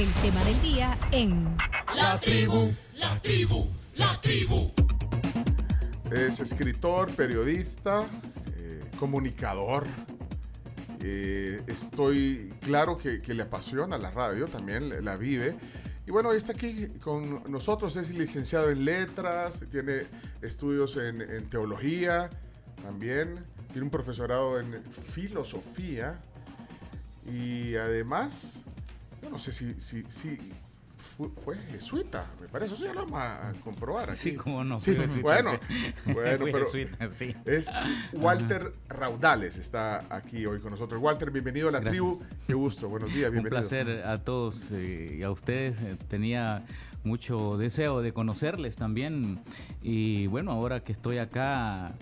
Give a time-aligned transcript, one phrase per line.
[0.00, 1.58] el tema del día en
[1.94, 4.72] La tribu, la tribu, la tribu.
[6.10, 8.06] Es escritor, periodista,
[8.56, 9.86] eh, comunicador.
[11.02, 15.58] Eh, estoy claro que, que le apasiona la radio, también la vive.
[16.06, 20.04] Y bueno, está aquí con nosotros, es licenciado en letras, tiene
[20.40, 22.30] estudios en, en teología
[22.82, 26.22] también, tiene un profesorado en filosofía
[27.26, 28.64] y además,
[29.22, 30.36] yo no sé si, si, si
[31.16, 34.10] fue, fue, jesuita, me parece, eso ya lo vamos a comprobar.
[34.10, 34.18] Aquí.
[34.18, 34.80] Sí, cómo no.
[34.80, 35.94] Sí, jesuita, bueno, sí.
[36.12, 37.34] bueno, pero jesuita, sí.
[37.44, 37.70] es
[38.12, 41.00] Walter Raudales, está aquí hoy con nosotros.
[41.02, 41.92] Walter, bienvenido a la Gracias.
[42.02, 43.60] tribu, qué gusto, buenos días, Un bienvenido.
[43.60, 45.80] placer a todos eh, y a ustedes.
[45.82, 46.64] Eh, Tenía
[47.04, 49.40] mucho deseo de conocerles también.
[49.82, 51.92] Y bueno, ahora que estoy acá,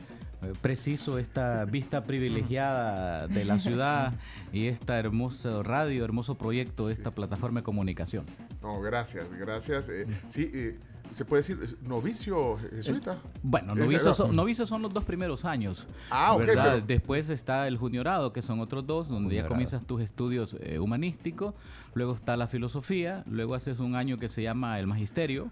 [0.61, 4.13] preciso esta vista privilegiada de la ciudad
[4.53, 8.25] y esta hermosa radio, hermoso proyecto de esta plataforma de comunicación.
[8.63, 9.89] No, gracias, gracias.
[9.89, 10.79] Eh, sí, eh,
[11.11, 13.19] se puede decir novicio jesuita.
[13.43, 15.87] Bueno, novicios son, novicios son los dos primeros años.
[16.11, 16.45] Ah, ok,
[16.87, 21.55] Después está el juniorado, que son otros dos, donde ya comienzas tus estudios eh, humanísticos.
[21.95, 23.25] Luego está la filosofía.
[23.31, 25.51] Luego haces un año que se llama el magisterio.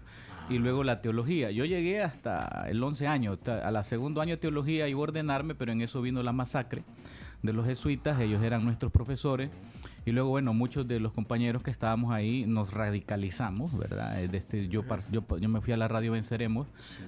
[0.49, 1.51] Y luego la teología.
[1.51, 3.37] Yo llegué hasta el 11 año.
[3.63, 6.83] A la segundo año de teología iba a ordenarme, pero en eso vino la masacre
[7.41, 8.19] de los jesuitas.
[8.21, 9.49] Ellos eran nuestros profesores.
[10.07, 14.15] Y luego, bueno, muchos de los compañeros que estábamos ahí nos radicalizamos, ¿verdad?
[14.31, 16.67] Desde- yo, yo, yo me fui a la radio Venceremos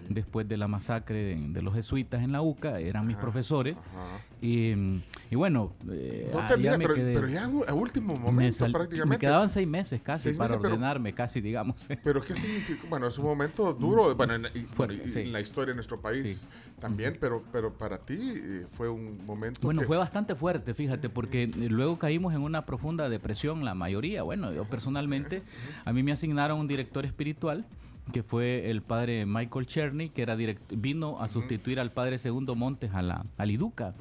[0.09, 3.77] después de la masacre de, de los jesuitas en la UCA, eran mis profesores.
[3.77, 4.19] Ajá.
[4.41, 7.13] Y, mm, y bueno, eh, No termina, me pero, quedé.
[7.13, 9.15] pero ya a último Me momento sal- prácticamente.
[9.15, 11.87] Me quedaban seis meses casi Seis para meses, pero- ordenarme, casi, digamos.
[12.03, 12.83] Pero ¿qué significa?
[12.89, 15.19] Bueno, es un momento duro, bueno, en, y sí.
[15.21, 16.47] en la historia de nuestro país
[16.81, 21.07] también, pero, pero para ti eh, fue un momento Bueno, que- fue bastante fuerte, fíjate,
[21.09, 24.23] porque luego caímos en una profunda depresión, la mayoría.
[24.23, 25.43] Bueno, yo personalmente,
[25.85, 27.65] a mí me asignaron un director espiritual
[28.11, 32.55] que fue el padre Michael Cherny, que era direct- vino a sustituir al padre Segundo
[32.55, 33.93] Montes a la al IDUCA.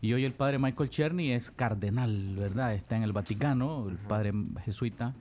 [0.00, 2.74] Y hoy el padre Michael Cherny es cardenal, ¿verdad?
[2.74, 4.32] Está en el Vaticano, el padre
[4.64, 5.12] jesuita.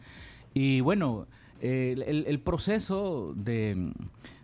[0.54, 1.28] Y bueno,
[1.62, 3.92] el, el- el proceso de,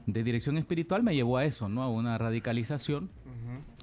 [0.06, 1.82] de dirección espiritual me llevó a eso, ¿no?
[1.82, 3.10] A una radicalización.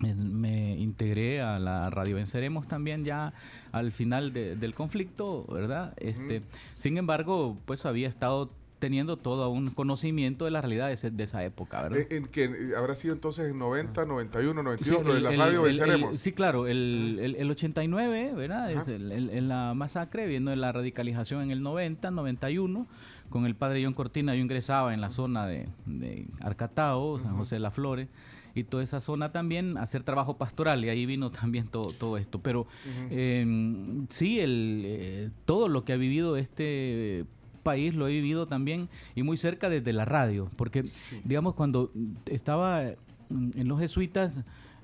[0.00, 3.32] Me integré a la Radio Venceremos también ya
[3.72, 5.94] al final de- del conflicto, ¿verdad?
[5.98, 6.42] Este,
[6.78, 8.50] Sin embargo, pues había estado
[8.80, 12.00] teniendo todo un conocimiento de la realidad de, ese- de esa época, ¿verdad?
[12.00, 15.24] eh, en que eh, habrá sido entonces en 90, 91, 92, Sí, lo de el-
[15.24, 16.20] la el- radio el- el- venceremos.
[16.20, 18.70] sí, claro, el, el, el 89, ¿verdad?
[18.72, 22.86] Es el- el- en la masacre, viendo la radicalización en el 90, 91,
[23.30, 27.54] con el padre John Cortina, yo ingresaba en la zona de, de Arcatao, San José
[27.54, 28.08] de las Flores,
[28.54, 32.16] y toda esa zona también, a hacer trabajo pastoral, y ahí vino también todo, todo
[32.18, 32.40] esto.
[32.40, 32.66] Pero
[33.10, 37.24] eh, sí, el, eh, todo lo que ha vivido este
[37.62, 40.82] país lo he vivido también y muy cerca desde la radio, porque
[41.24, 41.90] digamos cuando
[42.26, 42.82] estaba
[43.30, 44.42] en los jesuitas,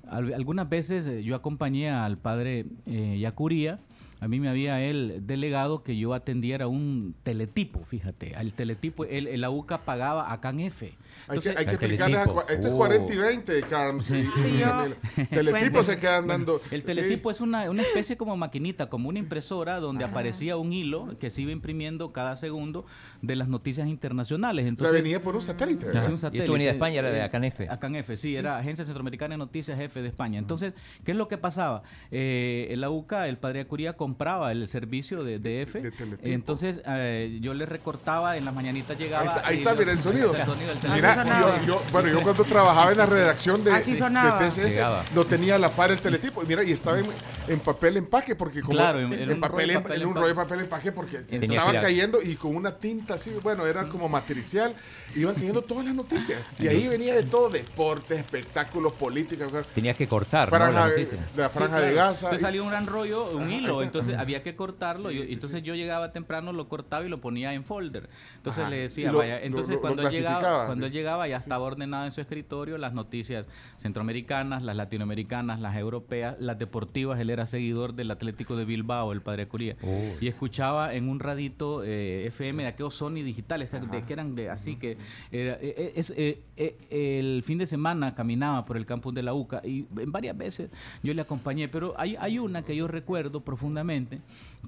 [0.09, 3.79] al- algunas veces yo acompañé al padre eh, Yacuría,
[4.21, 9.27] a mí me había él delegado que yo atendiera un teletipo, fíjate, al teletipo, el,
[9.27, 10.83] el AUCA pagaba a CANF.
[10.83, 10.97] Hay que,
[11.29, 12.77] Entonces, hay que explicarles, a este es Oh.
[12.77, 14.97] 40 y 20, Carms y- y Sí, yo- Camila.
[15.31, 16.61] Teletipo se quedan dando.
[16.71, 16.87] El sí.
[16.87, 21.31] teletipo es una, una especie como maquinita, como una impresora donde aparecía un hilo que
[21.31, 22.87] se iba imprimiendo cada segundo
[23.23, 24.63] de las noticias internacionales.
[24.63, 25.87] O sea, Entonces, venía por un satélite.
[25.87, 26.09] es ¿verdad?
[26.09, 26.51] un Y satélite.
[26.51, 27.61] venía de España, era de ACANF.
[27.69, 30.39] ACANF, sí, era Agencia Centroamericana de Noticias Jefe de España.
[30.39, 30.73] Entonces,
[31.05, 31.83] ¿qué es lo que pasaba?
[32.11, 35.75] Eh, el AUCA, el padre Acuría, compraba el servicio de DF.
[35.81, 36.29] De teletipo.
[36.29, 39.25] Entonces, eh, yo le recortaba, en las mañanitas Ahí llegaba.
[39.25, 40.35] está, ahí está, mira el sonido.
[40.35, 44.01] el sonido Mira, yo, yo- bueno, yo cuando trabajaba en la redacción de, Así de.
[44.01, 45.05] TCS, Llegaba.
[45.15, 46.43] lo tenía a la par el teletipo.
[46.43, 47.07] Y mira, y estaba en,
[47.49, 50.09] en papel empaque, porque como Claro, en- en, en un papel, de papel en un
[50.09, 50.21] empaque.
[50.21, 53.15] rollo de papel empaque, porque Tenía estaban que ir a- cayendo y con una tinta
[53.15, 54.75] así, bueno, era como matricial,
[55.15, 56.41] iban cayendo todas las noticias.
[56.59, 60.57] Y ahí venía de todo, deportes, espectáculos, política, Tenías que cortar, ¿no?
[60.59, 61.19] franja, La de, noticia.
[61.37, 61.87] la Sí, franja claro.
[61.87, 62.11] de Gaza.
[62.27, 64.00] Entonces y- salía un gran rollo, un Ajá, hilo, ahí está.
[64.01, 65.11] Entonces había que cortarlo.
[65.11, 65.67] Sí, y- sí, entonces sí.
[65.67, 68.09] yo llegaba temprano, lo cortaba y lo ponía en folder.
[68.37, 68.71] Entonces Ajá.
[68.71, 71.65] le decía, lo- vaya, entonces lo- lo cuando, él llegaba, cuando él llegaba ya estaba
[71.65, 73.47] ordenado en su escritorio las noticias
[73.77, 77.19] centroamericanas, las latinoamericanas, las europeas, las deportivas.
[77.21, 79.77] Él era seguidor del Atlético de Bilbao, el padre Curía.
[80.21, 84.51] Y escuchaba en un radito eh, FM de aquellos Sony digitales, de, que eran de
[84.51, 84.97] así que
[85.33, 89.63] era- eh, eh, es, el fin de semana caminaba por el campus de la UCA
[89.65, 90.71] y varias veces
[91.03, 93.90] yo le acompañé, pero hay, hay una que yo recuerdo profundamente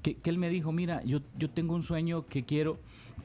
[0.01, 2.77] que, que él me dijo, mira, yo, yo tengo un sueño que quiero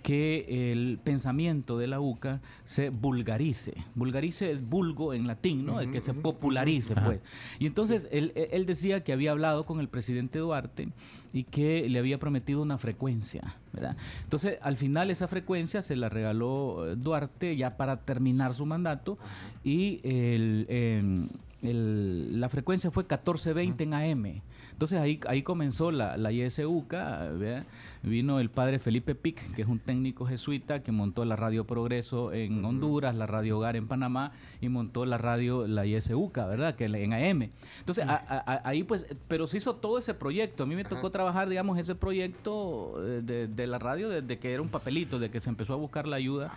[0.02, 3.74] que el pensamiento de la UCA se vulgarice.
[3.96, 5.78] Vulgarice es vulgo en latín, ¿no?
[5.80, 7.20] De que se popularice, pues.
[7.58, 10.88] Y entonces él, él decía que había hablado con el presidente Duarte
[11.32, 13.96] y que le había prometido una frecuencia, ¿verdad?
[14.22, 19.18] Entonces, al final esa frecuencia se la regaló eh, Duarte ya para terminar su mandato
[19.64, 21.28] y el, em,
[21.62, 24.42] el- la frecuencia fue 1420 en AM.
[24.78, 27.64] Entonces ahí, ahí comenzó la, la ISUCA, ¿verdad?
[28.04, 32.32] vino el padre Felipe Pic, que es un técnico jesuita que montó la Radio Progreso
[32.32, 34.30] en Honduras, la Radio Hogar en Panamá
[34.60, 36.76] y montó la radio, la ISUCA, ¿verdad?
[36.76, 37.50] Que en AM.
[37.80, 40.62] Entonces a- a- a- ahí pues, pero se hizo todo ese proyecto.
[40.62, 44.52] A mí me tocó trabajar, digamos, ese proyecto eh, de, de la radio desde que
[44.52, 46.52] era un papelito, de que se empezó a buscar la ayuda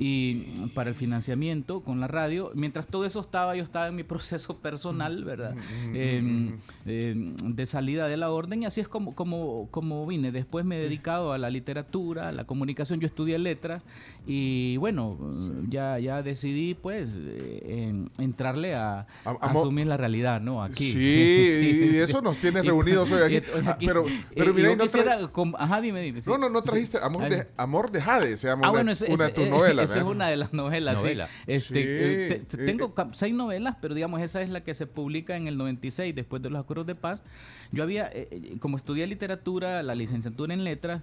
[0.00, 2.52] y para el financiamiento con la radio.
[2.54, 5.56] Mientras todo eso estaba, yo estaba en mi proceso personal, ¿verdad?
[5.92, 6.52] Eh,
[6.86, 10.30] eh, de salida de la orden y así es como, como, como vine.
[10.30, 13.00] Después me he dedicado a la literatura, a la comunicación.
[13.00, 13.82] Yo estudié letras
[14.24, 15.18] y bueno,
[15.68, 17.08] ya, ya decidí pues
[17.64, 20.62] en- entrarle a, a asumir la realidad, ¿no?
[20.62, 20.92] Aquí.
[20.92, 23.44] Sí, y eso nos tiene reunidos hoy aquí.
[23.66, 24.04] Ah, pero,
[24.34, 25.18] pero mira, y no, quisiera
[25.58, 26.20] Ajá, dime, dime.
[26.22, 26.30] sí.
[26.30, 29.12] no, no, no trajiste Amor de, Amor de Jade, se llama Ah, una, bueno, ese-
[29.12, 29.87] una de tus novelas.
[29.90, 30.96] Esa es una de las novelas.
[30.96, 31.02] sí.
[31.02, 31.28] Novela.
[31.46, 34.86] Este, Sí, eh, te- eh, tengo seis novelas, pero digamos, esa es la que se
[34.86, 37.20] publica en el 96, después de los Acuerdos de Paz.
[37.72, 41.02] Yo había, eh, eh, como estudié literatura, la licenciatura en letras,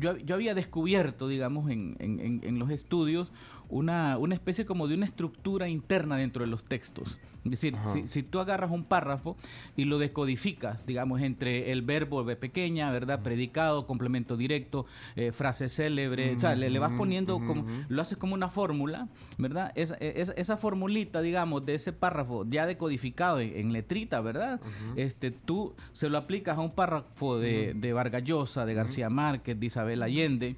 [0.00, 3.32] yo, yo había descubierto, digamos, en, en- en- en los estudios,
[3.70, 7.18] una, una especie como de una estructura interna dentro de los textos.
[7.44, 9.36] Es decir, si, si tú agarras un párrafo
[9.76, 13.22] y lo decodificas, digamos, entre el verbo B pequeña, ¿verdad?
[13.22, 14.86] Predicado, complemento directo,
[15.16, 19.08] eh, frase célebre, o sea, le, le vas poniendo como, lo haces como una fórmula,
[19.38, 19.72] ¿verdad?
[19.76, 24.60] Esa, esa, esa formulita, digamos, de ese párrafo ya decodificado en, en letrita, ¿verdad?
[24.96, 29.58] este, tú se lo aplicas a un párrafo de, de Vargas Llosa, de García Márquez,
[29.58, 30.56] de Isabel Allende,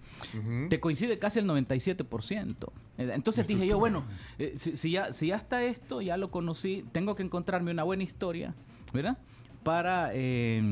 [0.68, 2.54] te coincide casi el 97%.
[2.98, 4.04] Eh, Entonces dije yo, bueno,
[4.38, 7.82] eh, si, si ya, si ya está esto, ya lo conocí, tengo que encontrarme una
[7.82, 8.55] buena historia,
[8.93, 9.19] ¿verdad?
[9.62, 10.62] Para eh,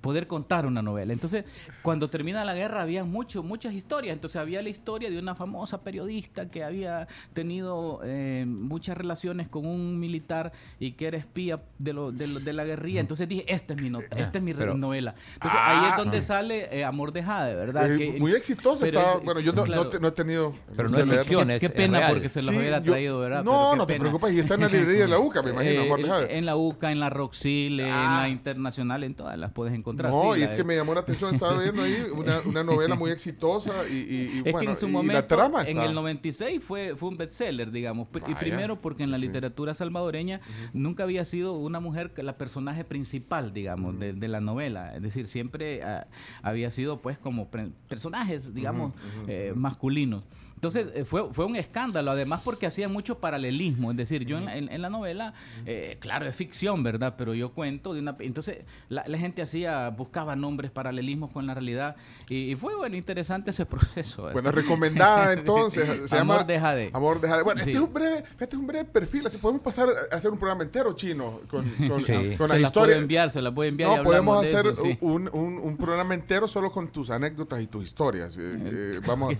[0.00, 1.12] poder contar una novela.
[1.12, 1.44] Entonces,
[1.82, 4.12] cuando termina la guerra había mucho, muchas historias.
[4.14, 9.66] Entonces había la historia de una famosa periodista que había tenido eh, muchas relaciones con
[9.66, 13.00] un militar y que era espía de, lo, de, lo- de la guerrilla.
[13.00, 15.14] Entonces dije, esta es mi, nota, esta es mi Pero- novela.
[15.34, 17.92] Entonces ahí es donde sale eh, Amor de Jade, ¿verdad?
[17.92, 19.18] Eh, Que- muy exitosa pero estaba.
[19.18, 19.84] es- Bueno, yo no, claro.
[19.84, 20.54] no te- no he tenido.
[20.76, 22.92] Pero no es ficción, Qué, es- qué es pena porque se los Sí, hubiera yo-
[22.92, 23.42] traído, ¿verdad?
[23.44, 25.80] No, Pero no te preocupes, y está en la librería de la UCA, me imagino,
[25.82, 26.38] Eh, Amor de en- Jade.
[26.38, 27.88] en la UCA, en la Roxil, en
[28.24, 28.28] Ah.
[28.28, 30.10] Internacional, en todas las puedes encontrar.
[30.12, 32.64] No, sí, y es de- que me llamó la atención, estaba viendo ahí una, una
[32.64, 35.62] novela muy exitosa y, y- y, Es bueno, que en su y momento, la trama
[35.66, 38.08] en el 96 fue, fue un bestseller, digamos.
[38.28, 39.26] Y primero porque en la Sí.
[39.26, 40.40] literatura salvadoreña
[40.72, 44.94] nunca había sido una mujer la personaje principal, digamos, de, de la novela.
[44.94, 46.06] Es decir, siempre ah,
[46.42, 47.48] había sido pues como
[47.88, 48.92] personajes, digamos,
[49.26, 50.22] eh, masculinos.
[50.60, 53.92] Entonces eh, fue, fue un escándalo, además porque hacía mucho paralelismo.
[53.92, 55.32] Es decir, yo en, la, en- en la novela,
[55.64, 57.14] eh, claro, es ficción, ¿verdad?
[57.16, 58.14] Pero yo cuento de una...
[58.18, 58.58] Entonces
[58.90, 61.96] la, la gente hacía, buscaba nombres, paralelismos con la realidad.
[62.28, 64.24] Y, y fue, bueno, interesante ese proceso.
[64.24, 64.34] ¿verdad?
[64.34, 66.10] Bueno, recomendada entonces.
[66.10, 66.90] Se Amor llama de Jade.
[66.92, 67.42] Amor de Jade.
[67.42, 69.26] Bueno, este es un breve, este es un breve perfil.
[69.26, 72.36] Así podemos pasar a hacer un programa entero chino con, con, Sí.
[72.36, 72.72] con se historias.
[72.72, 73.96] puedo enviar, se las puedo enviar.
[73.96, 74.98] No, podemos de hacer eso, sí.
[75.00, 78.36] un, un, un programa entero solo con tus anécdotas y tus historias.
[78.36, 79.32] Eh, eh, vamos,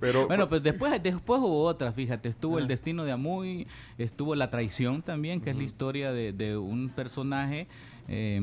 [0.00, 3.68] pero bueno, pues después, después hubo otras, fíjate, estuvo el destino de Amuy,
[3.98, 7.68] estuvo la traición también, que es la historia de, de un personaje
[8.08, 8.40] eh,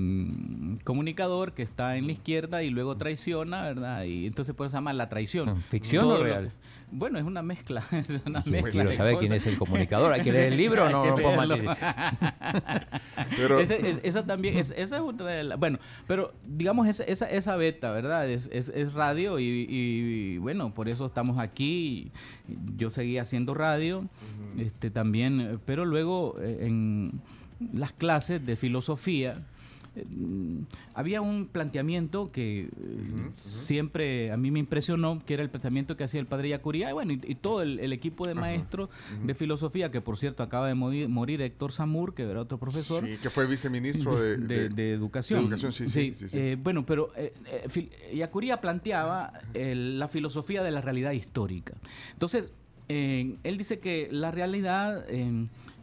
[0.83, 4.03] comunicador que está en la izquierda y luego traiciona, ¿verdad?
[4.03, 5.61] Y entonces se llama la traición.
[5.63, 6.49] ¿Ficción o lo-?
[6.91, 10.13] Bueno, es una mezcla, es una mezcla quiero saber quién es el comunicador.
[10.13, 11.05] ¿Hay que leer el libro o no?
[11.05, 11.15] No
[13.37, 17.03] pero- Ese- es- esa también, es, esa es otra de la- Bueno, pero digamos esa,
[17.03, 18.29] esa, esa beta, ¿verdad?
[18.29, 22.11] Es, es, es radio y, y, bueno, por eso estamos aquí.
[22.77, 24.05] Yo seguí haciendo radio
[24.57, 27.21] este también, pero luego eh, en
[27.73, 29.37] las clases de filosofía
[30.93, 32.69] había un planteamiento que eh,
[33.37, 36.93] siempre a mí me impresionó, que era el planteamiento que hacía el padre Yacuría, y
[36.93, 38.89] bueno, y, y todo el, el equipo de maestros
[39.25, 43.05] de filosofía, que por cierto acaba de morir, morir Héctor Samur, que era otro profesor
[43.05, 45.41] sí, que fue viceministro de, de, de educación.
[45.41, 46.37] de educación, sí, sí, sí, sí.
[46.37, 47.33] eh, bueno, pero eh,
[47.75, 51.73] eh, Yacuría planteaba el- la filosofía de la realidad histórica.
[52.13, 52.51] Entonces,
[52.89, 55.05] eh, él dice que la realidad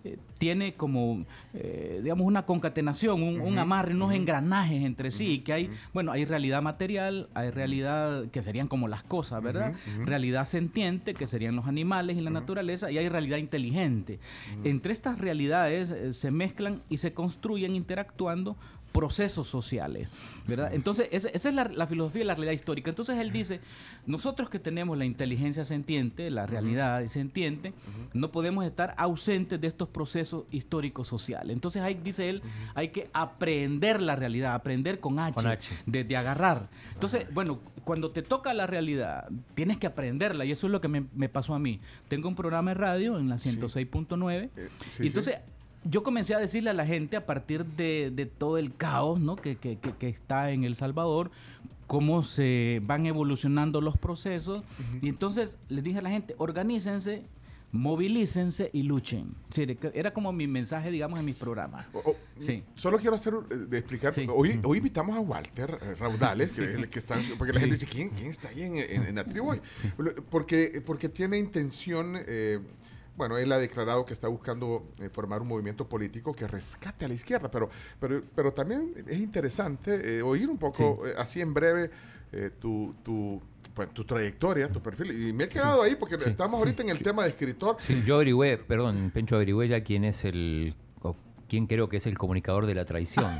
[0.04, 1.24] eh, tiene como,
[1.54, 6.24] eh, digamos, una concatenación, un, un amarre, unos engranajes entre sí, que hay, bueno, hay
[6.24, 9.74] realidad material, hay realidad que serían como las cosas, ¿verdad?
[10.04, 14.20] Realidad sentiente, que serían los animales y la naturaleza, y hay realidad inteligente.
[14.64, 18.56] Entre estas realidades eh, se mezclan y se construyen interactuando
[18.98, 20.08] procesos sociales,
[20.48, 20.74] ¿verdad?
[20.74, 22.90] Entonces, esa, esa es la, la filosofía y la realidad histórica.
[22.90, 23.60] Entonces, él dice,
[24.06, 27.72] nosotros que tenemos la inteligencia sentiente, la realidad sentiente,
[28.12, 31.54] no podemos estar ausentes de estos procesos históricos sociales.
[31.54, 32.42] Entonces, ahí dice él,
[32.74, 35.76] hay que aprender la realidad, aprender con H, Con H.
[35.86, 36.68] De, de agarrar.
[36.94, 40.88] Entonces, bueno, cuando te toca la realidad, tienes que aprenderla y eso es lo que
[40.88, 41.78] me, me pasó a mí.
[42.08, 45.36] Tengo un programa de radio en la 106.9 Eh, sí, y entonces
[45.84, 49.36] yo comencé a decirle a la gente a partir de, de todo el caos ¿no?
[49.36, 51.30] que, que- que- que está en El Salvador,
[51.86, 54.62] cómo se van evolucionando los procesos.
[55.00, 57.22] Y entonces les dije a la gente, organícense,
[57.72, 59.26] movilícense y luchen.
[59.50, 61.86] Sí, que era como mi mensaje, digamos, en mis programas.
[62.38, 62.62] Sí.
[62.74, 64.12] Solo quiero hacer eh, de explicar.
[64.12, 64.26] Sí.
[64.30, 67.76] Hoy, hoy invitamos a Walter eh, Raudales, que, es el que está, porque la gente
[67.76, 69.50] dice, ¿quién, quién está ahí en, en- en la tribu?
[69.52, 69.60] hoy?"
[70.30, 72.58] Porque, porque tiene intención, eh,
[73.18, 77.08] bueno, él ha declarado que está buscando eh, formar un movimiento político que rescate a
[77.08, 77.68] la izquierda, pero,
[78.00, 81.90] pero, pero también es interesante eh, oír un poco, eh, así en breve,
[82.30, 83.42] eh, tu, tu,
[83.74, 85.28] pues, tu trayectoria, tu perfil.
[85.28, 87.76] Y me he quedado ahí porque estamos ahorita en el tema de escritor.
[87.80, 90.76] Sí, yo averigüé, perdón, Pencho, averigüé ya quién es el.
[91.02, 91.16] o
[91.48, 93.26] quién creo que es el comunicador de la traición.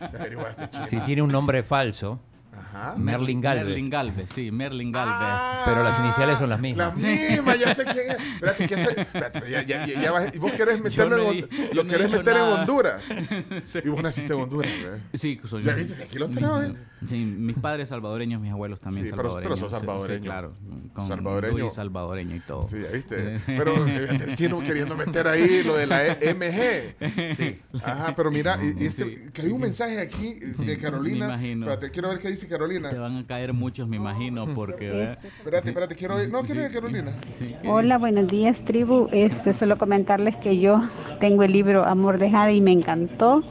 [0.00, 0.86] Averiguaste, chico.
[0.88, 2.20] Si tiene un nombre falso,
[2.58, 2.94] Ajá.
[2.96, 3.64] Merlin Galvez.
[3.66, 5.14] Merlin Galvez, sí, Merlin Galvez.
[5.20, 6.88] Ah, Pero las iniciales son las mismas.
[6.88, 8.18] Las mismas, ya sé quién es.
[8.34, 11.32] Espérate, que ese- espérate, ya, ya, ya, ya vas- y vos querés meterlo no en,
[11.32, 12.42] di- yo lo no querés meter en.
[12.42, 13.08] Honduras.
[13.84, 14.98] Y vos naciste en Honduras, ¿verdad?
[15.14, 16.02] Sí, soy ¿Ya viste?
[16.02, 16.74] Aquí lo tenemos, ¿eh?
[17.08, 19.58] Sí, mis padres salvadoreños, mis abuelos también Sí, pero- pero salvadoreños.
[19.60, 20.22] sos Sí, sí, salvadoreño.
[20.24, 20.54] claro,
[20.94, 21.70] con Salvadoreño.
[21.70, 22.66] Salvadoreño y todo.
[22.68, 23.38] Sí, ya viste.
[23.38, 23.44] Sí.
[23.58, 27.82] Pero eh, el chino queriendo meter ahí lo de la E- MG.
[27.82, 29.30] Ajá, pero mira, y- y este- Sí.
[29.32, 31.26] que hay un mensaje aquí de Carolina.
[31.28, 31.66] me imagino.
[31.66, 32.90] Espérate, quiero ver qué dice Carolina.
[32.90, 34.88] Te van a caer muchos, me imagino, porque...
[34.88, 35.18] ¿verdad?
[35.24, 36.28] Espérate, espérate, quiero oír.
[36.30, 37.14] No, quiero oír a Carolina.
[37.36, 39.08] Sí, Hola, buenos días, tribu.
[39.12, 40.80] Este, solo comentarles que yo
[41.20, 43.42] tengo el libro Amor de Jade y me encantó.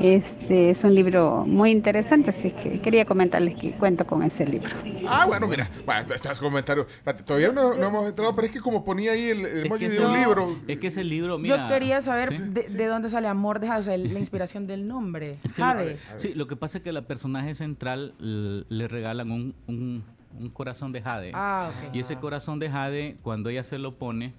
[0.00, 4.68] Este es un libro muy interesante, así que quería comentarles que cuento con ese libro.
[5.08, 5.70] Ah, bueno, mira.
[5.86, 6.86] Bueno, esos comentarios.
[7.24, 9.80] Todavía no, no hemos entrado, pero es que como ponía ahí el, el Es emoji
[9.86, 10.56] que, de un libro.
[10.68, 11.56] es que ese libro, mira...
[11.56, 12.42] Yo quería saber ¿sí?
[12.50, 15.38] de, de dónde sale Amor de Jade, o sea, la inspiración del nombre.
[15.42, 15.98] Es que lo- Jade.
[16.16, 20.04] sí, lo que pasa es que la personaje central le regalan un, un-
[20.38, 21.30] un corazón de jade.
[21.32, 21.94] Ah, ok.
[21.94, 24.34] Y ese corazón de jade, cuando ella se lo pone,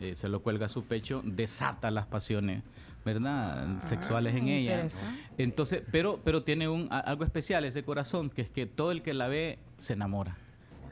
[0.00, 2.62] eh, se lo cuelga a su pecho, desata las pasiones,
[3.04, 3.80] ¿verdad?
[3.80, 4.86] Sexuales en ella.
[5.38, 9.02] Entonces, pero, pero tiene un, a- algo especial ese corazón, que es que todo el
[9.02, 10.36] que la ve se enamora.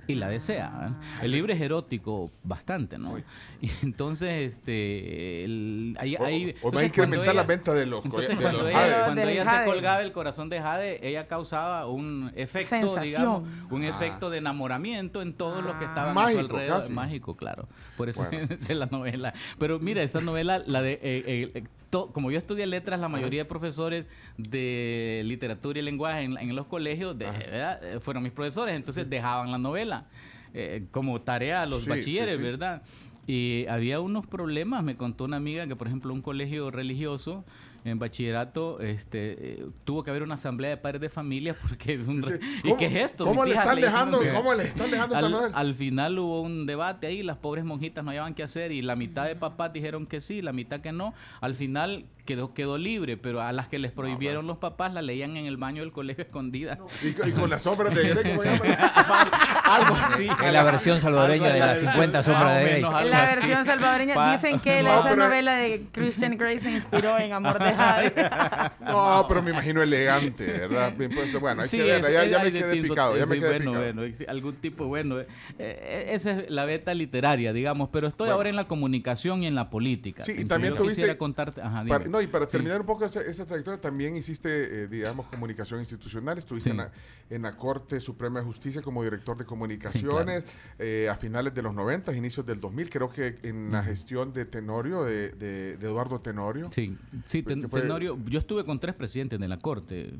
[0.08, 0.88] Y la desea.
[0.90, 1.24] ¿eh?
[1.24, 3.14] El libro es erótico bastante, ¿no?
[3.62, 8.04] Y entonces, este, el- ahí, O- ahí- o va a incrementar la venta de los
[8.04, 9.04] entonces, de cuando los ella, jade.
[9.04, 13.04] cuando se colgaba el corazón de Jade, ella causaba un efecto, Sensación.
[13.04, 13.88] digamos, un Ah.
[13.88, 15.88] efecto de enamoramiento en todos los que Ah.
[15.88, 16.80] estaban Mágico, a su alrededor.
[16.80, 16.92] casi.
[16.92, 17.68] Mágico, claro.
[17.96, 18.48] Por eso Bueno.
[18.58, 19.32] es la novela.
[19.60, 23.08] Pero mira, esta novela, la de, eh, eh, eh, to- como yo estudié letras, la
[23.10, 24.06] mayoría de profesores
[24.38, 27.14] de literatura y lenguaje en, en los colegios.
[27.20, 30.06] Eh, fueron mis profesores, entonces dejaban la novela
[30.54, 32.42] eh, como tarea a los Sí, bachilleres, sí, sí.
[32.42, 32.82] ¿verdad?
[33.26, 37.44] Y había unos problemas, me contó una amiga que por ejemplo un colegio religioso
[37.84, 42.06] en bachillerato este eh, tuvo que haber una asamblea de padres de familia porque es
[42.06, 42.34] un Sí.
[42.58, 43.24] ¿Y ¿Cómo- qué es esto?
[43.24, 44.20] ¿Cómo le están dejando?
[44.34, 48.10] ¿Cómo le están dejando al, al final hubo un debate ahí, las pobres monjitas no
[48.10, 51.12] hallaban qué hacer y la mitad de papás dijeron que sí, la mitad que no.
[51.40, 55.36] Al final quedó quedó libre, pero a las que les prohibieron los papás la leían
[55.36, 56.78] en el baño del colegio escondida.
[57.02, 58.60] Y, y con las sombras de Grey, ¿cómo llaman?
[59.64, 60.28] Algo así.
[60.44, 62.84] Es la versión salvadoreña de las 50 sombras de Grey.
[62.84, 67.18] En la versión salvadoreña dicen que No, la- esa novela de Christian Grey se inspiró
[67.18, 68.12] en Amor de Jade.
[68.92, 70.92] No, pero me imagino elegante, ¿verdad?
[70.96, 72.08] Bien, pues, bueno, hay Sí, que verla.
[72.08, 73.92] es- Ya, es- ya hay me quedé tipo- picado, ya me quedé bueno, picado.
[73.94, 75.26] bueno, algún tipo, bueno, eh,
[75.58, 78.36] eh, esa es la beta literaria, digamos, pero estoy Bueno.
[78.36, 80.22] ahora en la comunicación y en la política.
[80.24, 82.11] Sí, y también yo tuviste- quisiera contarte, ajá, Para- dime.
[82.12, 82.52] No, y para Sí.
[82.52, 86.38] terminar un poco esa, esa trayectoria, también hiciste, eh, digamos, comunicación institucional.
[86.38, 86.72] Estuviste Sí.
[86.72, 86.92] en, la,
[87.30, 90.44] en la Corte Suprema de Justicia como director de comunicaciones
[90.78, 92.90] eh, a finales de los 90, inicios del 2000.
[92.90, 96.70] Creo que en la gestión de Tenorio, de, de- de Eduardo Tenorio.
[96.72, 100.12] Sí, sí, Ten- que fue- Tenorio, yo estuve con tres presidentes de la Corte.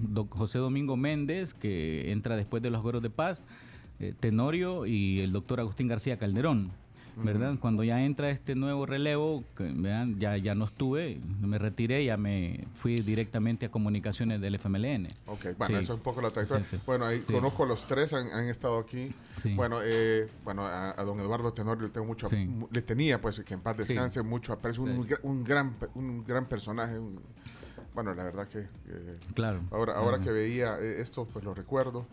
[0.00, 3.40] Doc José Domingo Méndez, que entra después de los acuerdos de paz,
[4.00, 6.70] eh, Tenorio y el doctor Agustín García Calderón.
[7.24, 7.56] ¿Verdad?
[7.60, 12.64] Cuando ya entra este nuevo relevo, vean, ya, ya no estuve, me retiré, ya me
[12.74, 15.08] fui directamente a comunicaciones del FMLN.
[15.26, 15.82] Ok, bueno, Sí.
[15.84, 16.64] eso es un poco la trayectoria.
[16.68, 16.82] Sí, sí.
[16.86, 19.12] Bueno, ahí conozco a los tres, han, han estado aquí.
[19.56, 22.28] Bueno, eh, bueno a, a don Eduardo Tenorio le tengo mucho,
[22.70, 26.98] le tenía, pues, que en paz descanse, mucho aprecio, un, un gran, un gran personaje.
[26.98, 27.20] un-
[27.94, 28.66] bueno, la verdad que eh,
[29.34, 29.60] Claro.
[29.72, 32.06] ahora, ahora que veía eh, esto, pues lo recuerdo.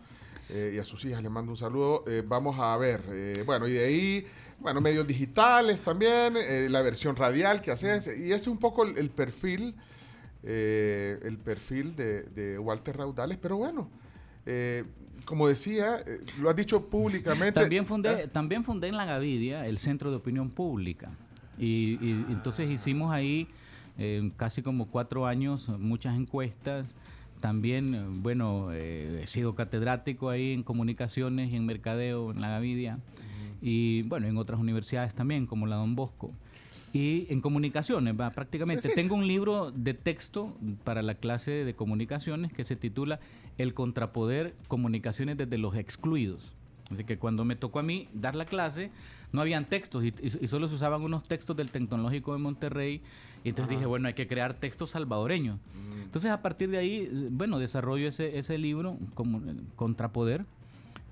[0.48, 2.04] eh, y a sus hijas le mando un saludo.
[2.06, 4.26] Eh, vamos a ver, eh, bueno, y de ahí,
[4.60, 8.84] bueno, medios digitales también, eh, la versión radial que haces, y ese es un poco
[8.84, 9.74] el, el perfil
[10.42, 13.88] eh, el perfil de, de Walter Raudales, pero bueno,
[14.44, 14.84] eh,
[15.24, 17.60] como decía, eh, lo has dicho públicamente.
[17.60, 21.10] También fundé, Ah, también fundé en la Gavidia el Centro de Opinión Pública.
[21.58, 23.48] Y, y entonces hicimos ahí
[23.98, 26.86] eh, casi como cuatro años muchas encuestas.
[27.40, 32.50] También, eh, bueno, eh, he sido catedrático ahí en comunicaciones y en mercadeo en la
[32.50, 32.98] Gavidia.
[33.60, 36.32] Y bueno, en otras universidades también, como la Don Bosco.
[36.92, 38.88] Y en comunicaciones, va, prácticamente.
[38.88, 43.20] Tengo un libro de texto para la clase de comunicaciones que se titula
[43.58, 46.52] El contrapoder, comunicaciones desde los excluidos.
[46.90, 48.90] Así que cuando me tocó a mí dar la clase,
[49.32, 53.02] no habían textos y, solo se usaban unos textos del Tecnológico de Monterrey.
[53.44, 55.58] Y entonces dije, bueno, hay que crear textos salvadoreños.
[56.02, 60.46] Entonces a partir de ahí, bueno, desarrollo ese, ese libro, como eh, Contrapoder,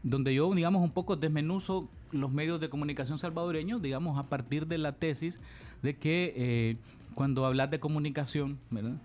[0.03, 4.79] donde yo, digamos, un poco desmenuzo los medios de comunicación salvadoreños, digamos, a partir de
[4.79, 5.41] la tesis
[5.83, 6.77] de que eh,
[7.15, 8.97] cuando hablas de comunicación, ¿verdad?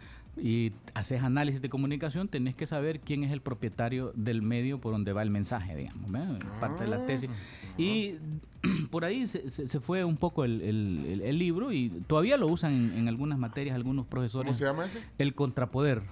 [0.41, 4.93] Y haces análisis de comunicación, tenés que saber quién es el propietario del medio por
[4.93, 6.39] donde va el mensaje, digamos, ¿verdad?
[6.61, 7.29] parte de la tesis.
[7.77, 8.13] Y
[8.89, 9.41] por ahí se,
[9.81, 13.37] fue un poco el, el- el- el libro y todavía lo usan en, en algunas
[13.37, 14.55] materias algunos ¿Cómo profesores.
[14.55, 15.01] se llama ese?
[15.17, 16.03] El contrapoder,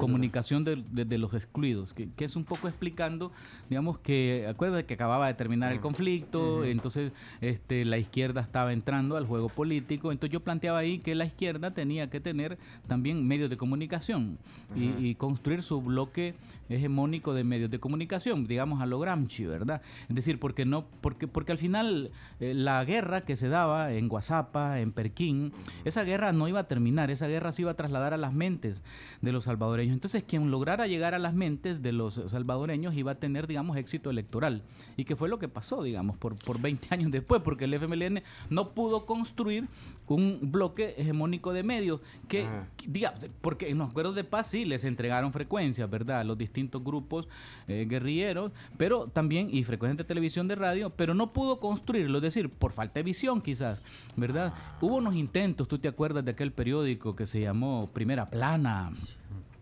[0.00, 3.30] comunicación de, de- de los excluidos, que, que es un poco explicando,
[3.68, 9.16] digamos que, acuérdate que acababa de terminar el conflicto, entonces este, la izquierda estaba entrando
[9.16, 13.50] al juego político, entonces yo planteaba ahí que la izquierda tenía que tener también medios
[13.50, 14.38] de comunicación
[14.74, 16.34] y, y construir su bloque
[16.70, 19.82] hegemónico de medios de comunicación, digamos a lo Gramsci, ¿verdad?
[20.08, 24.08] Es decir, porque no, porque, porque al final eh, la guerra que se daba en
[24.08, 25.52] Guasapa, en Perquín,
[25.84, 28.82] esa guerra no iba a terminar, esa guerra se iba a trasladar a las mentes
[29.20, 29.94] de los salvadoreños.
[29.94, 34.10] Entonces, quien lograra llegar a las mentes de los salvadoreños iba a tener, digamos, éxito
[34.10, 34.62] electoral.
[34.96, 38.22] Y que fue lo que pasó, digamos, por, por 20 años después, porque el FMLN
[38.48, 39.68] no pudo construir
[40.14, 42.66] un bloque hegemónico de medios que, Ajá.
[42.86, 46.20] diga, porque en los acuerdos de paz sí les entregaron frecuencias, ¿verdad?
[46.20, 47.28] A los distintos grupos
[47.68, 52.22] eh, guerrilleros, pero también, y frecuencias de televisión, de radio, pero no pudo construirlo, es
[52.22, 53.82] decir, por falta de visión quizás,
[54.16, 54.52] ¿verdad?
[54.80, 58.92] Hubo unos intentos, tú te acuerdas de aquel periódico que se llamó Primera Plana.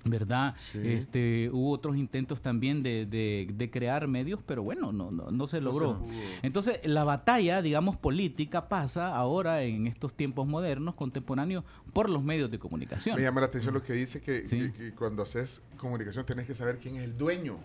[0.04, 0.54] ¿Verdad?
[0.74, 5.46] Este, hubo otros intentos también de, de- de crear medios, pero bueno, no, no, no
[5.46, 6.00] se logró.
[6.42, 12.50] Entonces, la batalla, digamos, política pasa ahora en estos tiempos modernos, contemporáneos, por los medios
[12.50, 13.16] de comunicación.
[13.16, 14.58] Me llama la atención lo que dice que, Sí.
[14.58, 17.56] que- que cuando haces comunicación tenés que saber quién es el dueño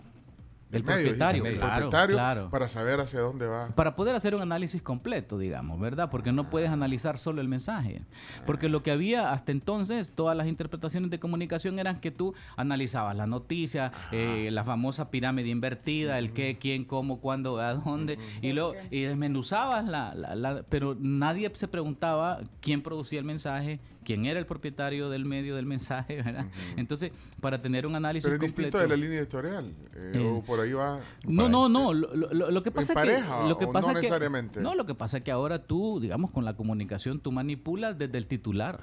[0.70, 2.50] del El medio, propietario, el claro, propietario claro.
[2.50, 3.68] para saber hacia dónde va.
[3.74, 6.10] Para poder hacer un análisis completo, digamos, ¿verdad?
[6.10, 8.02] Porque no puedes analizar solo el mensaje.
[8.46, 13.14] Porque lo que había hasta entonces, todas las interpretaciones de comunicación eran que tú analizabas
[13.14, 18.52] la noticia, eh, la famosa pirámide invertida, el qué, quién, cómo, cuándo, a dónde, y
[18.52, 24.26] luego y desmenuzabas la, la- la- Pero nadie se preguntaba quién producía el mensaje, quién
[24.26, 26.46] era el propietario del medio del mensaje, ¿verdad?
[26.76, 29.66] Entonces, para tener un análisis Pero es distinto completo- de la línea editorial.
[29.94, 31.00] eh, Eh, o por ahí va.
[31.26, 31.92] no, no, no.
[31.92, 34.60] Lo, lo- lo que pasa es pareja que lo que o pasa no que- necesariamente?
[34.60, 38.18] no, lo que pasa es que ahora tú, digamos, con la comunicación tú manipulas desde
[38.18, 38.80] el titular,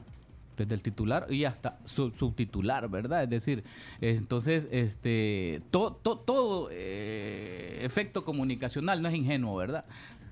[0.57, 3.23] desde el titular y hasta su- subtitular, ¿verdad?
[3.23, 3.63] Es decir,
[4.01, 9.85] entonces, este, to- to- todo eh, efecto comunicacional no es ingenuo, ¿verdad?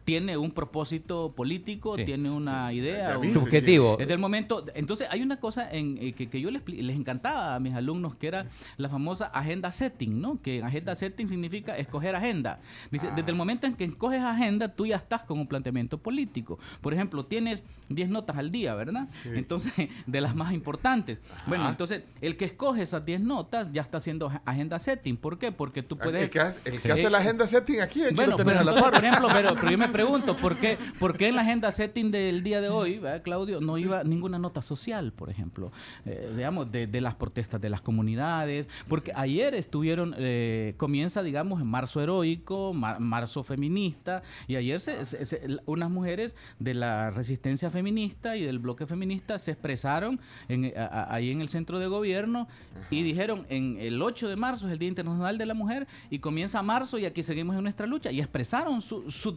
[0.10, 3.17] Tiene un propósito político, Sí, tiene una idea.
[3.19, 3.95] Un- Subjetivo.
[3.95, 7.54] desde el momento, entonces hay una cosa en, eh, que, que yo les, les encantaba
[7.54, 10.41] a mis alumnos que era la famosa agenda setting, ¿no?
[10.41, 12.58] Que agenda setting significa escoger agenda.
[12.89, 16.58] Dice, desde el momento en que escoges agenda, tú ya estás con un planteamiento político.
[16.82, 19.08] Por ejemplo, tienes 10 notas al día, ¿verdad?
[19.26, 19.74] Entonces,
[20.08, 21.19] de las más importantes.
[21.45, 25.17] Bueno, entonces, el que escoge esas 10 notas ya está haciendo ag- agenda setting.
[25.17, 25.52] ¿Por qué?
[25.52, 26.24] Porque tú puedes...
[26.24, 26.93] El que hace, el que Sí.
[26.93, 28.91] hace la agenda setting aquí, Bueno, tenés pero a la par.
[28.93, 32.12] por ejemplo, pero, pero yo me pregunto, ¿por qué, por qué en la agenda setting
[32.12, 35.72] del día de hoy, ¿verdad, Claudio, no iba ninguna nota social, por ejemplo?
[36.06, 38.68] Eh, digamos, de, de las protestas de las comunidades.
[38.88, 45.06] Porque ayer estuvieron, eh, comienza, digamos, en marzo heroico, mar- marzo feminista, y ayer se-
[45.06, 50.72] se- se- unas mujeres de la resistencia feminista y del bloque feminista se expresaron en,
[50.78, 52.48] a- a- ahí en el centro de gobierno
[52.90, 56.20] y dijeron, en el 8 de marzo es el Día Internacional de la Mujer y
[56.20, 59.36] comienza marzo y aquí seguimos en nuestra lucha y expresaron su- sus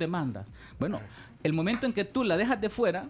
[0.78, 1.00] Bueno,
[1.42, 3.06] el momento en que tú la dejas de fuera,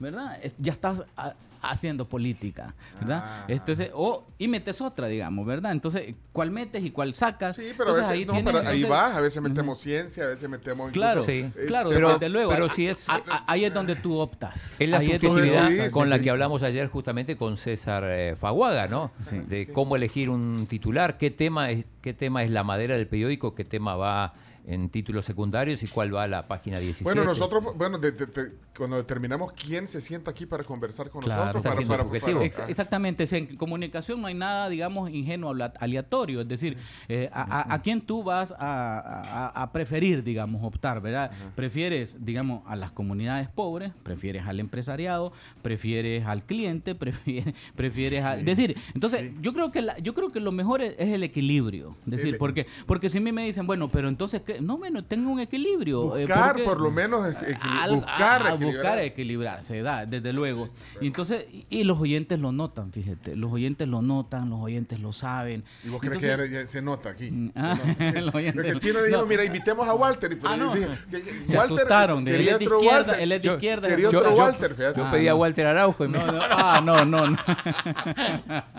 [0.00, 0.38] ¿verdad?
[0.58, 1.34] Ya estás a-
[1.66, 3.22] haciendo política, ¿verdad?
[3.24, 3.44] Ah.
[3.48, 5.72] Entonces, o, y metes otra, digamos, ¿verdad?
[5.72, 7.56] Entonces, ¿cuál metes y cuál sacas?
[7.56, 10.26] Sí, pero a veces, no, tienes, pero ahí entonces- va, a veces metemos ciencia, a
[10.26, 11.58] veces metemos Claro, incluso, Sí.
[11.62, 12.50] eh, claro, tema- desde luego.
[12.52, 14.78] pero si es- a- a- ahí es donde tú optas.
[14.78, 16.24] Es la Ahí subjetividad Sí, sí, con la sí.
[16.24, 19.10] que hablamos ayer justamente con César eh, Faguaga, ¿no?
[19.48, 23.54] De cómo elegir un titular, qué tema es, qué tema es la madera del periódico,
[23.54, 24.34] qué tema va
[24.66, 27.04] en títulos secundarios y cuál va a la página 17.
[27.04, 31.22] Bueno, nosotros, bueno, de- de- de- cuando determinamos quién se sienta aquí para conversar con
[31.22, 35.54] Claro, nosotros, está para, para- para- Ex- exactamente, en comunicación no hay nada, digamos, ingenuo,
[35.78, 36.76] aleatorio, es decir,
[37.08, 41.30] eh, a, a- a quién tú vas a, a- a preferir, digamos, optar, ¿verdad?
[41.54, 48.36] Prefieres, digamos, a las comunidades pobres, prefieres al empresariado, prefieres al cliente, prefieres, prefieres a...
[48.38, 49.38] Es decir, entonces, sí.
[49.40, 52.28] yo creo que la- yo creo que lo mejor es, es el equilibrio, es decir,
[52.34, 54.53] El- porque, porque si a mí me dicen, bueno, pero entonces, ¿qué?
[54.60, 56.16] No, bueno, tengo un equilibrio.
[56.16, 57.24] eh, buscar, porque- por lo menos,
[57.60, 58.82] al- buscar, a- a equilibrar.
[58.82, 60.70] buscar equilibrarse, da, desde luego.
[61.00, 65.00] Y entonces, y, y los oyentes lo notan, fíjate, los oyentes lo notan, los oyentes
[65.00, 65.64] lo saben.
[65.84, 67.30] ¿Y vos crees Entonces, que ya, ya se nota aquí?
[67.30, 68.20] Mm, ah, Se nota.
[68.20, 69.26] lo oyente- Es que el chino le dijo, no.
[69.26, 70.32] mira, invitemos a Walter.
[70.32, 70.74] Y, Ah, no.
[70.74, 73.22] dije, que- que- Se Walter asustaron, de él quería es de otro izquierda, Walter.
[73.22, 73.88] él es de Yo- izquierda.
[73.88, 74.98] Quería yo- otro yo- Walter, fíjate.
[75.00, 75.36] Yo Ah, pedí a no.
[75.36, 77.38] Walter Araujo y No, no, ah, no, no, no.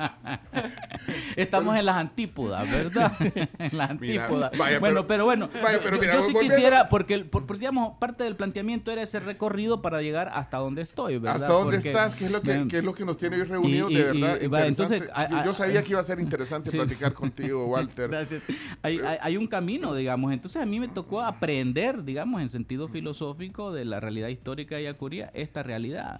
[1.36, 3.12] Estamos en las antípodas, ¿verdad?
[3.60, 4.52] En las Mira, antípodas.
[4.58, 7.54] vaya, bueno, pero- pero, bueno, yo- pero yo, mira, yo sí volviendo- quisiera, porque, porque,
[7.60, 11.36] digamos, parte del planteamiento era ese recorrido para llegar hasta donde estoy, ¿verdad?
[11.38, 12.16] ¿Hasta dónde Porque, estás?
[12.16, 13.92] ¿Qué es lo que, eh, qué es lo que nos tiene hoy reunidos?
[13.92, 16.78] y- de y- verdad, y entonces, yo, yo sabía que iba a ser interesante Sí.
[16.78, 18.10] platicar contigo, Walter.
[18.10, 18.44] Gracias.
[18.82, 20.32] Hay, hay- hay un camino, digamos.
[20.34, 24.84] Entonces a mí me tocó aprender, digamos, en sentido filosófico de la realidad histórica de
[24.84, 26.20] Yacuría, esta realidad.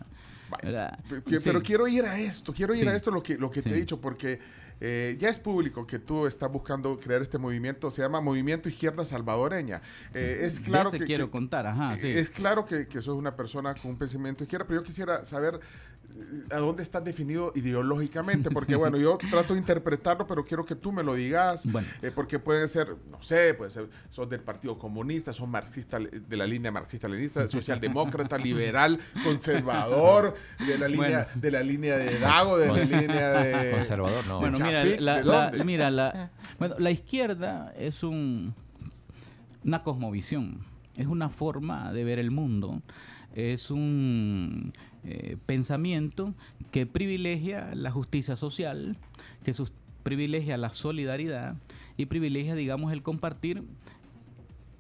[0.62, 1.00] ¿verdad?
[1.10, 1.44] Pe- que- Sí.
[1.46, 2.88] Pero quiero ir a esto, quiero ir Sí.
[2.88, 4.40] a esto lo que, lo que te he dicho, porque
[4.82, 9.06] eh, ya es público que tú estás buscando crear este movimiento, se llama Movimiento Izquierda
[9.06, 9.82] Salvadoreña.
[10.14, 12.10] Eh, es claro que, quiero que- contar, ajá, sí.
[12.10, 15.56] Es claro que, que sos una persona con un pensamiento izquierda, pero yo quisiera saber
[15.56, 15.95] eh,
[16.52, 20.92] a dónde estás definido ideológicamente, porque bueno, yo trato de interpretarlo, pero quiero que tú
[20.92, 21.88] me lo digas, Bueno.
[22.02, 26.38] eh, porque puede ser, no sé, puede ser, sos del Partido Comunista, sos marxista de
[26.38, 31.42] la línea marxista-leninista, socialdemócrata, liberal, conservador, de la línea, Bueno.
[31.42, 34.40] de la línea de Dago, de la línea de Conservador, no.
[34.40, 35.64] Bueno, mira, la, ¿de la- dónde?
[35.64, 38.54] mira la, bueno, la izquierda es un,
[39.64, 40.60] una cosmovisión,
[40.96, 42.82] es una forma de ver el mundo,
[43.34, 44.74] es un
[45.06, 46.34] eh, pensamiento
[46.72, 48.98] que privilegia la justicia social,
[49.44, 49.72] que sus-
[50.04, 51.56] privilegia la solidaridad
[51.98, 53.64] y privilegia, digamos, el compartir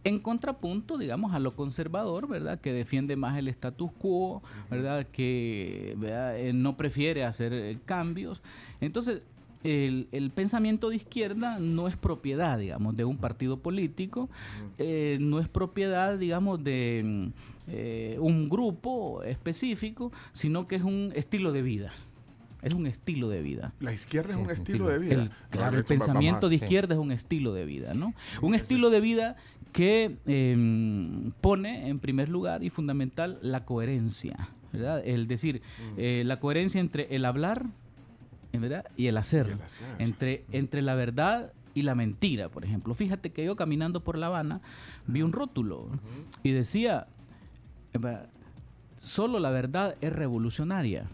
[0.04, 2.60] en contrapunto, digamos, a lo conservador, ¿verdad?
[2.62, 5.08] Que defiende más el status quo, ¿verdad?
[5.12, 6.38] Que ¿verdad?
[6.40, 8.44] Eh, no prefiere hacer eh, cambios.
[8.82, 9.22] Entonces,
[9.64, 14.30] el, el pensamiento de izquierda no es propiedad, digamos, de un partido político,
[14.78, 17.32] eh, no es propiedad, digamos, de
[17.68, 21.94] eh, un grupo específico, sino que es un estilo de vida.
[22.62, 23.74] Es un estilo de vida.
[23.80, 25.14] La izquierda es Sí, un es un estilo de vida.
[25.24, 26.64] El, claro, el pensamiento de sí.
[26.66, 28.14] izquierda es un estilo de vida, ¿no?
[28.42, 29.36] Un estilo de vida
[29.72, 35.04] que eh, pone en primer lugar y fundamental la coherencia, ¿verdad?
[35.06, 35.94] El decir, Mm.
[35.98, 37.66] eh, la coherencia entre el hablar,
[38.54, 38.86] ¿verdad?
[38.98, 39.86] Y el hacer, Y el hacer.
[40.00, 42.94] entre, entre la verdad y la mentira, por ejemplo.
[42.96, 44.62] Fíjate que yo caminando por La Habana
[45.08, 45.90] vi un rótulo
[46.42, 47.08] y decía,
[49.00, 51.06] solo la verdad es revolucionaria.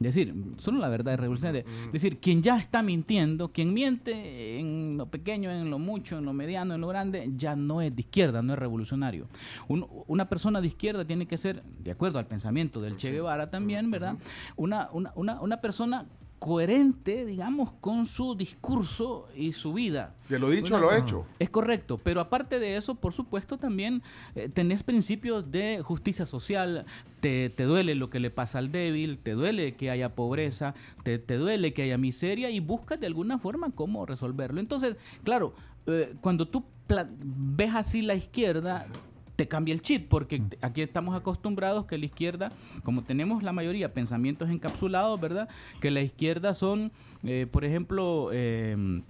[0.00, 1.64] Es decir, solo la verdad es revolucionaria.
[1.86, 6.24] Es decir, quien ya está mintiendo, quien miente en lo pequeño, en lo mucho, en
[6.24, 9.26] lo mediano, en lo grande, ya no es de izquierda, no es revolucionario.
[9.68, 13.48] Un- una persona de izquierda tiene que ser, de acuerdo al pensamiento del Che Guevara
[13.50, 14.16] también, ¿verdad?
[14.56, 16.04] Una, una, una, una persona
[16.42, 20.16] coherente, digamos, con su discurso y su vida.
[20.28, 21.24] De lo dicho a lo hecho.
[21.38, 24.02] es correcto, pero aparte de eso, por supuesto, también
[24.34, 26.84] eh, tenés principios de justicia social.
[27.20, 30.74] Te, te duele lo que le pasa al débil, te duele que haya pobreza,
[31.04, 34.58] te, te duele que haya miseria y buscas de alguna forma cómo resolverlo.
[34.58, 35.54] Entonces, claro,
[35.86, 38.88] eh, cuando tú ves así la izquierda,
[39.36, 42.52] te cambia el chip, porque aquí estamos acostumbrados que la izquierda,
[42.84, 45.48] como tenemos la mayoría pensamientos encapsulados, ¿verdad?
[45.80, 46.92] Que la izquierda son,
[47.22, 49.02] eh, por ejemplo, eh,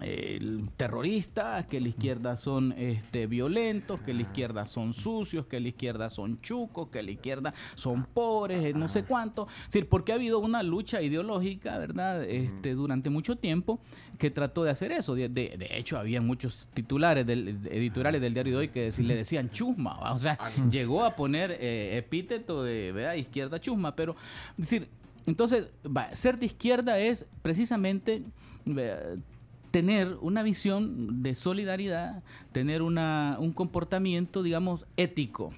[0.00, 5.68] el terroristas, que la izquierda son este, violentos, que la izquierda son sucios, que la
[5.68, 9.46] izquierda son chucos, que la izquierda son pobres, eh, no sé cuánto.
[9.60, 12.24] Es decir, porque ha habido una lucha ideológica, ¿verdad?
[12.24, 13.80] Este, durante mucho tiempo
[14.18, 15.14] que trató de hacer eso.
[15.14, 19.16] De, de- de hecho, había muchos titulares del, editoriales del diario de hoy que le
[19.16, 20.12] decían chusma, ¿va?
[20.12, 20.38] o sea,
[20.70, 23.14] llegó a poner eh, epíteto de ¿verdad?
[23.14, 24.14] izquierda chusma, pero,
[24.52, 24.88] es decir,
[25.26, 28.22] entonces, va, ser de izquierda es precisamente
[28.66, 29.16] eh,
[29.76, 35.52] tener una visión de solidaridad, tener una, un comportamiento, digamos, ético.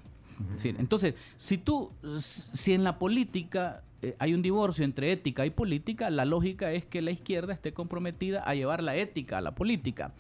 [0.56, 5.50] Sí, entonces, si tú, si en la política eh, hay un divorcio entre ética y
[5.50, 9.54] política, la lógica es que la izquierda esté comprometida a llevar la ética a la
[9.54, 10.12] política.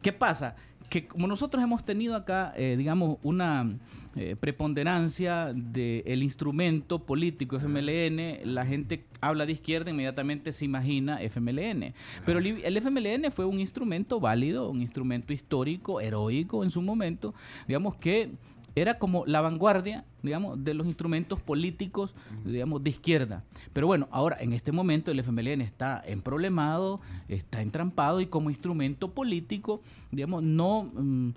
[0.00, 0.56] ¿Qué pasa?
[0.88, 3.70] que como nosotros hemos tenido acá, eh, digamos, una
[4.14, 11.94] eh, preponderancia del instrumento político FMLN, la gente habla de izquierda, inmediatamente se imagina FMLN.
[12.26, 17.34] Pero el, FMLN fue un instrumento válido, un instrumento histórico, heroico en su momento,
[17.66, 18.32] digamos que
[18.74, 23.44] era como la vanguardia, digamos, de los instrumentos políticos, digamos, de izquierda.
[23.72, 29.10] Pero bueno, ahora en este momento el FMLN está emproblemado, está entrampado y como instrumento
[29.10, 31.30] político, digamos, no mm,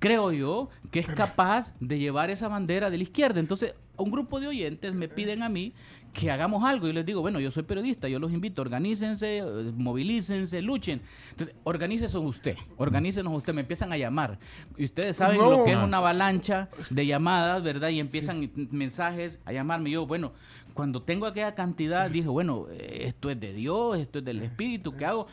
[0.00, 3.38] creo yo que es capaz de llevar esa bandera de la izquierda.
[3.38, 5.72] Entonces, un grupo de oyentes me piden a mí
[6.12, 6.88] que hagamos algo.
[6.88, 9.44] Y les digo, bueno, yo soy periodista, yo los invito, organícense, eh,
[9.76, 11.00] movilícense, luchen.
[11.30, 14.38] Entonces, organícese usted, organícenos usted, me empiezan a llamar.
[14.76, 15.50] Y ustedes saben No.
[15.50, 17.90] lo que es una avalancha de llamadas, ¿verdad?
[17.90, 19.90] Y empiezan mensajes a llamarme.
[19.90, 20.32] Yo, bueno,
[20.74, 24.96] cuando tengo aquella cantidad, dije, bueno, eh, esto es de Dios, esto es del Espíritu,
[24.96, 25.26] ¿qué hago?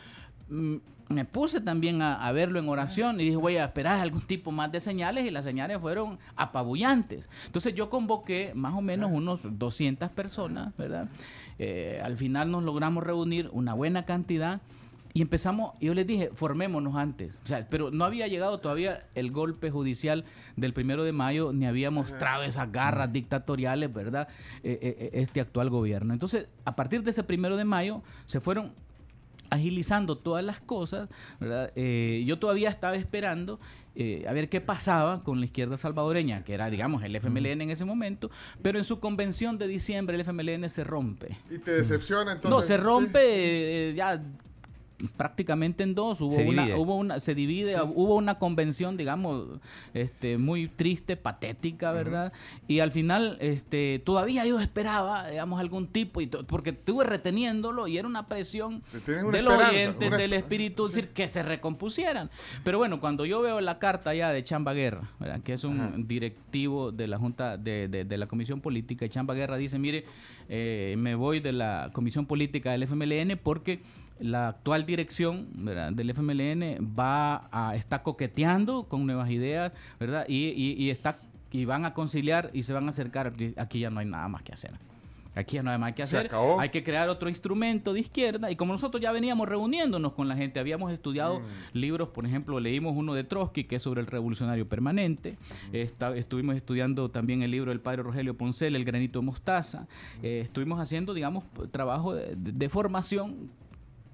[0.50, 4.52] Me puse también a, a verlo en oración y dije, voy a esperar algún tipo
[4.52, 7.30] más de señales y las señales fueron apabullantes.
[7.46, 11.08] Entonces yo convoqué más o menos unos 200 personas, ¿verdad?
[11.60, 14.62] Eh, al final nos logramos reunir una buena cantidad
[15.18, 17.40] y empezamos, yo les dije, formémonos antes.
[17.44, 21.66] O sea, pero no había llegado todavía el golpe judicial del primero de mayo, ni
[21.66, 24.28] había mostrado esas garras dictatoriales, ¿verdad?
[24.64, 26.14] Eh, eh, este actual gobierno.
[26.14, 28.74] Entonces, a partir de ese primero de mayo, se fueron
[29.50, 31.72] agilizando todas las cosas, ¿verdad?
[31.76, 33.60] Eh, yo todavía estaba esperando
[34.00, 37.72] eh, a ver qué pasaba con la izquierda salvadoreña, que era, digamos, el FMLN en
[37.72, 38.30] ese momento,
[38.62, 41.36] pero en su convención de diciembre el FMLN se rompe.
[41.50, 42.52] Y te decepciona entonces.
[42.52, 42.84] No, se sí.
[42.84, 43.20] rompe
[43.90, 44.22] eh, ya
[45.16, 46.22] prácticamente en dos.
[46.22, 46.78] Hubo Se una, divide.
[46.80, 49.46] hubo una, se divide, hubo una convención, digamos,
[49.94, 52.34] este, muy triste, patética, ¿verdad?
[52.68, 57.98] Y al final, este, todavía yo esperaba, digamos, algún tipo, y porque estuve reteniéndolo y
[57.98, 61.28] era una presión Te tienes una de los esperanza, oyentes, una- del espíritu, decir, que
[61.28, 62.30] se recompusieran.
[62.64, 65.42] Pero bueno, cuando yo veo la carta ya de Chamba Guerra, ¿verdad?
[65.42, 69.34] que es un directivo de la Junta de, de- de la Comisión Política, y Chamba
[69.34, 70.06] Guerra dice, mire,
[70.50, 73.80] eh, me voy de la Comisión Política del FMLN porque
[74.20, 75.92] la actual dirección ¿verdad?
[75.94, 80.26] del FMLN va a está coqueteando con nuevas ideas, ¿verdad?
[80.28, 81.16] Y, y- y está
[81.52, 83.34] y van a conciliar y se van a acercar.
[83.58, 84.72] Aquí- ya no hay nada más que hacer.
[85.34, 86.28] Aquí ya no hay más que Se hacer.
[86.28, 86.60] acabó.
[86.60, 88.50] Hay que crear otro instrumento de izquierda.
[88.50, 91.42] Y como nosotros ya veníamos reuniéndonos con la gente, habíamos estudiado
[91.74, 95.38] libros, por ejemplo, leímos uno de Trotsky, que es sobre el revolucionario permanente.
[95.72, 99.86] Está- estuvimos estudiando también el libro del padre Rogelio Poncel, El granito de mostaza.
[100.24, 103.36] Eh, estuvimos haciendo, digamos, trabajo de formación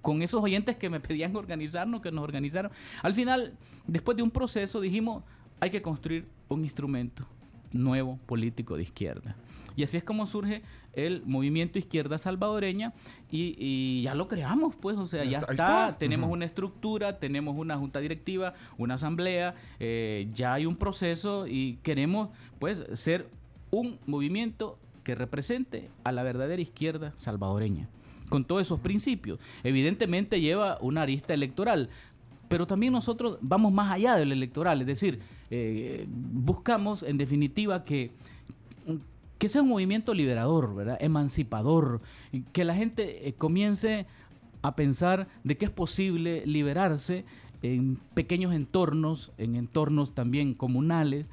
[0.03, 2.71] con esos oyentes que me pedían organizarnos, que nos organizaron.
[3.01, 3.53] Al final,
[3.87, 5.23] después de un proceso, dijimos,
[5.59, 7.25] hay que construir un instrumento
[7.71, 9.35] nuevo político de izquierda.
[9.75, 10.61] Y así es como surge
[10.93, 12.93] el movimiento izquierda salvadoreña
[13.31, 15.95] y, y ya lo creamos, pues, o sea, Ya está.
[15.97, 21.79] tenemos una estructura, tenemos una junta directiva, una asamblea, eh, ya hay un proceso y
[21.81, 23.27] queremos, pues, ser
[23.71, 27.87] un movimiento que represente a la verdadera izquierda salvadoreña,
[28.29, 29.39] con todos esos principios.
[29.63, 31.89] Evidentemente lleva una arista electoral,
[32.47, 38.11] pero también nosotros vamos más allá del electoral, es decir, eh, buscamos en definitiva que
[39.43, 40.97] que sea un movimiento liberador, ¿verdad?
[41.01, 41.99] emancipador,
[42.53, 44.05] que la gente eh, comience
[44.61, 47.25] a pensar de que es posible liberarse
[47.61, 51.27] en pequeños entornos, en entornos también comunales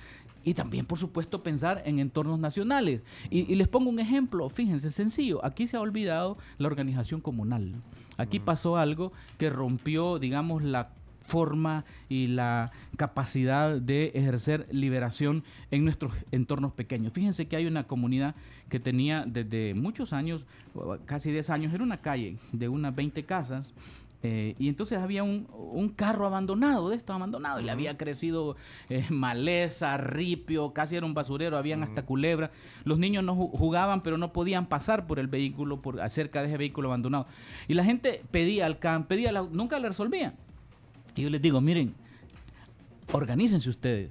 [0.44, 3.02] y también, por supuesto, pensar en entornos nacionales.
[3.30, 7.72] Y, y les pongo un ejemplo, fíjense, sencillo, aquí se ha olvidado la organización comunal.
[8.16, 10.90] Aquí pasó algo que rompió, digamos, la
[11.30, 17.12] forma y la capacidad de ejercer liberación en nuestros entornos pequeños.
[17.12, 18.34] Fíjense que hay una comunidad
[18.68, 20.44] que tenía desde muchos años,
[21.06, 23.72] casi 10 años, era una calle de unas 20 casas.
[24.22, 28.56] Eh, y entonces había un, un carro abandonado, de estos abandonados, y le había crecido
[28.90, 32.50] eh, maleza, ripio, casi era un basurero, habían hasta culebras.
[32.84, 36.48] Los niños no ju- jugaban, pero no podían pasar por el vehículo, por acerca de
[36.48, 37.26] ese vehículo abandonado.
[37.66, 40.34] Y la gente pedía al CAM, pedía, la- nunca le resolvían.
[41.16, 41.94] Y yo les digo, miren,
[43.12, 44.10] organícense ustedes.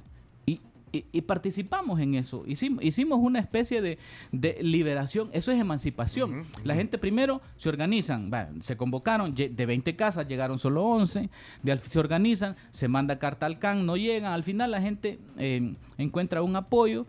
[0.92, 2.44] Y, participamos en eso.
[2.48, 3.98] Hicimos, hicimos una especie de,
[4.32, 5.30] de liberación.
[5.34, 6.46] Eso es emancipación.
[6.64, 8.32] La gente primero se organizan.
[8.62, 11.30] se convocaron de 20 casas, llegaron solo 11.
[11.64, 14.34] De se organizan, se manda carta al CAN, no llegan.
[14.34, 17.06] Al final la gente eh, encuentra un apoyo.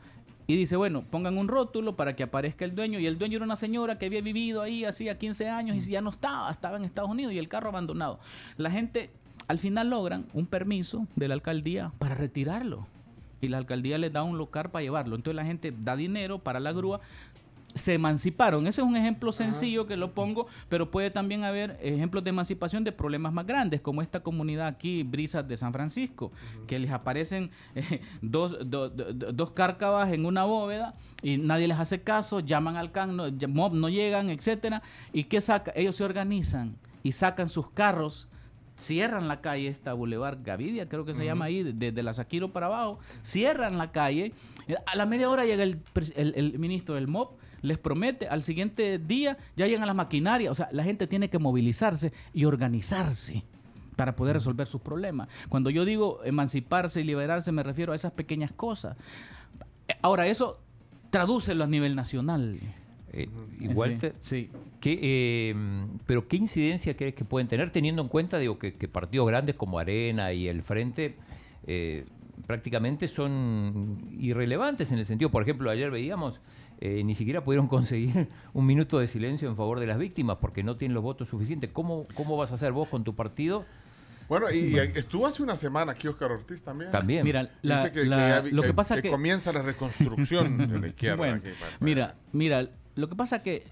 [0.46, 2.98] Y dice, bueno, pongan un rótulo para que aparezca el dueño.
[2.98, 6.00] Y el dueño era una señora que había vivido ahí hacía 15 años y ya
[6.00, 8.18] no estaba, estaba en Estados Unidos y el carro abandonado.
[8.56, 9.10] La gente
[9.46, 12.86] al final logran un permiso de la alcaldía para retirarlo.
[13.40, 15.16] Y la alcaldía les da un local para llevarlo.
[15.16, 17.00] Entonces la gente da dinero para la grúa
[17.72, 18.66] se emanciparon.
[18.66, 22.83] Ese es un ejemplo sencillo que lo pongo, pero puede también haber ejemplos de emancipación
[22.83, 26.33] de problemas más grandes, como esta comunidad aquí, Brisas de San Francisco,
[26.66, 31.68] que les aparecen eh, dos, do- do- do- dos cárcavas en una bóveda y nadie
[31.68, 34.83] les hace caso, llaman al CAN, no, mob no llegan, etcétera.
[35.12, 35.72] ¿Y qué saca?
[35.76, 36.74] Ellos se organizan
[37.05, 38.26] y sacan sus carros
[38.80, 42.48] cierran la calle, esta Boulevard Gavidia, creo que se llama ahí, de- desde la Saquiro
[42.50, 44.32] para abajo, cierran la calle.
[44.66, 45.80] Eh, A la media hora llega el,
[46.16, 47.30] el- el ministro del MOB,
[47.62, 50.50] les promete, al siguiente día ya llegan las maquinarias.
[50.50, 53.44] O sea, la gente tiene que movilizarse y organizarse
[53.96, 55.28] para poder resolver sus problemas.
[55.50, 58.96] Cuando yo digo emanciparse y liberarse, me refiero a esas pequeñas cosas.
[60.02, 60.58] Ahora, eso
[61.10, 62.58] tradúcelo a nivel nacional.
[63.12, 64.51] Eh, igual Sí, te- sí.
[64.81, 65.55] ¿Qué, eh,
[66.07, 69.57] pero ¿qué incidencia crees que pueden tener teniendo en cuenta digo, que, que partidos grandes
[69.57, 71.16] como Arena y el Frente
[71.66, 72.05] eh,
[72.46, 76.40] prácticamente son irrelevantes en el sentido, por ejemplo, ayer veíamos,
[76.81, 80.62] eh, ni siquiera pudieron conseguir un minuto de silencio en favor de las víctimas porque
[80.62, 81.70] no tienen los votos suficientes.
[81.73, 83.64] ¿Cómo, cómo vas a hacer vos con tu partido?
[84.29, 86.92] Bueno, y, estuvo hace una semana aquí Oscar Ortiz también.
[86.92, 87.25] También.
[87.25, 90.61] Mira, la- Dice que, la- que- lo que que- pasa que que comienza la reconstrucción
[90.61, 91.16] en la izquierda.
[91.16, 93.64] Bueno, aquí, para- para- mira, mira, lo que pasa que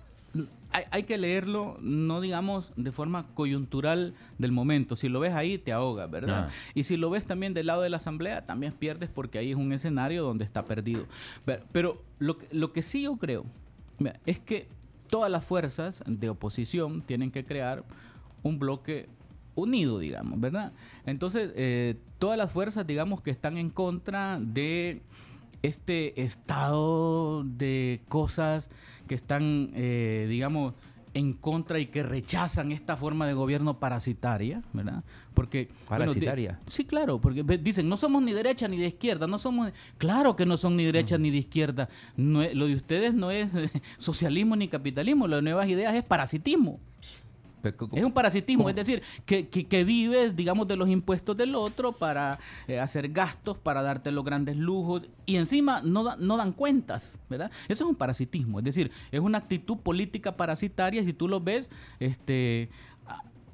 [0.72, 4.94] hay, hay que leerlo, no digamos de forma coyuntural del momento.
[4.96, 6.48] Si lo ves ahí, te ahoga, ¿verdad?
[6.48, 6.52] Ah.
[6.74, 9.56] Y si lo ves también del lado de la asamblea, también pierdes porque ahí es
[9.56, 11.06] un escenario donde está perdido.
[11.44, 13.46] Pero, pero lo, que- lo que sí yo creo
[13.98, 14.68] mira, es que
[15.08, 17.82] todas las fuerzas de oposición tienen que crear
[18.42, 19.08] un bloque
[19.54, 20.72] unido, digamos, ¿verdad?
[21.06, 25.00] Entonces, eh, todas las fuerzas, digamos, que están en contra de
[25.62, 28.70] este estado de cosas
[29.06, 30.74] que están, eh, digamos,
[31.14, 35.02] en contra y que rechazan esta forma de gobierno parasitaria, ¿verdad?
[35.34, 36.60] Porque bueno, Parasitaria.
[36.66, 40.44] sí, claro, porque dicen no somos ni derecha ni de izquierda, no somos, claro que
[40.46, 41.88] no son ni derecha ni de izquierda.
[42.16, 45.94] No es- lo de ustedes no es eh, socialismo ni capitalismo, lo de nuevas ideas
[45.94, 46.78] es parasitismo.
[47.96, 51.92] Es un parasitismo, es decir, que, que, que vives, digamos, de los impuestos del otro
[51.92, 56.52] para eh, hacer gastos, para darte los grandes lujos y encima no, da- no dan
[56.52, 57.50] cuentas, ¿verdad?
[57.68, 61.04] Eso es un parasitismo, es decir, es una actitud política parasitaria.
[61.04, 61.68] Si tú lo ves,
[62.00, 62.68] este,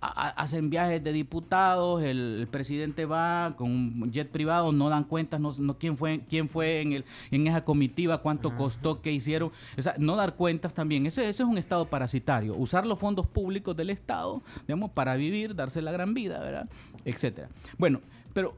[0.06, 5.40] hacen viajes de diputados, el, el presidente va con un jet privado, no dan cuentas,
[5.40, 9.50] no, no quién fue, quién fue en, el, en esa comitiva, cuánto costó, qué hicieron.
[9.78, 11.06] O sea, no dar cuentas también.
[11.06, 12.54] Ese, ese es un Estado parasitario.
[12.54, 16.68] Usar los fondos públicos del Estado, digamos, para vivir, darse la gran vida, ¿verdad?
[17.04, 17.48] Etcétera.
[17.78, 18.00] Bueno,
[18.32, 18.56] pero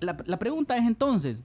[0.00, 1.42] la, la pregunta es entonces,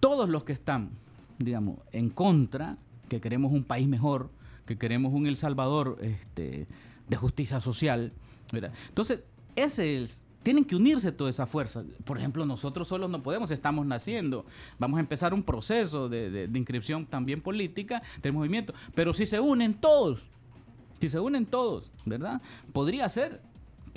[0.00, 0.90] todos los que están,
[1.38, 2.76] digamos, en contra,
[3.08, 4.30] que queremos un país mejor,
[4.66, 6.66] que queremos un El Salvador este,
[7.08, 8.12] de justicia social,
[8.52, 8.72] ¿verdad?
[8.88, 9.24] Entonces,
[9.56, 11.84] ese es, tienen que unirse todas esas fuerzas.
[12.04, 14.46] Por ejemplo, nosotros solos no podemos, estamos naciendo.
[14.78, 18.72] Vamos a empezar un proceso de inscripción también política del movimiento.
[18.94, 20.24] Pero si se unen todos,
[21.00, 22.40] si se unen todos, ¿verdad?
[22.72, 23.40] Podría ser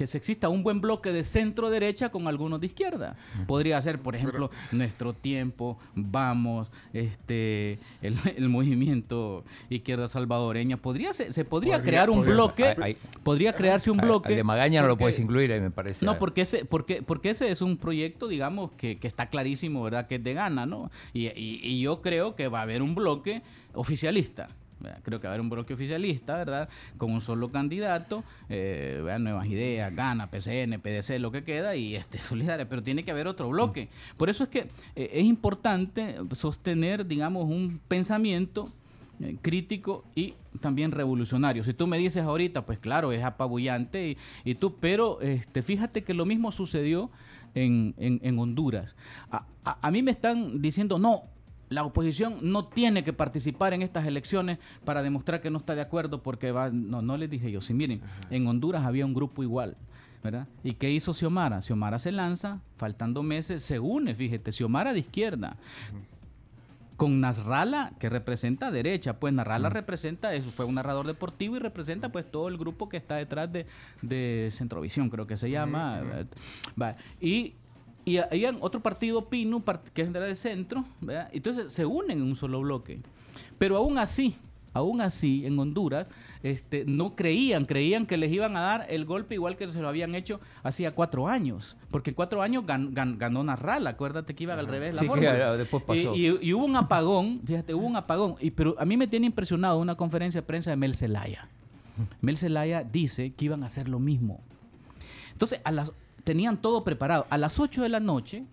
[0.01, 3.15] que se exista un buen bloque de centro derecha con algunos de izquierda.
[3.45, 10.77] Podría ser, por ejemplo, nuestro tiempo, vamos, este, el, el movimiento izquierda salvadoreña.
[10.77, 14.35] Podría ser, se podría, Podría- crear un podría- bloque, podría crearse un bloque.
[14.35, 16.03] de Magaña no lo puedes incluir, ahí me parece.
[16.03, 20.07] no, porque ese, porque, porque ese es un proyecto, digamos, que, que está clarísimo, ¿verdad?
[20.07, 20.89] Que es de gana, ¿no?
[21.13, 23.43] Y, y- y yo creo que va a haber un bloque
[23.75, 24.49] oficialista.
[25.03, 26.69] Creo que va a haber un bloque oficialista, ¿verdad?
[26.97, 29.01] Con un solo candidato, eh.
[29.19, 33.27] Nuevas Ideas, Gana, PCN, PDC, lo que queda, y este Solidaria, pero tiene que haber
[33.27, 33.89] otro bloque.
[34.17, 38.69] Por eso es que eh, es importante sostener, digamos, un pensamiento
[39.21, 41.63] eh, crítico y también revolucionario.
[41.63, 46.13] Si tú me dices ahorita, pues claro, es apabullante y, tú, pero este, fíjate que
[46.13, 47.09] lo mismo sucedió
[47.53, 48.95] en, en- Honduras.
[49.63, 51.23] A mí me están diciendo, no,
[51.71, 55.81] la oposición no tiene que participar en estas elecciones para demostrar que no está de
[55.81, 59.41] acuerdo porque va, no, no les dije yo, sí, miren, en Honduras había un grupo
[59.41, 59.77] igual.
[60.21, 60.47] ¿verdad?
[60.63, 61.61] ¿Y qué hizo Xiomara?
[61.61, 65.55] Xiomara se lanza, faltando meses, se une, fíjate, Xiomara de izquierda,
[66.97, 69.17] con Nasralla, que representa derecha.
[69.17, 72.97] Pues Nasralla representa, eso fue un narrador deportivo y representa pues todo el grupo que
[72.97, 73.65] está detrás de,
[74.03, 76.03] de Centrovisión, creo que se llama.
[77.19, 77.55] Y,
[78.05, 81.29] y había otro partido Pino, part- que era de centro, ¿verdad?
[81.33, 82.99] entonces se unen en un solo bloque.
[83.57, 84.35] Pero aún así,
[84.73, 86.07] aún así, en Honduras,
[86.43, 89.87] este, no creían, creían que les iban a dar el golpe igual que se lo
[89.87, 91.77] habían hecho hacía cuatro años.
[91.91, 95.07] Porque en cuatro años gan- gan- ganó Narrala, acuérdate que iba al revés la Sí,
[95.07, 96.15] que después pasó.
[96.15, 98.35] Y, y- y hubo un apagón, fíjate, hubo un apagón.
[98.39, 101.47] Y, pero a mí me tiene impresionado una conferencia de prensa de Mel Zelaya.
[102.21, 104.39] Mel Zelaya dice que iban a hacer lo mismo.
[105.33, 105.91] Entonces, a las,
[106.23, 107.25] tenían todo preparado.
[107.29, 108.43] A las 8 de la noche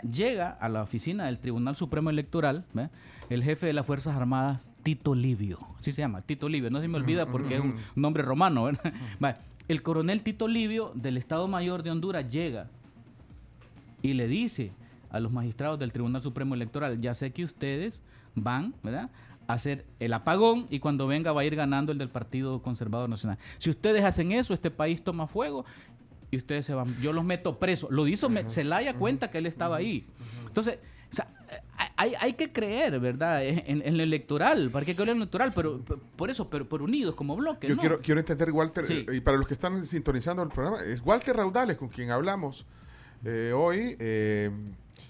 [0.00, 2.88] Llega a la oficina del Tribunal Supremo Electoral ¿ve?
[3.30, 5.58] el jefe de las Fuerzas Armadas, Tito Livio.
[5.78, 6.70] Así se llama, Tito Livio.
[6.70, 8.70] No se me olvida porque es un nombre romano.
[9.68, 12.66] El coronel Tito Livio del Estado Mayor de Honduras llega
[14.02, 14.72] y le dice
[15.10, 18.02] a los magistrados del Tribunal Supremo Electoral, ya sé que ustedes
[18.34, 19.08] van, ¿verdad?
[19.46, 23.08] a hacer el apagón y cuando venga va a ir ganando el del Partido Conservador
[23.08, 23.38] Nacional.
[23.58, 25.64] Si ustedes hacen eso, este país toma fuego
[26.32, 26.88] y ustedes se van.
[27.00, 27.90] Yo los meto presos.
[27.92, 30.04] Lo hizo Me- Zelaya cuenta que él estaba ahí.
[30.48, 30.78] Entonces,
[31.12, 31.28] o sea,
[31.96, 33.44] hay, hay que creer, ¿verdad?
[33.44, 35.80] En, en lo electoral, para que creer en lo electoral, pero
[36.16, 37.68] por eso, pero, pero unidos como bloque.
[37.68, 37.80] Yo ¿no?
[37.80, 39.04] quiero, quiero entender, Walter, Sí.
[39.08, 42.64] eh, y para los que están sintonizando el programa, es Walter Raudales con quien hablamos
[43.24, 44.50] eh, hoy, eh,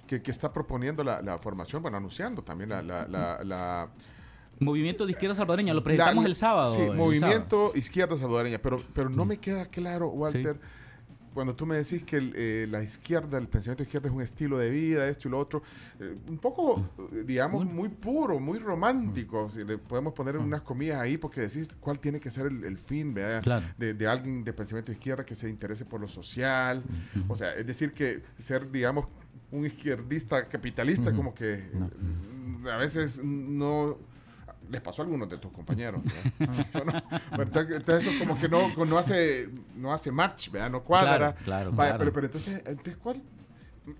[0.09, 2.83] que, que está proponiendo la, la formación, bueno, anunciando también la...
[2.83, 3.89] la, la- la-
[4.59, 6.66] Movimiento de Izquierda Salvadoreña, lo presentamos la- el sábado.
[6.73, 7.05] Sí, el sábado.
[7.05, 10.61] Movimiento Izquierda Salvadoreña, pero, pero no me queda claro, Walter,
[11.35, 14.59] cuando tú me decís que eh, la izquierda, el pensamiento de izquierda es un estilo
[14.59, 15.62] de vida, esto y lo otro,
[16.01, 21.01] eh, un poco, eh, digamos, muy puro, muy romántico, si le podemos poner unas comillas
[21.01, 23.43] ahí, porque decís cuál tiene que ser el, el fin ¿verdad?
[23.43, 23.66] Claro.
[23.78, 26.83] de, de alguien de pensamiento de izquierda que se interese por lo social,
[27.28, 29.07] o sea, es decir, que ser, digamos,
[29.51, 33.99] un izquierdista capitalista, como que mm, a veces no
[34.73, 36.03] les pasó a algunos de tus compañeros.
[36.39, 37.05] ¿verdad?
[37.31, 40.70] Bueno, entonces, entonces eso como que no, no hace no hace match, ¿verdad?
[40.70, 41.16] No cuadra.
[41.16, 41.99] Claro, claro, Vaya, claro.
[41.99, 43.23] Pero, pero entonces, entonces, ¿cuál?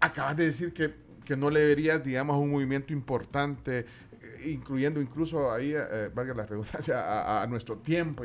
[0.01, 0.95] Acabas de decir que,
[1.25, 6.35] que no le verías, digamos, a un movimiento importante, eh, incluyendo incluso ahí, eh, valga
[6.35, 8.25] la redundancia, a, a nuestro tiempo.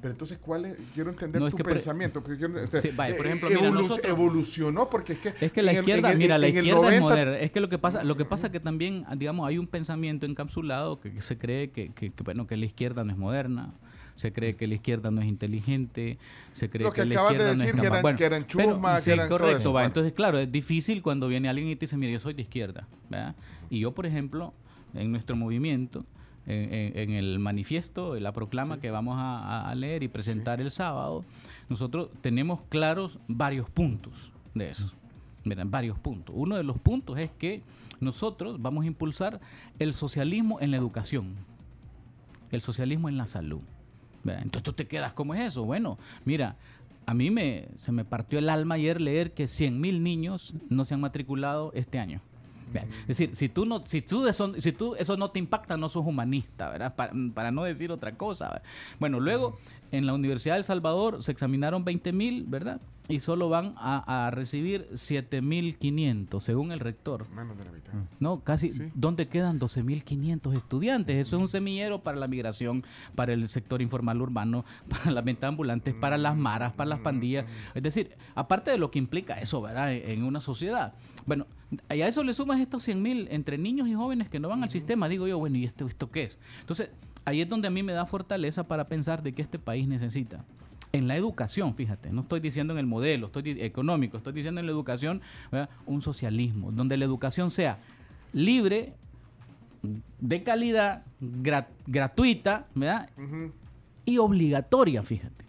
[0.00, 0.76] Pero entonces, ¿cuál es?
[0.94, 2.22] Quiero entender No, es tu que por- pensamiento.
[2.22, 5.34] porque quiero- Sí, vaya, por eh, mira, nosotros- evolucionó porque es que...
[5.40, 7.38] Es que la en el- izquierda, en mira, la en izquierda es 90 moderna.
[7.38, 11.00] Es que lo que pasa, lo que pasa que también, digamos, hay un pensamiento encapsulado
[11.00, 13.70] que, se cree que, que- que, bueno, que la izquierda no es moderna.
[14.14, 16.18] Se cree que la izquierda no es inteligente,
[16.52, 17.88] se cree Lo que que, la acabas de izquierda no decir, es que capaz.
[17.94, 19.84] eran- Bueno, que eran pero- chusma, que sí, eran correcto, va.
[19.84, 22.86] Entonces, claro, es difícil cuando viene alguien y te dice, mira, yo soy de izquierda,
[23.10, 23.34] ¿verdad?
[23.70, 24.52] Y yo, por ejemplo,
[24.94, 26.04] en nuestro movimiento,
[26.48, 31.24] en, el manifiesto, en la proclama que vamos a, leer y presentar el sábado,
[31.68, 34.92] nosotros tenemos claros varios puntos de esos.
[35.44, 36.34] Miren, varios puntos.
[36.36, 37.62] Uno de los puntos es que
[38.00, 39.40] nosotros vamos a impulsar
[39.78, 41.34] el socialismo en la educación,
[42.50, 43.60] el socialismo en la salud.
[44.24, 44.42] ¿verdad?
[44.42, 45.64] Entonces tú te quedas, ¿cómo es eso?
[45.64, 46.56] Bueno, mira,
[47.06, 50.84] a mí me, se me partió el alma ayer leer que 100 mil niños no
[50.84, 52.20] se han matriculado este año.
[52.74, 55.88] Es decir, si tú, no, si, tú eso, si tú eso no te impacta, no
[55.88, 56.94] sos humanista, ¿verdad?
[56.94, 58.48] Para, para no decir otra cosa.
[58.48, 58.62] ¿verdad?
[58.98, 59.56] Bueno, luego
[59.92, 62.80] en la Universidad de El Salvador se examinaron 20 mil, ¿verdad?
[63.08, 67.26] Y solo van a, a recibir 7.500, según el rector.
[67.30, 67.94] Menos de la mitad.
[68.20, 68.68] No, casi.
[68.68, 68.90] Sí.
[68.94, 71.16] ¿Dónde quedan 12.500 estudiantes?
[71.16, 75.48] Eso es un semillero para la migración, para el sector informal urbano, para las ventas
[75.48, 77.46] ambulantes, para las maras, para las pandillas.
[77.74, 79.94] Es decir, aparte de lo que implica eso, ¿verdad?
[79.94, 80.92] En, en una sociedad.
[81.24, 81.46] Bueno,
[81.94, 84.70] y a eso le sumas estos 100.000 entre niños y jóvenes que no van al
[84.70, 85.08] sistema.
[85.08, 86.38] Digo yo, bueno, ¿y esto, esto qué es?
[86.60, 86.90] Entonces,
[87.24, 90.44] ahí es donde a mí me da fortaleza para pensar de que este país necesita.
[90.92, 94.66] En la educación, fíjate, no estoy diciendo en el modelo estoy económico, estoy diciendo en
[94.66, 95.20] la educación
[95.52, 95.68] ¿verdad?
[95.84, 97.78] un socialismo, donde la educación sea
[98.32, 98.94] libre,
[100.20, 103.10] de calidad, gra- gratuita, ¿verdad?
[104.06, 105.44] Y obligatoria, fíjate.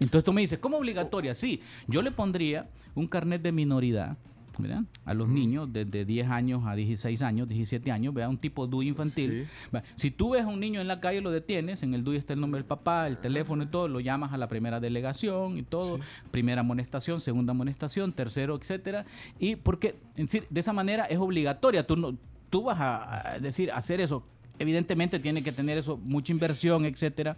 [0.00, 1.34] Entonces tú me dices, ¿cómo obligatoria?
[1.34, 4.16] Sí, yo le pondría un carnet de minoridad,
[4.58, 4.82] ¿verdad?
[5.04, 8.30] A los niños desde 10 años a 16 años, 17 años, ¿verdad?
[8.30, 9.48] Un tipo DUI infantil.
[9.72, 9.78] Sí.
[9.94, 12.32] Si tú ves a un niño en la calle, lo detienes, en el DUI está
[12.32, 15.62] el nombre del papá, el teléfono y todo, lo llamas a la primera delegación y
[15.62, 16.00] todo,
[16.30, 19.06] primera amonestación, segunda amonestación, tercero, etcétera.
[19.38, 22.16] Y porque, en decir, de esa manera es obligatoria, tú no,
[22.50, 24.24] tú vas a, a decir, hacer eso.
[24.58, 27.36] Evidentemente tiene que tener eso, mucha inversión, etcétera.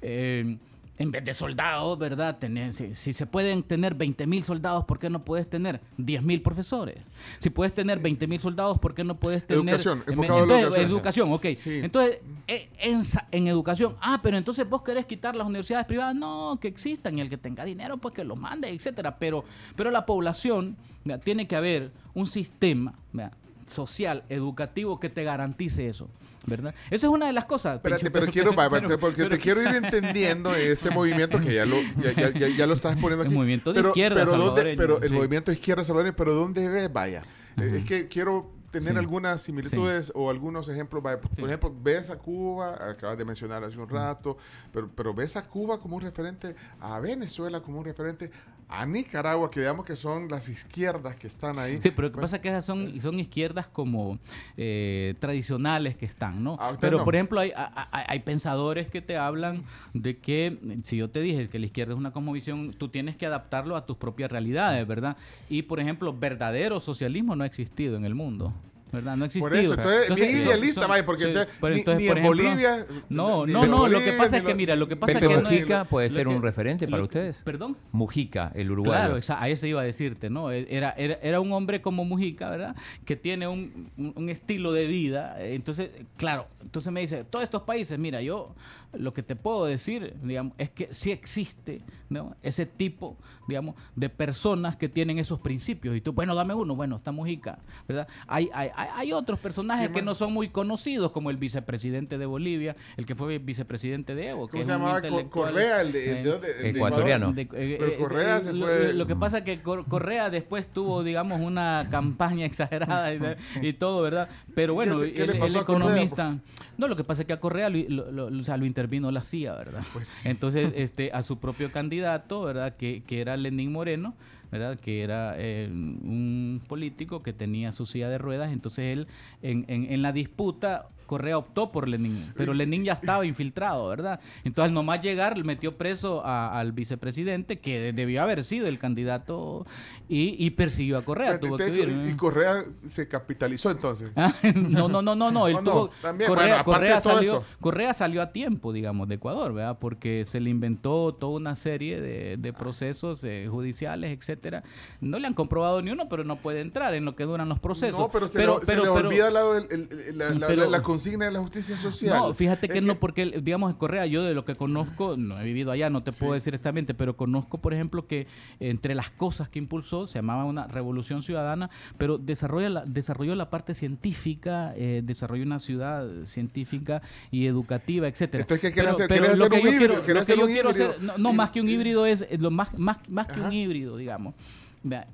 [0.00, 0.56] Eh,
[0.98, 2.38] en vez de soldados, ¿verdad?
[2.38, 6.22] Tener, si, si se pueden tener 20 mil soldados, ¿por qué no puedes tener 10
[6.22, 6.96] mil profesores?
[7.38, 9.62] Si puedes tener 20 mil soldados, ¿por qué no puedes tener...
[9.64, 11.28] Educación, en- enfocado la entonces, educación.
[11.28, 11.56] educación, ok.
[11.56, 11.80] Sí.
[11.82, 16.58] Entonces, eh, en, en educación, ah, pero entonces vos querés quitar las universidades privadas, no,
[16.60, 19.16] que existan, y el que tenga dinero, pues que lo mande, etcétera.
[19.18, 21.22] Pero, pero la población, ¿verdad?
[21.24, 23.32] tiene que haber un sistema ¿verdad?
[23.72, 26.08] Social, educativo, que te garantice eso,
[26.46, 26.74] ¿verdad?
[26.90, 27.76] Esa es una de las cosas.
[27.76, 31.40] Espérate, Pencho, pero, quiero, va, va, pero- porque pero te quiero ir entendiendo este movimiento
[31.40, 33.34] que ya lo, ya, ya- ya- ya lo estás poniendo El aquí.
[33.36, 35.14] movimiento de pero, izquierda pero, ¿dónde- pero el sí.
[35.14, 36.92] movimiento de izquierda salvadoreño, pero ¿dónde ves?
[36.92, 37.22] Vaya.
[37.56, 37.64] Ajá.
[37.66, 38.98] Es que quiero tener Sí.
[38.98, 41.02] algunas similitudes o algunos ejemplos.
[41.02, 41.42] Por Sí.
[41.44, 44.38] ejemplo, ves a Cuba, acabas de mencionar hace un rato,
[44.72, 48.30] pero, pero ves a Cuba como un referente, a Venezuela como un referente,
[48.68, 51.80] a Nicaragua, que digamos que son las izquierdas que están ahí.
[51.80, 54.18] Sí, pero lo que pasa es que esas son, son izquierdas como
[54.56, 56.56] eh, tradicionales que están, ¿no?
[56.58, 57.04] Ah, Pero, no.
[57.04, 59.62] por ejemplo, hay, hay- hay- hay pensadores que te hablan
[59.94, 63.26] de que, si yo te dije que la izquierda es una cosmovisión, tú tienes que
[63.26, 65.16] adaptarlo a tus propias realidades, ¿verdad?
[65.50, 68.52] Y, por ejemplo, verdadero socialismo no ha existido en el mundo.
[68.92, 69.16] ¿Verdad?
[69.16, 69.48] No ha existido.
[69.48, 72.18] Por eso, entonces, bien son- idealista, son- vaya, porque entonces, pero ni- entonces, ni por
[72.18, 75.14] en ejemplo, Bolivia, No, no, no, lo que pasa es que, mira, lo que pasa
[75.14, 77.38] Pepe es que no es- Mujica puede ser que- un referente para ustedes.
[77.42, 77.76] ¿Perdón?
[77.92, 78.98] Mujica, el uruguayo.
[78.98, 80.52] Claro, exa- a eso iba a decirte, ¿no?
[80.52, 82.76] E- Era, era, era un hombre como Mujica, ¿verdad?
[83.06, 85.36] Que tiene un, un- un estilo de vida.
[85.40, 85.88] Entonces,
[86.18, 88.54] claro, entonces me dice, todos estos países, mira, yo
[88.92, 91.80] lo que te puedo decir, digamos, es que sí existe
[92.10, 92.36] ¿no?
[92.42, 93.16] ese tipo,
[93.48, 95.96] digamos, de personas que tienen esos principios.
[95.96, 98.06] Y tú, bueno, dame uno, bueno, está Mujica, ¿verdad?
[98.26, 102.18] Hay, hay, hay, hay otros personajes ¿Qué que no son muy conocidos, como el vicepresidente
[102.18, 104.46] de Bolivia, el que fue vicepresidente de Evo.
[104.46, 105.00] que ¿Cómo es se llamaba?
[105.30, 106.48] Correa, el de, el eh, de, dónde?
[106.56, 107.32] El de Ecuatoriano.
[107.32, 110.28] De- eh, Pero eh, Correa se lo, fue- lo que pasa es que Cor- Correa
[110.30, 113.20] después tuvo, digamos, una campaña exagerada y,
[113.68, 114.28] y todo, ¿verdad?
[114.54, 115.86] Pero bueno, ¿Qué el, le pasó el a Correa?
[115.88, 116.38] economista...
[116.78, 117.78] No, lo que pasa es que a Correa lo,
[118.10, 119.84] lo- lo- o sea, lo intervino la CIA, ¿verdad?
[119.92, 120.28] Pues sí.
[120.28, 122.74] Entonces, este, a su propio candidato, ¿verdad?
[122.74, 124.14] Que, que era Lenín Moreno,
[124.50, 124.78] ¿verdad?
[124.78, 128.52] Que era eh, un político que tenía su silla de ruedas.
[128.52, 129.06] Entonces él,
[129.42, 134.20] en, en, en la disputa, Correa optó por Lenín, pero Lenín ya estaba infiltrado, ¿verdad?
[134.44, 139.66] Entonces, al nomás llegar, metió preso a- al vicepresidente, que debió haber sido el candidato,
[140.08, 141.38] y, y persiguió a Correa.
[141.40, 142.16] tuvo que huir, y ¿no?
[142.16, 144.10] Correa se capitalizó entonces.
[144.16, 145.46] Ah, no, no, no, no, no.
[145.48, 147.44] Él no, tuvo- también, Correa, bueno, salió, esto.
[147.60, 149.78] Correa salió a tiempo, digamos, de Ecuador, ¿verdad?
[149.80, 154.62] Porque se le inventó toda una serie de, de procesos eh, judiciales, etcétera.
[155.00, 157.58] No le han comprobado ni uno, pero no puede entrar en lo que duran los
[157.60, 157.98] procesos.
[157.98, 160.70] No, pero se, le, se le olvida al lado el- el- el- la, la- pero-
[160.70, 162.16] la consigna de la justicia social.
[162.16, 165.44] No, fíjate que Es no, porque digamos Correa, yo de lo que conozco, no he
[165.44, 168.26] vivido allá, no te puedo decir exactamente, pero conozco, por ejemplo, que
[168.60, 173.50] entre las cosas que impulsó se llamaba una revolución ciudadana, pero desarrolla la, desarrolló la
[173.50, 178.42] parte científica, eh, desarrolló una ciudad científica y educativa, etcétera.
[178.42, 179.08] Entonces, ¿qué quiere Pero- hacer?
[179.08, 182.24] pero ¿Quiere lo hacer lo que yo quiero hacer- no, más que un híbrido es
[182.38, 183.46] lo más, más, más que Ajá.
[183.48, 184.34] un híbrido, digamos.
[184.82, 185.06] Vea,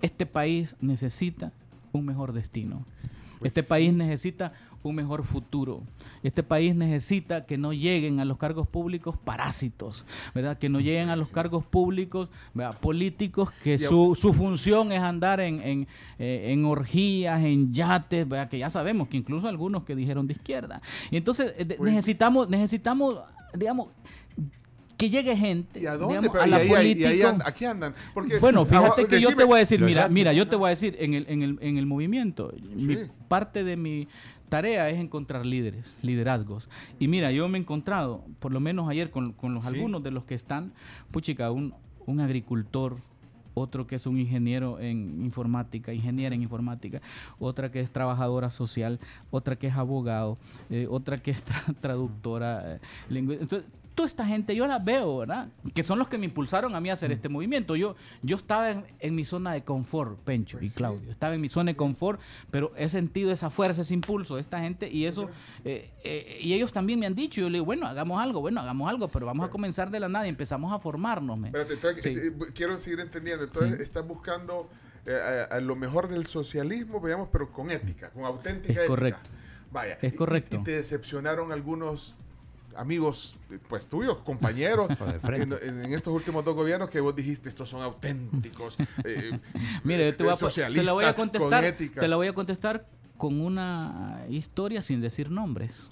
[0.00, 1.52] este país necesita
[1.92, 2.84] un mejor destino.
[3.38, 3.68] Pues este sí.
[3.68, 4.52] país necesita
[4.82, 5.82] un mejor futuro.
[6.22, 10.58] Este país necesita que no lleguen a los cargos públicos parásitos, ¿verdad?
[10.58, 12.76] Que no lleguen a los cargos públicos ¿verdad?
[12.80, 18.28] políticos que Y su, su función es andar en, en, eh, en orgías, en yates,
[18.28, 18.48] ¿verdad?
[18.48, 20.82] Que ya sabemos que incluso algunos que dijeron de izquierda.
[21.10, 23.16] Y entonces eh, Pues- necesitamos, necesitamos,
[23.54, 23.88] digamos,
[24.96, 26.18] que llegue gente ¿Y a dónde?
[26.20, 27.28] digamos, Pero a y la ahí- y ahí política.
[27.30, 27.94] and- aquí andan.
[28.14, 30.68] Porque, Bueno, fíjate ah, que yo te voy a decir, mira, mira, yo te voy
[30.68, 34.06] a decir, en el, en el, en el movimiento, mi- parte de mi
[34.52, 36.68] tarea es encontrar líderes, liderazgos.
[36.98, 39.70] Y mira, yo me he encontrado, por lo menos ayer, con, con los Sí.
[39.74, 40.72] algunos de los que están,
[41.10, 41.72] puchica, un,
[42.04, 42.96] un agricultor,
[43.54, 47.00] otro que es un ingeniero en informática, ingeniera en informática,
[47.38, 49.00] otra que es trabajadora social,
[49.30, 50.36] otra que es abogado,
[50.68, 52.74] eh, otra que es tra- traductora.
[52.76, 52.80] eh,
[53.10, 53.64] Entonces,
[53.94, 55.48] toda esta gente yo la veo, ¿verdad?
[55.74, 57.76] Que son los que me impulsaron a mí a hacer este movimiento.
[57.76, 60.76] Yo, yo estaba en, en mi zona de confort, Pencho Pues y sí.
[60.76, 61.10] Claudio.
[61.10, 62.20] Estaba en mi zona de confort,
[62.50, 65.28] pero he sentido esa fuerza, ese impulso de esta gente y eso,
[65.64, 68.60] eh, eh, y ellos también me han dicho, yo le digo, bueno, hagamos algo, bueno,
[68.60, 71.38] hagamos algo, pero vamos a comenzar de la nada y empezamos a formarnos.
[71.44, 72.10] Espérate, entonces, Sí.
[72.28, 73.44] eh, quiero seguir entendiendo.
[73.44, 74.68] Entonces, estás buscando
[75.06, 78.88] a, a lo mejor del socialismo, veamos, pero con ética, con auténtica Es ética.
[78.88, 79.30] correcto.
[79.72, 79.98] Vaya.
[80.02, 80.56] Es y- correcto.
[80.60, 82.14] Y, te decepcionaron algunos
[82.76, 84.88] amigos, eh, pues tuyos, compañeros,
[85.62, 88.76] en, estos últimos dos gobiernos que vos dijiste, estos son auténticos.
[89.04, 89.38] eh,
[89.84, 91.76] Mire, yo te, voy a, eh, te la voy a contestar.
[91.76, 91.88] Con.
[91.90, 95.90] Te la voy a contestar con una historia sin decir nombres.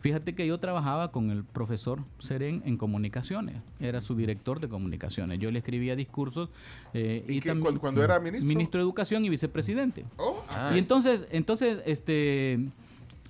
[0.00, 3.56] Fíjate que yo trabajaba con el profesor Seren en comunicaciones.
[3.80, 5.38] Era su director de comunicaciones.
[5.38, 6.50] Yo le escribía discursos
[6.92, 8.46] eh, ¿Y y qué, también cuando, cuando era ministro?
[8.48, 10.04] ministro de Educación y vicepresidente.
[10.18, 10.72] Oh, Ah.
[10.74, 12.58] Y entonces, entonces, este,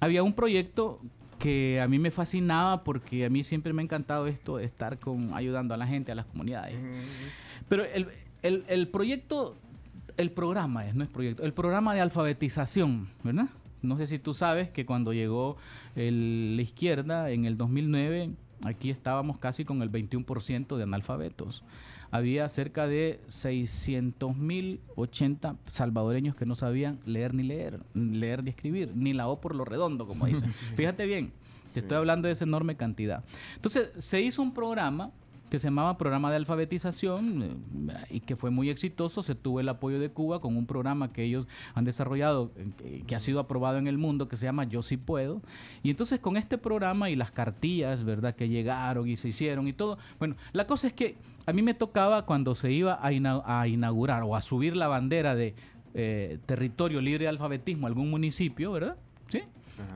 [0.00, 0.98] había un proyecto
[1.34, 4.98] que a mí me fascinaba porque a mí siempre me ha encantado esto de estar
[4.98, 6.76] con, ayudando a la gente, a las comunidades.
[7.68, 8.08] Pero el,
[8.42, 9.56] el- el proyecto,
[10.16, 13.48] el programa es, no es proyecto, el programa de alfabetización, ¿verdad?
[13.82, 15.56] No sé si tú sabes que cuando llegó
[15.96, 18.30] el- la izquierda en el 2009,
[18.64, 21.62] aquí estábamos casi con el 21% de analfabetos.
[22.14, 28.50] Había cerca de 600 mil 80 salvadoreños que no sabían leer ni leer, leer ni
[28.50, 30.48] escribir, ni la O por lo redondo, como dicen.
[30.48, 31.32] Fíjate bien,
[31.72, 33.24] te estoy hablando de esa enorme cantidad.
[33.56, 35.10] Entonces, se hizo un programa
[35.54, 37.42] que se llamaba Programa de Alfabetización
[37.88, 39.22] eh, y que fue muy exitoso.
[39.22, 42.50] Se tuvo el apoyo de Cuba con un programa que ellos han desarrollado,
[42.82, 45.42] eh, que ha sido aprobado en el mundo, que se llama Yo sí puedo.
[45.84, 49.72] Y entonces con este programa y las cartillas, ¿verdad?, que llegaron y se hicieron y
[49.72, 49.96] todo.
[50.18, 51.14] Bueno, la cosa es que
[51.46, 54.88] a mí me tocaba cuando se iba a, ina- a inaugurar o a subir la
[54.88, 55.54] bandera de
[55.94, 58.96] eh, territorio libre de alfabetismo a algún municipio, ¿verdad?
[59.28, 59.42] Sí.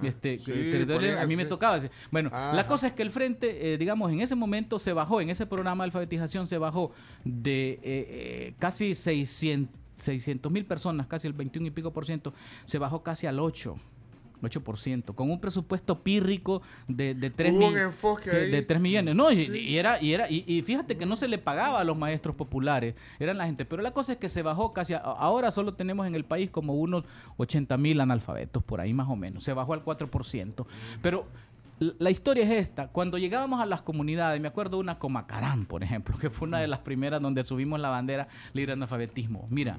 [0.03, 1.81] Este, Sí, eh, territorio- a mí me tocaba.
[2.11, 2.55] Bueno, Ajá.
[2.55, 5.47] la cosa es que el frente, eh, digamos, en ese momento se bajó, en ese
[5.47, 6.93] programa de alfabetización se bajó
[7.24, 12.33] de eh, eh, casi 600 mil personas, casi el 21 y pico por ciento,
[12.64, 13.76] se bajó casi al 8.
[14.43, 18.51] 8%, con un presupuesto pírrico de, de 3 Hubo un enfoque ahí.
[18.51, 19.14] de 3 millones.
[19.14, 19.53] No, y, Sí.
[19.59, 22.36] y era, y era, y, y fíjate que no se le pagaba a los maestros
[22.36, 23.64] populares, eran la gente.
[23.64, 26.51] Pero la cosa es que se bajó casi, a- ahora solo tenemos en el país
[26.51, 27.05] como unos
[27.36, 29.45] 80 mil analfabetos, por ahí más o menos.
[29.45, 30.66] Se bajó al 4%.
[31.03, 31.26] Pero
[31.80, 32.89] la historia es esta.
[32.89, 36.49] Cuando llegábamos a las comunidades, me acuerdo de una como Acarán, por ejemplo, que fue
[36.49, 39.47] una de las primeras donde subimos la bandera libre analfabetismo.
[39.51, 39.76] Mira.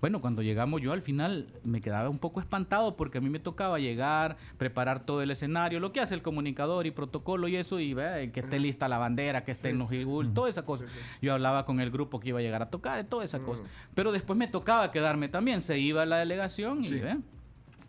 [0.00, 3.40] Bueno, cuando llegamos yo al final me quedaba un poco espantado porque a mí me
[3.40, 7.80] tocaba llegar, preparar todo el escenario, lo que hace el comunicador y protocolo y eso,
[7.80, 10.84] y ve, que esté lista la bandera, que esté en los jigul, toda esa cosa.
[11.20, 13.62] Yo hablaba con el grupo que iba a llegar a tocar, toda esa cosa.
[13.96, 17.00] Pero después me tocaba quedarme también, se iba la delegación y Sí.
[17.00, 17.16] ve.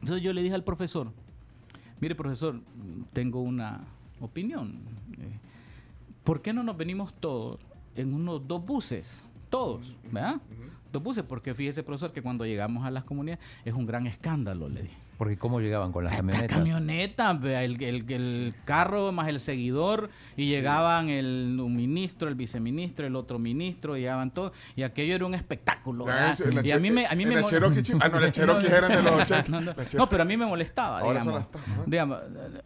[0.01, 1.12] Entonces yo le dije al profesor,
[1.99, 2.60] mire profesor,
[3.14, 3.82] tengo una
[4.20, 4.80] opinión.
[5.20, 5.38] eh,
[6.24, 7.60] ¿Por qué no nos venimos todos
[7.95, 9.28] en unos dos buses?
[9.49, 10.39] Todos, ¿verdad?
[10.91, 14.67] Dos buses, porque fíjese, profesor, que cuando llegamos a las comunidades es un gran escándalo,
[14.69, 14.97] le dije.
[15.19, 16.57] Porque cómo llegaban con las La camionetas.
[16.57, 22.35] camioneta, vea, el, el- el carro más el seguidor, y llegaban el un ministro, el
[22.35, 26.07] viceministro, el otro ministro, y llegaban todos, y aquello era un espectáculo.
[26.07, 29.03] La y a mí me, a mí me Cherokee, ah, no, la Cherokee eran de
[29.03, 29.59] los 80.
[29.97, 31.53] no, pero a mí me molestaba, Ahora son digamos.
[31.53, 31.83] las ajá.
[31.85, 32.17] Digamos,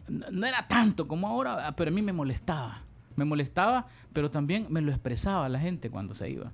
[0.10, 2.84] no- no era tanto como ahora, pero a mí me molestaba.
[3.16, 6.52] Me molestaba, pero también me lo expresaba la gente cuando se iba.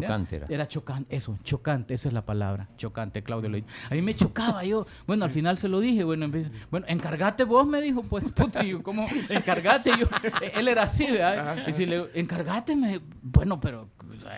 [0.00, 0.46] Chocante era.
[0.48, 3.68] Era chocante, eso, chocante, esa es la palabra, chocante, Claudio lo dijo.
[3.90, 7.44] A mí me chocaba yo, bueno, al final se lo dije, bueno, vez- bueno, encargate
[7.44, 9.06] vos, me dijo, pues, puta, yo, ¿cómo?
[9.28, 10.06] Encargate, yo,
[10.54, 11.66] él era así, ¿verdad?
[11.68, 13.88] Y si le encargate, me, bueno, pero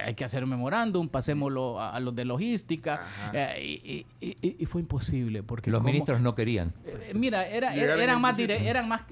[0.04, 3.00] hay que hacer un memorándum, pasémoslo a, a los de logística,
[3.32, 3.80] eh,
[4.20, 6.72] y, y- y- y fue imposible, porque Los como- ministros no querían.
[6.84, 9.02] eh, Mira, era, eran, más dire- eran más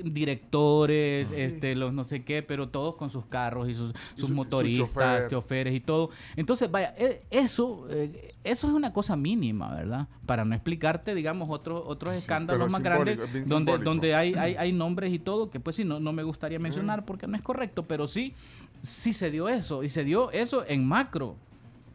[0.48, 4.26] directores, este, los no sé qué, pero todos con sus carros y sus, sus su-
[4.28, 4.84] su motoristas,
[5.24, 5.28] chofer.
[5.30, 6.10] choferes y todo.
[6.36, 10.08] Entonces, vaya, eh, eso, eh, eso es una cosa mínima, ¿verdad?
[10.26, 13.84] Para no explicarte, digamos, otros otros Sí, escándalos más grandes es donde, simbólico.
[13.84, 17.04] donde hay, hay, hay nombres y todo, que pues sí, no, no me gustaría mencionar
[17.04, 18.34] porque no es correcto, pero sí,
[18.84, 21.36] sí se dio eso, y se dio eso en macro.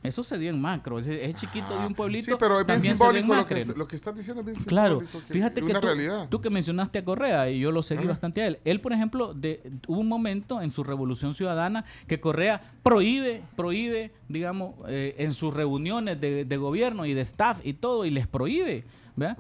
[0.01, 2.31] Eso se dio en macro, ese chiquito de un pueblito.
[2.31, 3.75] Sí, pero es bien simbólico lo que, macro.
[3.75, 4.39] lo que estás diciendo.
[4.39, 7.83] Es bien Claro, simbólico, fíjate es que tú, que mencionaste a Correa, y yo lo
[7.83, 8.11] seguí Ajá.
[8.11, 8.59] bastante a él.
[8.63, 14.13] Él, por ejemplo, de, hubo un momento en su revolución ciudadana que Correa prohíbe, prohíbe,
[14.29, 18.25] digamos, eh, en sus reuniones de, de gobierno y de staff y todo, y les
[18.25, 18.85] prohíbe,
[19.17, 19.37] ¿verdad?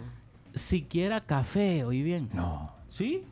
[0.53, 2.27] Siquiera café, oí bien.
[2.33, 2.73] No.
[2.89, 3.23] ¿Sí?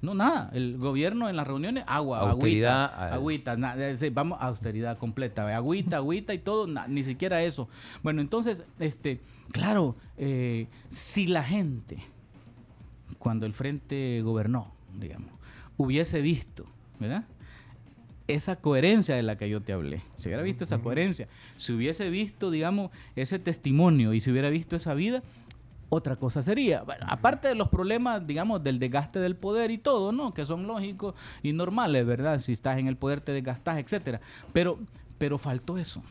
[0.00, 0.50] No, nada.
[0.52, 5.96] El gobierno en las reuniones, agua, Austeridad, agüita, agüita, eh, sí, vamos, austeridad completa, agüita,
[5.96, 7.68] agüita y todo, na- ni siquiera eso.
[8.02, 9.20] Bueno, entonces, este,
[9.50, 11.98] claro, eh, si la gente,
[13.18, 15.30] cuando el frente gobernó, digamos,
[15.76, 16.64] hubiese visto,
[17.00, 17.24] ¿verdad?
[18.28, 22.10] Esa coherencia de la que yo te hablé, si hubiera visto esa coherencia, si hubiese
[22.10, 25.22] visto, digamos, ese testimonio y si hubiera visto esa vida,
[25.90, 26.82] otra cosa sería.
[26.82, 30.32] Bueno, aparte de los problemas, digamos, del desgaste del poder y todo, ¿no?
[30.34, 32.40] Que son lógicos y normales, ¿verdad?
[32.40, 34.20] Si estás en el poder te desgastas, etcétera.
[34.52, 34.78] Pero,
[35.18, 36.02] pero faltó eso.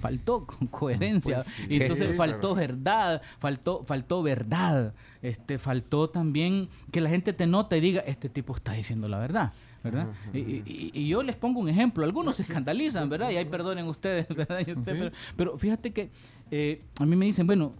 [0.00, 1.36] Faltó con coherencia.
[1.36, 1.66] Pues sí.
[1.70, 2.68] entonces Sí, faltó claro.
[2.68, 4.94] verdad, faltó, faltó verdad.
[5.22, 9.18] Este, faltó también que la gente te nota y diga, este tipo está diciendo la
[9.18, 9.52] verdad.
[9.82, 10.08] ¿verdad?
[10.34, 12.04] Y, y- y yo les pongo un ejemplo.
[12.04, 13.30] Algunos se escandalizan, ¿verdad?
[13.30, 14.64] Y ahí perdonen ustedes, ¿verdad?
[15.36, 16.10] Pero fíjate que
[16.50, 17.72] eh, a mí me dicen, bueno,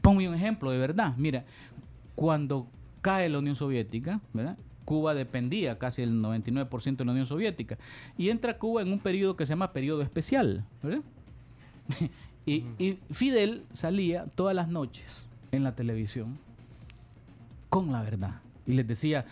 [0.00, 1.14] ponme un ejemplo de verdad.
[1.16, 1.44] Mira,
[2.14, 2.66] cuando
[3.02, 4.56] cae la Unión Soviética, ¿verdad?
[4.84, 7.78] Cuba dependía casi el 99% de la Unión Soviética.
[8.18, 11.00] Y entra Cuba en un periodo que se llama periodo especial, ¿verdad?
[12.46, 12.64] y,
[13.10, 16.36] Fidel salía todas las noches en la televisión
[17.70, 18.40] con la verdad.
[18.66, 19.26] Y les decía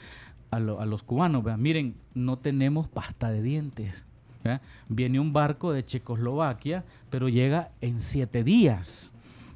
[0.51, 4.05] a, lo- a los cubanos, "Vean, miren, no tenemos pasta de dientes.
[4.43, 4.61] ¿Verdad?
[4.89, 9.13] Viene un barco de Checoslovaquia, pero llega en siete días.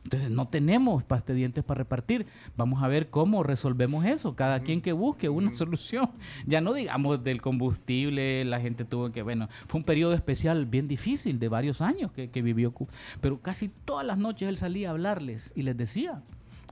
[0.07, 2.27] Entonces no tenemos pasta de dientes para repartir.
[2.57, 4.37] Vamos a ver cómo resolvemos eso.
[4.37, 6.11] Cada quien que busque una solución.
[6.47, 10.87] Ya no digamos del combustible, la gente tuvo que, bueno, fue un periodo especial bien
[10.87, 12.91] difícil de varios años que, que vivió Cuba.
[13.21, 16.23] Pero casi todas las noches él salía a hablarles y les decía,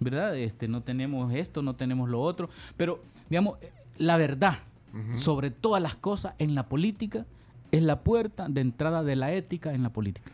[0.01, 0.37] ¿verdad?
[0.37, 2.51] Este, no tenemos esto, no tenemos lo otro.
[2.77, 4.59] Pero, digamos, eh, la verdad,
[5.13, 7.27] sobre todas las cosas en la política,
[7.77, 10.31] es la puerta de entrada de la ética en la política.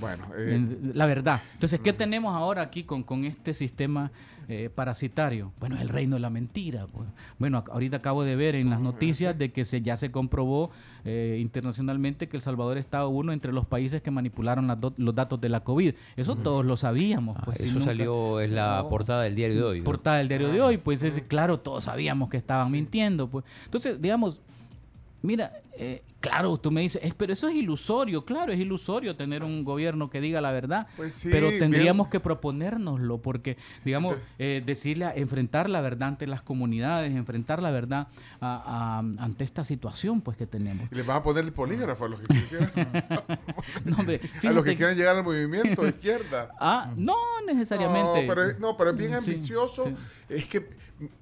[0.00, 1.42] Bueno, eh, La verdad.
[1.54, 4.10] Entonces, ¿qué tenemos ahora aquí con, con este sistema
[4.48, 5.52] eh, parasitario?
[5.60, 6.86] Bueno, el reino de la mentira.
[6.90, 7.06] pues.
[7.38, 10.70] Bueno, ahorita acabo de ver en las noticias de que se, ya se comprobó
[11.04, 15.14] eh, internacionalmente que El Salvador estaba uno entre los países que manipularon las do- los
[15.14, 15.92] datos de la COVID.
[16.16, 17.36] Eso todos lo sabíamos.
[17.38, 18.88] Ah, pues, si eso nunca- salió en la No.
[18.88, 19.78] portada del diario de hoy.
[19.80, 19.84] ¿no?
[19.84, 23.28] portada del diario de hoy, pues es, claro, todos sabíamos que estaban mintiendo.
[23.28, 23.44] Pues.
[23.66, 24.40] Entonces, digamos,
[25.22, 29.42] mira, eh, claro, tú me dices, "Es- pero eso es ilusorio, claro, es ilusorio tener
[29.42, 31.60] un gobierno que diga la verdad, Pues sí, pero bien.
[31.60, 37.70] tendríamos que proponérnoslo, porque, digamos, eh, decirle, enfrentar la verdad ante las comunidades, enfrentar la
[37.70, 38.08] verdad
[38.40, 40.88] a- a- ante esta situación pues que tenemos.
[40.90, 42.72] y les vas a poner el polígrafo a los que quieran,
[43.84, 46.50] No, hombre, a los que quieran llegar al movimiento de izquierda.
[46.60, 47.16] Ah, no
[47.46, 48.22] necesariamente.
[48.26, 49.86] No, pero es, no, pero es bien Sí, ambicioso.
[49.86, 49.94] sí.
[50.28, 50.68] Es que,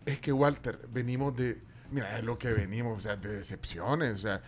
[0.06, 1.58] es que Walter, venimos de,
[1.90, 4.42] mira, es lo que venimos, o sea, de decepciones, o sea,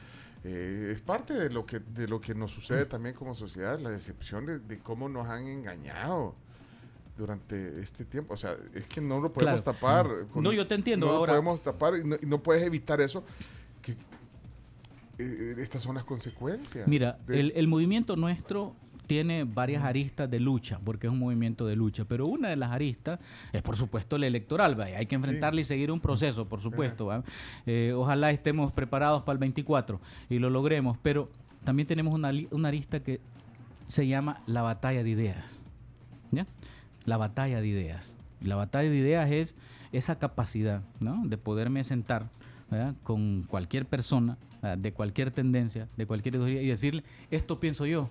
[0.44, 3.90] eh, es parte de lo que de lo que nos sucede también como sociedad, la
[3.90, 6.34] decepción de, de cómo nos han engañado
[7.18, 8.32] durante este tiempo.
[8.34, 9.78] O sea, es que no lo podemos Claro.
[9.78, 10.06] tapar.
[10.34, 13.00] No, yo te entiendo, No ahora- lo podemos tapar y no, y no puedes evitar
[13.02, 13.22] eso.
[13.82, 13.94] Que,
[15.18, 16.88] eh, estas son las consecuencias.
[16.88, 18.74] Mira, de- el, el movimiento nuestro
[19.10, 22.70] tiene varias aristas de lucha, porque es un movimiento de lucha, pero una de las
[22.70, 23.18] aristas
[23.52, 24.84] es por supuesto la electoral, ¿va?
[24.84, 27.06] hay que enfrentarla y seguir un proceso, por supuesto.
[27.06, 27.24] ¿va?
[27.66, 31.28] Eh, ojalá estemos preparados para el 24 y lo logremos, pero
[31.64, 33.18] también tenemos una, una arista que
[33.88, 35.56] se llama la batalla de ideas.
[36.30, 36.46] ¿ya?
[37.04, 38.14] La batalla de ideas.
[38.40, 39.56] La batalla de ideas es
[39.90, 41.26] esa capacidad ¿no?
[41.26, 42.28] de poderme sentar
[42.70, 42.94] ¿verdad?
[43.02, 44.78] con cualquier persona, ¿verdad?
[44.78, 47.02] de cualquier tendencia, de cualquier ideología y decirle,
[47.32, 48.08] esto pienso yo,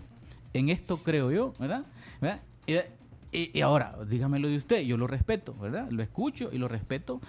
[0.54, 1.84] en esto creo yo, ¿verdad?
[2.22, 2.39] ¿verdad?
[2.68, 2.74] Y,
[3.38, 5.89] y- y ahora, dígamelo de usted, yo lo respeto, ¿verdad?
[5.91, 7.22] Lo escucho y lo respeto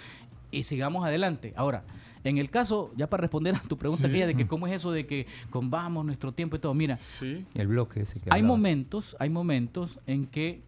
[0.51, 1.53] y sigamos adelante.
[1.57, 1.83] Ahora,
[2.25, 4.93] en el caso, ya para responder a tu pregunta aquella de que cómo es eso
[4.93, 7.45] de que convamos nuestro tiempo y todo, mira, Sí.
[7.55, 10.61] El bloque ese que hay momentos, hay momentos en que,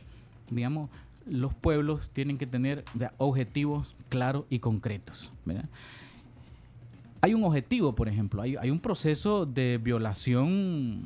[0.51, 0.89] digamos,
[1.27, 2.85] los pueblos tienen que tener
[3.19, 5.31] objetivos claros y concretos.
[5.45, 5.67] ¿verdad?
[7.21, 11.03] Hay un objetivo, por ejemplo, hay, hay un proceso de violación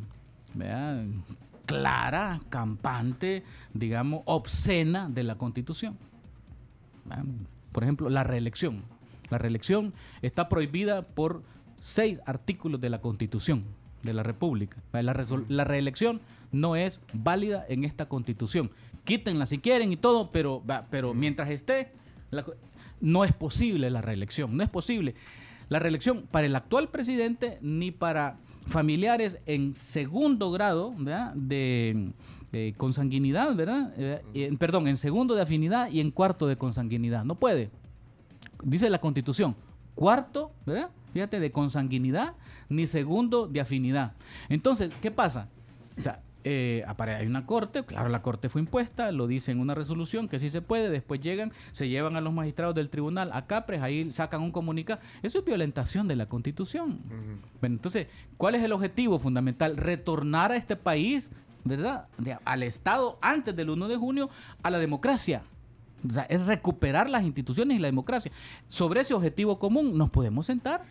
[1.66, 3.42] clara, campante,
[3.74, 5.96] digamos, obscena de la Constitución.
[7.72, 8.82] Por ejemplo, la reelección.
[9.28, 9.92] La reelección
[10.22, 11.42] está prohibida por
[11.76, 13.64] seis artículos de la Constitución
[14.02, 14.76] de la República.
[14.92, 16.20] La, reelección
[16.52, 18.70] no es válida en esta Constitución.
[19.04, 21.90] Quítenla si quieren y todo, pero, pero mientras esté,
[23.00, 24.56] no es posible la reelección.
[24.56, 25.14] No es posible
[25.68, 28.36] la reelección para el actual presidente ni para
[28.66, 30.94] familiares en segundo grado
[31.34, 32.10] de
[32.52, 33.92] eh, consanguinidad, ¿verdad?
[33.96, 37.24] Eh, perdón, en segundo de afinidad y en cuarto de consanguinidad.
[37.24, 37.70] No puede.
[38.62, 39.54] Dice la Constitución,
[39.94, 40.50] cuarto.
[41.12, 42.34] Fíjate, de consanguinidad
[42.68, 44.12] ni segundo de afinidad.
[44.48, 45.48] Entonces, ¿qué pasa?
[45.98, 49.74] O sea, eh, hay una corte, claro, la corte fue impuesta, lo dice en una
[49.74, 53.42] resolución que sí se puede, después llegan, se llevan a los magistrados del tribunal a
[53.46, 55.00] Capres, ahí sacan un comunicado.
[55.24, 56.98] Eso es violentación de la constitución.
[57.60, 59.76] Bueno, entonces, ¿cuál es el objetivo fundamental?
[59.76, 61.32] Retornar a este país,
[61.64, 62.06] ¿verdad?
[62.16, 64.30] De- al Estado antes del 1 de junio,
[64.62, 65.42] a la democracia.
[66.08, 68.30] O sea, es recuperar las instituciones y la democracia.
[68.68, 70.82] Sobre ese objetivo común nos podemos sentar.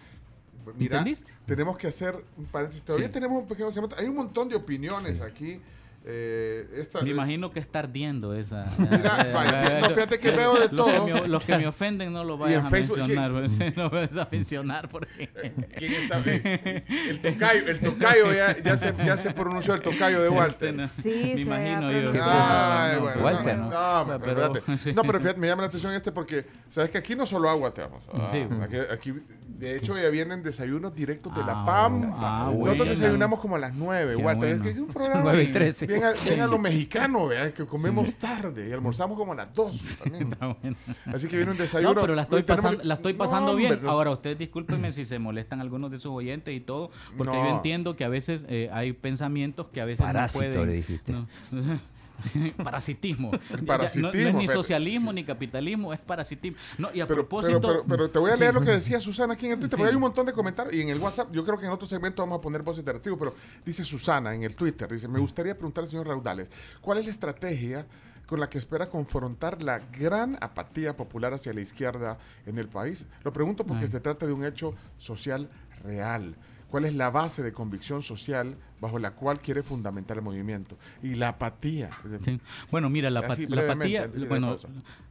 [0.78, 1.32] Mira, ¿Entendiste?
[1.46, 2.84] tenemos que hacer un paréntesis.
[2.84, 3.14] Todavía Sí.
[3.14, 3.96] tenemos un pequeño segmento.
[4.00, 5.62] Hay un montón de opiniones aquí.
[6.08, 8.72] Eh, esta, Me eh, imagino que está ardiendo esa.
[8.78, 11.08] Mira, vaya, no, fíjate que veo de Los que todo.
[11.08, 13.32] me- los que me ofenden no lo vayas a Facebook, mencionar.
[13.32, 15.30] pues, No vayas a mencionar porque.
[15.78, 16.22] ¿Quién está?
[16.28, 20.76] Eh, El tocayo, el tocayo ya, ya, se, ya se pronunció el tocayo de Walter.
[20.76, 22.12] No, Sí, me se imagino yo.
[22.22, 24.06] Ay, No, bueno, Walter, no, ¿no?
[24.06, 24.94] no, pero, Pero- sí.
[24.94, 27.74] no, pero fíjate, me llama la atención este porque, sabes que aquí no solo agua
[27.74, 28.04] te vamos.
[28.14, 28.46] Ah, Sí.
[28.62, 29.14] aquí, aquí,
[29.48, 32.08] de hecho, ya vienen desayunos directos de la Ah, Pampa.
[32.20, 32.86] ah, Nosotros bueno.
[32.86, 34.50] desayunamos como a las 9, Qué Walter.
[34.50, 34.64] Es bueno.
[34.64, 35.95] que es un programa Nueve y trece.
[35.96, 37.52] Bien a, bien a lo mexicano, ¿verdad?
[37.54, 40.32] que comemos tarde y almorzamos como a las 2 también.
[40.34, 40.78] Está bueno.
[41.08, 41.94] Así que viene un desayuno.
[41.94, 43.84] No, pero la estoy pasando, que- la estoy No, pasando hombre, bien.
[43.84, 47.44] no- Ahora, ustedes discúlpenme si se molestan algunos de sus oyentes y todo, porque No.
[47.50, 50.68] yo entiendo que a veces eh, hay pensamientos que a veces Parásito, no pueden.
[50.70, 51.14] le dijiste.
[52.58, 53.32] Parasitismo.
[53.32, 53.58] Ya-
[53.96, 56.58] no, no es ni socialismo ni capitalismo, es parasitismo.
[56.78, 57.60] No, y a Pero, propósito.
[57.62, 58.40] pero, pero, pero te voy a Sí.
[58.42, 59.82] leer lo que decía Susana aquí en el Twitter, Sí.
[59.82, 61.88] porque hay un montón de comentarios y en el WhatsApp, yo creo que en otro
[61.88, 63.34] segmento vamos a poner voces de archivo, pero
[63.66, 66.50] dice Susana en el Twitter, dice, me gustaría preguntar al señor Raudales,
[66.82, 67.86] ¿cuál es la estrategia
[68.26, 73.06] con la que espera confrontar la gran apatía popular hacia la izquierda en el país?
[73.24, 73.90] Lo pregunto porque Ay.
[73.92, 75.48] se trata de un hecho social
[75.84, 76.36] real.
[76.76, 80.78] Cuál es la base de convicción social bajo la cual quiere fundamentar el movimiento.
[81.02, 81.90] Y la apatía.
[82.26, 82.38] Sí.
[82.70, 84.58] Bueno, mira, la, Así la apatía, bueno,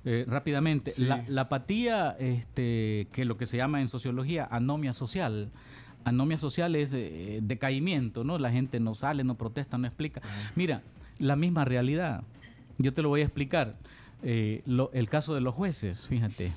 [0.05, 1.07] eh, rápidamente, Sí.
[1.07, 5.49] la, la apatía, este, que lo que se llama en sociología anomia social.
[6.05, 8.39] Anomia social es eh, decaimiento, ¿no?
[8.39, 10.21] La gente no sale, no protesta, no explica.
[10.57, 10.83] Mira,
[11.19, 12.25] la misma realidad.
[12.77, 13.75] Yo te lo voy a explicar.
[14.27, 16.51] Eh, lo- el caso de los jueces, fíjate,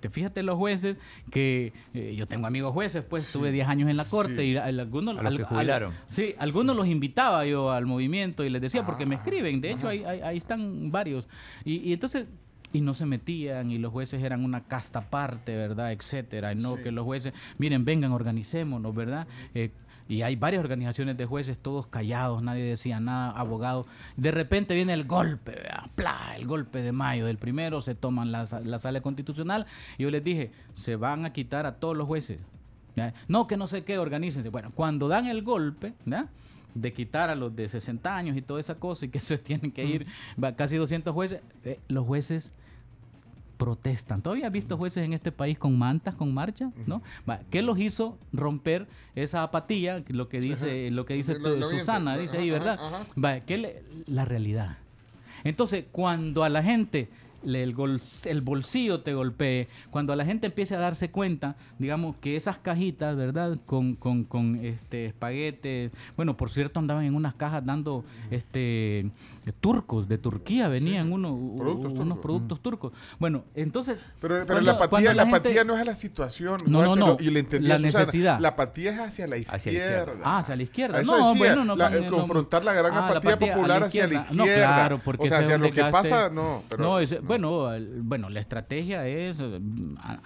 [0.00, 0.96] te fíjate los jueces
[1.30, 4.50] que eh, yo tengo amigos jueces, pues tuve 10 años en la corte Sí.
[4.52, 5.94] y algunos A los que al- jubilaron.
[6.10, 9.70] Sí, algunos los invitaba yo al movimiento y les decía, porque Ah, me escriben, de
[9.72, 11.26] hecho ahí, ahí- ahí están varios.
[11.64, 12.26] Y, y entonces,
[12.74, 15.92] y no se metían, y los jueces eran una casta aparte, ¿verdad?
[15.92, 16.52] Etcétera.
[16.52, 16.82] Y no Sí.
[16.82, 19.26] que los jueces, miren, vengan, organicémonos, ¿verdad?
[19.54, 19.70] Eh,
[20.08, 23.86] y hay varias organizaciones de jueces, todos callados, nadie decía nada, abogados.
[24.16, 25.62] De repente viene el golpe.
[25.94, 26.34] ¡Pla!
[26.36, 29.66] el golpe de mayo del primero, se toman la, la sala constitucional.
[29.98, 32.40] Y yo les dije, se van a quitar a todos los jueces.
[32.96, 33.12] ¿ya?
[33.28, 34.48] No, que no sé qué, organícense.
[34.48, 36.28] Bueno, cuando dan el golpe, ¿ya?
[36.74, 39.70] de quitar a los de 60 años y toda esa cosa y que se tienen
[39.70, 40.06] que ir
[40.56, 42.52] casi 200 jueces, eh, los jueces
[43.58, 44.22] protestan.
[44.22, 46.70] ¿Todavía has visto jueces en este país con mantas, con marcha?
[46.86, 47.02] ¿no?
[47.50, 50.02] ¿Qué los hizo romper esa apatía?
[50.08, 52.78] Lo que dice, lo que dice Lo- lo tu- bien, Susana, ajá, dice ahí, ¿verdad?
[52.80, 53.40] ajá.
[53.40, 54.78] ¿qué le- la realidad.
[55.44, 57.08] Entonces, cuando a la gente
[57.44, 61.54] le- el, gol- el bolsillo te golpee, cuando a la gente empiece a darse cuenta,
[61.78, 63.56] digamos, que esas cajitas, ¿verdad?
[63.64, 69.08] Con, con, con este espaguetes, bueno, por cierto, andaban en unas cajas dando este
[69.52, 72.22] turcos, de Turquía venían uno- u- Productos unos turcos.
[72.22, 72.92] productos turcos.
[73.18, 74.02] Bueno, entonces...
[74.20, 76.62] Pero, pero cuando- la apatía, la gente- apatía no es a la situación.
[76.66, 77.16] No, no, no.
[77.20, 77.98] Y le entendí La Susana.
[78.04, 78.40] necesidad.
[78.40, 79.56] La apatía es hacia la izquierda.
[79.56, 80.22] Hacia la izquierda.
[80.24, 81.00] Ah, hacia la izquierda.
[81.00, 83.38] Eso No, decía, bueno, no, la- no, no, confrontar la gran Ah, la apatía, la
[83.38, 84.36] popular hacia la izquierda.
[84.36, 86.62] No, claro, porque o sea, hacia lo que pasa, no.
[86.68, 87.22] Pero, no, ese- no.
[87.22, 89.60] bueno, el- bueno, la estrategia es eh,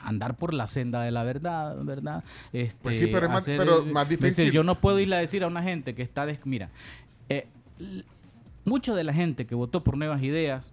[0.03, 2.25] andar por la senda de la verdad, ¿verdad?
[2.53, 4.51] Este, Pues sí, pero es más- hacer, pero eh, más decir, difícil.
[4.53, 6.71] yo no puedo irle a decir a una gente que está, des- mira,
[7.29, 7.47] eh,
[8.65, 10.73] mucho de la gente que votó por Nuevas Ideas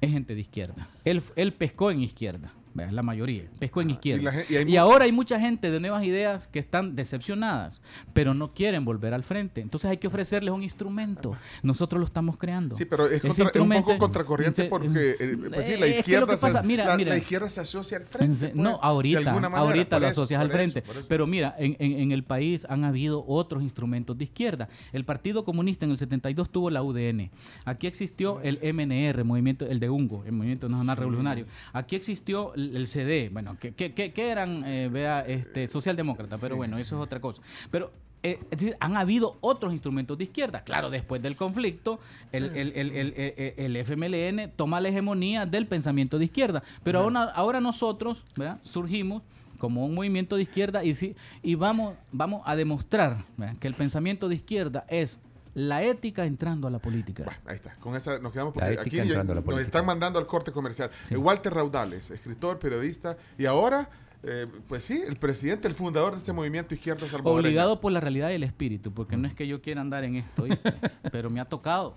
[0.00, 0.88] es gente de izquierda.
[1.04, 2.52] Él, él pescó en izquierda.
[2.76, 2.92] ¿Verdad?
[2.92, 4.32] La mayoría, pescó en izquierda.
[4.48, 7.80] y la ahora hay mucha gente de nuevas ideas que están decepcionadas,
[8.12, 9.60] pero no quieren volver al frente.
[9.60, 11.36] Entonces hay que ofrecerles un instrumento.
[11.62, 12.74] Nosotros lo estamos creando.
[12.74, 16.00] Sí, pero es, contra- es un poco contracorriente porque, eh, pues sí, la es que
[16.00, 17.10] izquierda, que se, mira, la, mira.
[17.10, 18.38] la izquierda se asocia al En frente.
[18.48, 20.84] pues, no, de ahorita, manera, ahorita lo eso, asocias al frente.
[20.88, 21.00] eso.
[21.08, 24.68] Pero mira, en, en- en el país han habido otros instrumentos de izquierda.
[24.92, 27.30] El Partido Comunista en el 72 tuvo la UDN.
[27.64, 31.46] Aquí existió el MNR, movimiento, el de Ungo, el Movimiento Nacional Revolucionario.
[31.72, 36.78] Aquí existió el, el CD, bueno, que, que, eran, eh, vea, este, socialdemócratas, pero bueno,
[36.78, 37.42] eso es otra cosa.
[37.70, 37.90] Pero
[38.22, 40.62] eh, es decir, han habido otros instrumentos de izquierda.
[40.64, 42.00] Claro, después del conflicto,
[42.32, 46.62] el, el- el- el- el- FMLN toma la hegemonía del pensamiento de izquierda.
[46.82, 48.58] Pero ahora, ahora nosotros ¿verdad?
[48.64, 49.22] surgimos
[49.58, 53.56] como un movimiento de izquierda y, sí, y vamos, vamos a demostrar ¿verdad?
[53.58, 55.18] que el pensamiento de izquierda es
[55.56, 57.24] la ética entrando a la política.
[57.24, 59.40] Bueno, ahí está, con esa nos quedamos La porque ética aquí ya entrando a la
[59.40, 60.90] nos están mandando al corte comercial.
[61.08, 63.88] Eh, Walter Raudales, escritor, periodista y ahora,
[64.22, 67.48] eh, pues sí, el presidente, el fundador de este movimiento izquierda salvadoreño.
[67.48, 70.16] Obligado por la realidad y el espíritu, porque no es que yo quiera andar en
[70.16, 70.44] esto,
[71.10, 71.94] pero me ha tocado.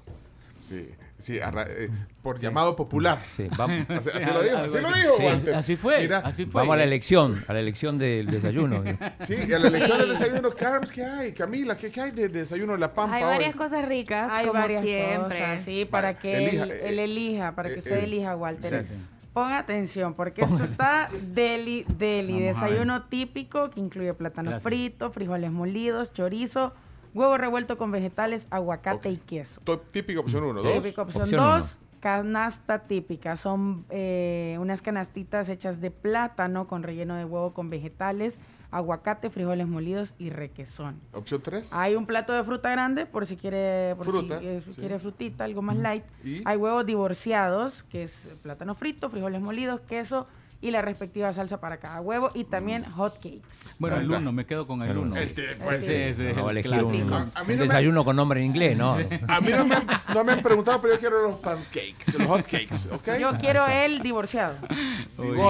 [0.66, 0.88] Sí,
[1.20, 1.90] sí, arra- eh,
[2.24, 3.20] por llamado popular.
[3.36, 5.00] Sí, vamos, Así, así Sí, lo dijo, así lo así.
[5.02, 5.56] dijo, Sí, Walter.
[5.56, 6.62] Así fue, Mira, así fue.
[6.62, 8.84] vamos a la elección, a la elección del desayuno.
[9.26, 11.32] Sí, y a la elección del desayuno, Carms, ¿qué hay?
[11.34, 13.30] Camila, ¿qué, qué hay de desayuno en La Pampa Hay hoy?
[13.30, 15.38] varias cosas ricas, Hay como varias siempre.
[15.40, 18.04] cosas, sí, para Vale, que elija, él, eh, él elija, para eh, que usted eh,
[18.06, 18.84] elija, Walter.
[18.84, 19.00] Sí, sí.
[19.34, 22.34] Ponga atención, porque esto está deli, deli.
[22.34, 22.62] Vamos.
[22.62, 24.64] Desayuno típico que incluye plátano Gracias.
[24.64, 26.74] frito, frijoles molidos, chorizo,
[27.14, 29.62] huevo revuelto con vegetales, aguacate y queso.
[29.91, 30.82] Típico opción uno, dos.
[30.82, 31.89] Típico opción Opción 2, uno.
[31.99, 33.36] canasta típica.
[33.36, 38.39] Son eh, unas canastitas hechas de plátano con relleno de huevo con vegetales,
[38.72, 40.99] aguacate, frijoles molidos y requesón.
[41.14, 41.74] Opción tres.
[41.74, 44.74] Hay un plato de fruta grande por si quiere, por Fruta, si, eh, sí.
[44.76, 46.03] quiere frutita, algo más light.
[46.24, 46.41] ¿Y?
[46.45, 48.12] Hay huevos divorciados, que es
[48.43, 50.28] plátano frito, frijoles molidos, queso
[50.62, 53.41] y la respectiva salsa para cada huevo y también hot cakes.
[53.80, 55.16] Bueno, el uno, me quedo con el uno.
[55.16, 55.30] El
[55.64, 57.14] pues, Sí, No, un.
[57.14, 58.93] A- a mí me- desayuno con nombre en inglés, ¿no?
[59.28, 62.28] A mí no me, han, no me han preguntado, pero yo quiero los pancakes, los
[62.28, 63.18] hot cakes, ¿ok?
[63.20, 64.55] Yo quiero el divorciado.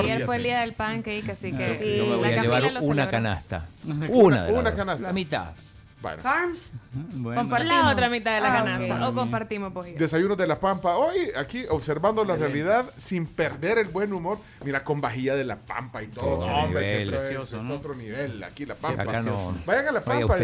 [0.03, 2.81] Ayer fue el día del pancake, así que Yo me voy la a llevar una
[2.81, 3.09] celebró.
[3.11, 3.65] canasta.
[4.09, 4.77] Una, de las una dos.
[4.77, 5.07] canasta.
[5.07, 5.53] La mitad.
[6.01, 6.23] Bueno.
[6.23, 6.59] Carms.
[6.93, 7.41] Bueno.
[7.41, 7.83] Compartimos.
[7.85, 8.95] La otra mitad de la Ah, canasta.
[9.07, 9.11] ok.
[9.11, 9.93] O compartimos pollo.
[9.97, 10.95] Desayunos de la Pampa.
[10.97, 14.37] Hoy aquí observando la realidad sin perder el buen humor.
[14.63, 16.25] Mira, con vajilla de la Pampa y todo.
[16.31, 17.13] Otro No, hombre, nivel.
[17.13, 17.73] es- Precioso, es ¿no?
[17.75, 18.41] otro nivel.
[18.43, 19.03] Aquí la Pampa.
[19.03, 20.35] Acá no- Vayan a la Pampa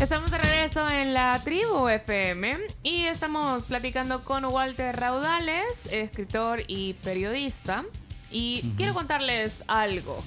[0.00, 6.94] Estamos de regreso en la tribu FM y estamos platicando con Walter Raudales, escritor y
[6.94, 7.84] periodista.
[8.32, 10.22] Y quiero contarles algo.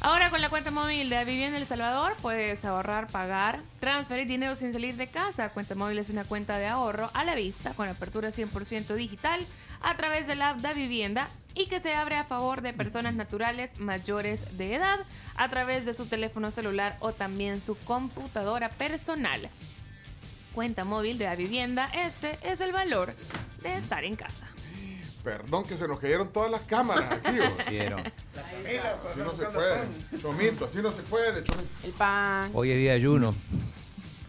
[0.00, 4.72] Ahora con la cuenta móvil de Vivienda El Salvador puedes ahorrar, pagar, transferir dinero sin
[4.72, 5.48] salir de casa.
[5.48, 9.40] Cuenta móvil es una cuenta de ahorro a la vista con apertura 100% digital
[9.80, 13.14] a través de la app Da Vivienda y que se abre a favor de personas
[13.14, 14.98] naturales mayores de edad
[15.36, 19.48] a través de su teléfono celular o también su computadora personal.
[20.54, 23.14] Cuenta móvil de la vivienda, este es el valor
[23.62, 24.46] de estar en casa.
[25.24, 27.38] Perdón que se nos cayeron todas las cámaras aquí.
[27.64, 29.80] Así no se puede.
[30.20, 31.42] Chomito, así no se puede.
[31.44, 31.68] Chomito.
[31.82, 32.50] El pan.
[32.52, 33.34] Hoy es día de ayuno.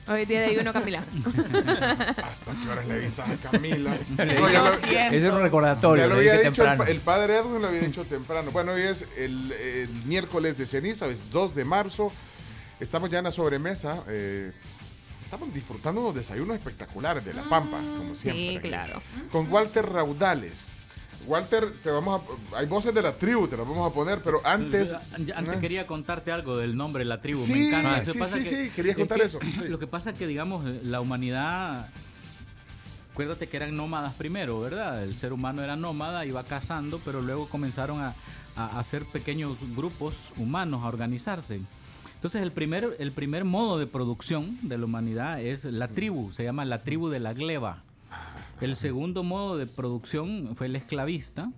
[0.08, 1.04] Hoy es día de ayuno, Camila.
[2.24, 3.92] ¿Hasta qué horas le avisas a Camila?
[4.18, 6.04] No, ya lo, dije- ya- Ese es un recordatorio.
[6.04, 8.52] ya lo había dicho el, el padre Edwin, lo había dicho temprano.
[8.52, 12.12] Bueno, hoy es el, el miércoles de ceniza, es 2 de marzo.
[12.80, 14.02] Estamos ya en la sobremesa.
[14.08, 14.52] eh,
[15.24, 18.44] estamos disfrutando unos desayunos espectaculares de La Pampa, como siempre.
[18.50, 18.68] sí, aquí.
[18.70, 19.02] claro.
[19.32, 20.68] Con Walter Raudales.
[21.28, 22.22] Walter, te vamos
[22.54, 24.94] a, hay voces de la tribu, te las vamos a poner, pero antes...
[25.14, 25.60] Antes ¿no?
[25.60, 27.44] quería contarte algo del nombre de la tribu.
[27.44, 27.96] Sí, Me encanta.
[27.96, 29.68] ah, Lo que sí, pasa sí, que- sí, querías es contar que eso, sí.
[29.70, 31.90] Lo que pasa es que, digamos, la humanidad.
[33.14, 35.02] Acuérdate que eran nómadas primero, ¿verdad?
[35.04, 38.14] El ser humano era nómada, iba cazando, pero luego comenzaron a,
[38.58, 41.62] a hacer pequeños grupos humanos, a organizarse.
[42.16, 46.44] Entonces, el primer, el primer modo de producción de la humanidad es la tribu, se
[46.44, 47.84] llama la tribu de la gleba.
[48.62, 51.52] El segundo modo de producción fue el esclavista,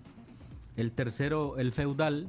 [0.76, 2.28] el tercero el feudal,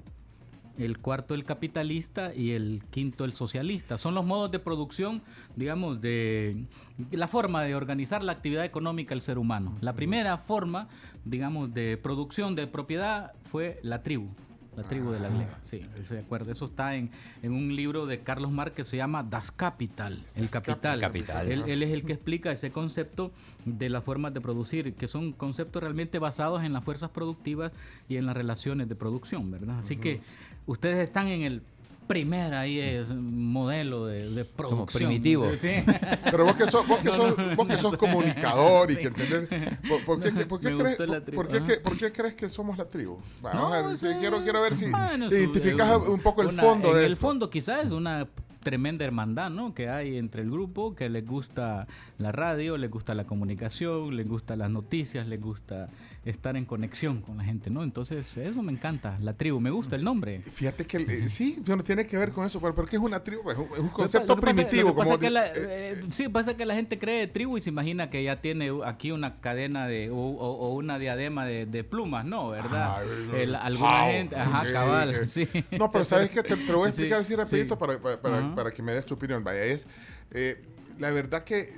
[0.77, 3.97] el cuarto el capitalista y el quinto el socialista.
[3.97, 5.21] Son los modos de producción,
[5.55, 6.65] digamos, de
[7.11, 9.75] la forma de organizar la actividad económica del ser humano.
[9.81, 10.87] La primera forma,
[11.25, 14.29] digamos, de producción de propiedad fue la tribu.
[14.79, 16.53] La tribu de la gleba, sí, de acuerdo.
[16.53, 17.09] Eso está en,
[17.43, 21.01] en un libro de Carlos Marx que se llama Das Kapital, el Das capital.
[21.01, 21.51] Capital.
[21.51, 23.33] Él, él es el que explica ese concepto
[23.65, 27.73] de las formas de producir, que son conceptos realmente basados en las fuerzas productivas
[28.07, 29.79] y en las relaciones de producción, ¿verdad?
[29.79, 30.21] Así que
[30.65, 31.61] ustedes están en el
[32.09, 34.87] primer ahí es modelo de, de producción.
[34.87, 35.53] primitivos.
[35.61, 35.83] Sí, sí.
[36.31, 39.47] Pero vos que sos, vos que sos, vos que sos comunicador y que entendés.
[39.87, 40.97] ¿Por, por qué, por qué Me crees,
[41.35, 43.19] por, qué, que- por qué crees que somos la tribu?
[43.43, 46.63] Vamos a ver, sí, quiero, quiero ver si bueno, identificas eh, un poco el una-
[46.63, 47.27] fondo de el esto.
[47.27, 48.27] fondo quizás es una
[48.63, 49.73] tremenda hermandad, ¿no?
[49.73, 51.87] Que hay entre el grupo, que les gusta
[52.17, 55.87] la radio, les gusta la comunicación, les gusta las noticias, les gusta
[56.25, 57.81] estar en conexión con la gente, ¿no?
[57.81, 60.41] Entonces, eso me encanta, la tribu, me gusta el nombre.
[60.41, 63.49] Fíjate que eh, sí, bueno, tiene que ver con eso, pero porque es una tribu,
[63.49, 64.93] es un, es un Lo que concepto lo que primitivo.
[64.93, 67.69] pasa como que la- eh, eh, sí, pasa que la gente cree tribu y se
[67.69, 71.83] imagina que ya tiene aquí una cadena de o, o- o una diadema de, de
[71.85, 72.49] plumas, ¿no?
[72.49, 72.97] ¿Verdad?
[72.99, 75.47] Ay, El- alguna wow, gente, ajá, sí, cabal, sí.
[75.79, 78.21] No, pero sabes que te, te lo voy a Sí, explicar así rapidito para, para,
[78.21, 79.43] para- Para que me des tu opinión.
[79.43, 79.87] Vaya, es
[80.31, 80.61] eh,
[80.99, 81.73] la verdad que,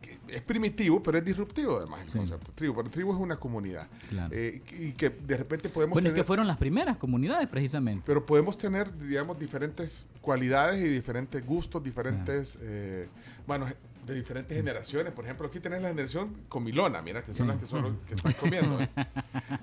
[0.00, 2.18] que es primitivo, pero es disruptivo además el Sí.
[2.18, 2.52] concepto.
[2.54, 3.86] Tribu, pero tribu es una comunidad.
[4.08, 4.28] Claro.
[4.34, 6.22] Eh, y que de repente podemos Bueno, es tener...
[6.24, 8.02] que fueron las primeras comunidades precisamente.
[8.06, 12.58] Pero podemos tener, digamos, diferentes cualidades y diferentes gustos, diferentes...
[12.62, 13.06] eh,
[13.46, 13.66] bueno,
[14.08, 15.12] de diferentes generaciones.
[15.12, 18.14] Por ejemplo, aquí tenés la generación comilona, mira, que son las que, son los que
[18.14, 18.80] están comiendo.
[18.80, 18.88] ¿eh?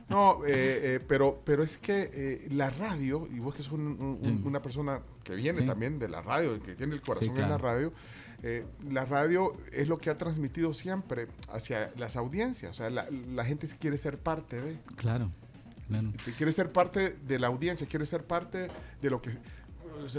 [0.10, 0.50] No, eh,
[0.96, 4.42] eh, pero, pero es que eh, la radio, y vos que sos un- un- Sí.
[4.46, 5.66] una persona que viene Sí.
[5.66, 7.92] también de la radio, que tiene el corazón Sí, en la radio,
[8.44, 12.72] eh, la radio es lo que ha transmitido siempre hacia las audiencias.
[12.72, 15.32] O sea, la, la gente quiere ser parte de, Claro,
[15.88, 16.12] claro.
[16.38, 18.68] quiere ser parte de la audiencia, quiere ser parte
[19.02, 19.32] de lo que...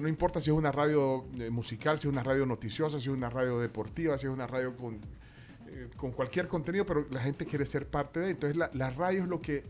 [0.00, 3.14] no importa si es una radio eh, musical, si es una radio noticiosa, si es
[3.14, 4.94] una radio deportiva, si es una radio con,
[5.68, 8.30] eh, con cualquier contenido, pero la gente quiere ser parte de.
[8.30, 9.64] Entonces la, la radio es lo que,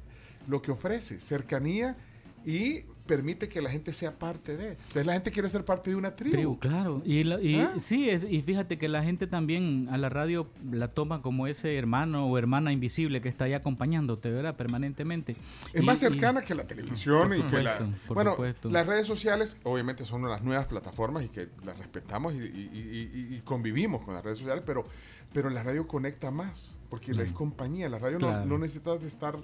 [0.49, 1.97] lo que ofrece, cercanía
[2.45, 4.71] y permite que la gente sea parte de.
[4.71, 6.35] Entonces la gente quiere ser parte de una tribu.
[6.35, 7.03] Tribu, claro.
[7.05, 7.75] Y, la- y ¿Ah?
[7.81, 11.77] sí, es, y fíjate que la gente también a la radio la toma como ese
[11.79, 14.57] hermano o hermana invisible que está ahí acompañándote, ¿verdad?
[14.57, 15.37] Permanentemente.
[15.73, 17.79] Es Y- más y- cercana que la televisión y que la...
[17.79, 18.71] supuesto, bueno, supuesto.
[18.71, 23.11] las redes sociales obviamente son las nuevas plataformas y que las respetamos y, y- y-
[23.33, 24.85] y- y convivimos con las redes sociales, pero,
[25.33, 27.89] pero la radio conecta más, porque la es compañía.
[27.89, 28.47] La radio no- Claro.
[28.47, 29.37] no, necesitas de estar...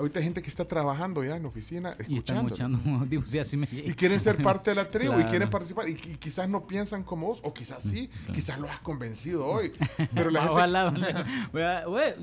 [0.00, 2.54] Ahorita hay gente que está trabajando ya en oficina, y escuchando.
[3.44, 5.88] sí, me- Y quieren ser parte de la tribu y quieren participar.
[5.88, 9.72] Y, qui- quizás no piensan como vos, o quizás sí, quizás lo has convencido hoy.
[10.14, 10.52] Pero la gente...
[10.54, 10.90] Ojalá,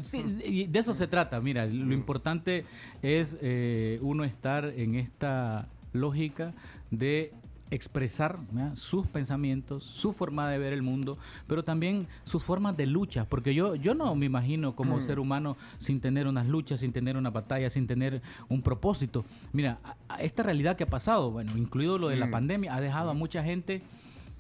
[0.02, 1.40] sí, y de eso se trata.
[1.40, 2.66] Mira, lo importante
[3.02, 6.54] es eh, uno estar en esta lógica
[6.92, 7.32] de
[7.72, 8.38] expresar
[8.76, 13.54] sus pensamientos, su forma de ver el mundo, pero también sus formas de lucha, porque
[13.54, 17.30] yo, yo no me imagino como ser humano sin tener unas luchas, sin tener una
[17.30, 19.26] batalla, sin tener un propósito.
[19.54, 22.82] Mira, a- a esta realidad que ha pasado, bueno, incluido lo de la pandemia, ha
[22.82, 23.82] dejado a mucha gente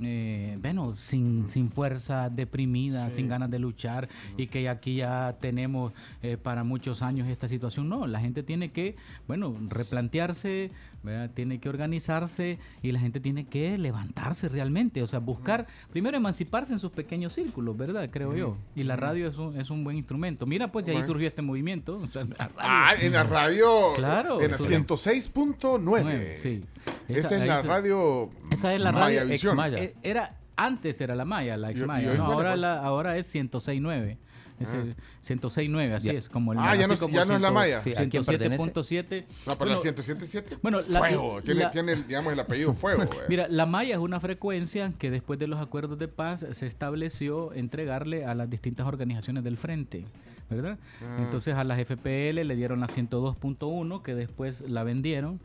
[0.02, 5.93] eh, bueno, sin, sin fuerza, deprimida, sin ganas de luchar y que aquí ya tenemos
[6.22, 7.89] eh, para muchos años esta situación.
[7.89, 8.95] No, la gente tiene que,
[9.28, 10.72] bueno, replantearse,
[11.04, 11.30] ¿verdad?
[11.34, 16.74] tiene que organizarse y la gente tiene que levantarse realmente, o sea, buscar, primero emanciparse
[16.74, 18.08] en sus pequeños círculos, ¿verdad?
[18.12, 18.58] Creo yo.
[18.76, 20.45] Y la radio es un, es un buen instrumento.
[20.45, 21.14] Mira, pues de ahí Bueno.
[21.14, 21.98] surgió este movimiento.
[22.04, 22.54] o sea, la radio.
[22.60, 23.93] Ah, en la radio.
[23.95, 24.66] Claro, En la sí.
[24.66, 25.80] 106.9.
[25.82, 26.64] Nueve, sí.
[27.08, 28.30] Esa, es ahí la se- radio.
[28.52, 29.56] Esa es la Maya radio Visión.
[29.56, 29.87] Maya.
[29.88, 34.18] Eh, Era, antes era la Maya, la ex hoy no, ahora, la, ahora es 106.9.
[34.60, 36.14] Es el 106.9, así Ya.
[36.14, 36.30] es.
[36.30, 37.84] Como el, Ah, ya así no es- como ya no es la Maya.
[37.84, 38.58] Sí, ¿a quién pertenece?
[38.64, 39.26] 107.7.
[39.46, 40.58] No, pero Bueno, la 107.7.
[40.64, 41.42] bueno, la- Fuego.
[41.44, 43.04] Tiene, la- tiene el, digamos, el apellido Fuego.
[43.04, 43.26] eh.
[43.30, 47.54] Mira, la malla es una frecuencia que después de los acuerdos de paz se estableció
[47.54, 50.06] entregarle a las distintas organizaciones del frente,
[50.50, 50.78] ¿verdad?
[51.02, 51.18] Ah.
[51.24, 55.39] Entonces a las FPL le dieron la 102.1 que después la vendieron.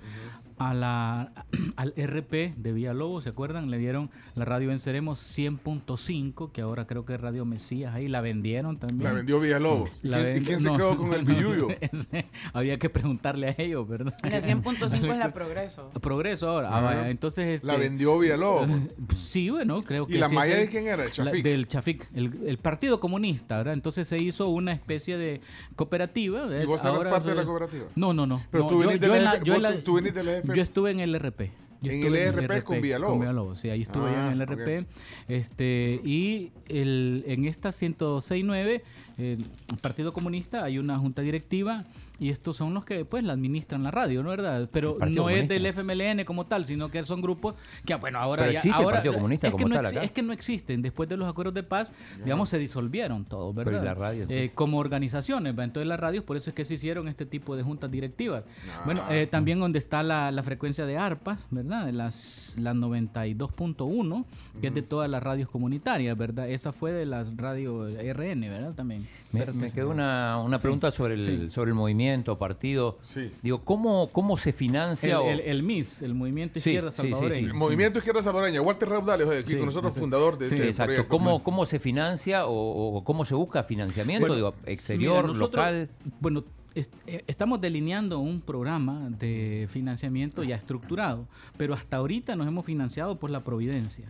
[0.59, 1.33] A la,
[1.77, 3.71] al RP de Villalobos, ¿se acuerdan?
[3.71, 8.21] Le dieron la radio Venceremos 100.5, que ahora creo que es Radio Mesías, ahí la
[8.21, 9.03] vendieron también.
[9.05, 9.91] La vendió Villalobos.
[10.05, 10.77] ¿Y La quién, y quién se no.
[10.77, 11.69] quedó con el billuyo?
[12.53, 14.15] Había que preguntarle a ellos, ¿verdad?
[14.23, 15.89] La 100.5 es la progreso.
[16.01, 16.69] Progreso ahora.
[16.73, 18.69] Ah, entonces La este, vendió Villalobos.
[19.17, 21.03] Sí, bueno, creo que ¿Y la sí, malla de quién era?
[21.05, 21.43] ¿El La- Chafik?
[21.45, 23.75] del Chafik, el, el Partido Comunista, ¿verdad?
[23.75, 25.41] Entonces se hizo una especie de
[25.77, 26.47] cooperativa.
[26.63, 27.85] ¿Y vos eras parte de la cooperativa?
[27.97, 28.43] No, no, no.
[28.51, 30.91] Pero no, tú venís yo en vos tú- tú venís de la F- Yo estuve
[30.91, 31.51] en el RP.
[31.83, 33.11] Yo En el RP con Villalobos.
[33.13, 34.51] Con Villalobos, sí, ahí estuve Ah, en el ok.
[34.53, 34.87] RP.
[35.29, 38.83] Este, y el, en esta 106.9,
[39.19, 39.39] el
[39.81, 41.83] Partido Comunista, hay una junta directiva
[42.19, 44.69] y estos son los que pues la administran la radio, ¿no verdad?
[44.73, 47.55] Pero no es del FMLN como tal, sino que son grupos
[47.85, 48.59] que, bueno, ahora Pero ya...
[48.59, 50.05] existe el ahora, Partido Comunista es que como no tal exi- acá.
[50.05, 50.83] Es que no existen.
[50.83, 51.89] Después de los acuerdos de paz,
[52.23, 53.85] digamos, se disolvieron todos, Pero ¿y ¿verdad?
[53.87, 54.51] la radio, entonces?
[54.51, 55.65] Eh, como organizaciones, ¿va?
[55.65, 58.45] entonces las radios, por eso es que se hicieron este tipo de juntas directivas.
[58.71, 58.83] Ah.
[58.85, 61.89] Bueno, eh, también donde está la, la frecuencia de ARPAS, ¿verdad?
[61.91, 64.25] Las, la 92.1,
[64.61, 66.49] que es de todas las radios comunitarias, ¿verdad?
[66.49, 68.73] Esa fue de las radios RN, ¿verdad?
[68.75, 69.07] También.
[69.33, 71.51] Me, me quedó una, una pregunta sobre el, sí.
[71.51, 72.02] sobre el movimiento,
[72.39, 72.99] partido.
[73.03, 73.31] Sí.
[73.43, 75.21] Digo, ¿cómo, cómo se El, financia?
[75.21, 77.11] o- el, el MIS, el Movimiento Sí, Izquierda sí, sí, sí.
[77.13, 77.47] Salvadoreño.
[77.49, 78.61] El Movimiento Izquierda Salvadoreña.
[78.63, 80.89] Walter Raudales, aquí Sí, con nosotros, fundador de sí, este Exacto.
[80.95, 81.09] proyecto.
[81.09, 84.23] ¿Cómo, ¿Cómo se financia o, o cómo se busca financiamiento?
[84.27, 85.89] Bueno, Digo, exterior, Mira, nosotros, local.
[86.21, 86.45] Bueno,
[86.75, 91.27] est- eh, estamos delineando un programa de financiamiento ya estructurado,
[91.57, 94.07] pero hasta ahorita nos hemos financiado por la Providencia,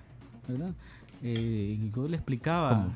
[0.49, 0.73] ¿verdad?
[1.25, 2.89] Eh, yo le explicaba.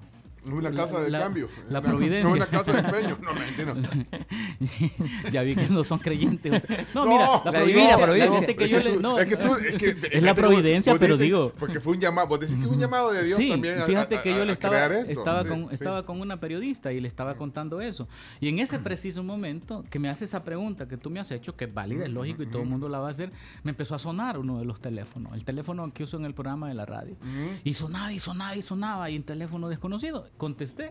[0.47, 1.49] Una casa de La- cambio.
[1.69, 2.29] la No, Providencia.
[2.29, 3.19] No una casa de empeño.
[3.23, 3.75] No, mentira.
[5.33, 6.63] ya vi que no son creyentes.
[6.95, 8.07] No, No, mira, la la providencia,
[8.47, 11.17] la que yo le, no, es que tú, es, que- es la providencia, vos pero
[11.17, 12.29] digo, Porque fue un llamado.
[12.29, 13.81] Vos decís que es un llamado de Dios sí, también.
[13.81, 15.11] a- fíjate a- que yo a- le a estaba, esto.
[15.11, 15.75] estaba, Sí, con, sí.
[15.75, 18.09] estaba con una periodista y le estaba contando eso.
[18.41, 21.57] Y en ese preciso momento que me hace esa pregunta que tú me has hecho,
[21.57, 23.31] que es válida, es lógico y todo el mundo la va a hacer,
[23.63, 26.69] me empezó a sonar uno de los teléfonos, el teléfono que uso en el programa
[26.69, 27.17] de la radio.
[27.65, 30.29] Y sonaba y sonaba y sonaba y un teléfono desconocido.
[30.37, 30.91] Contesté.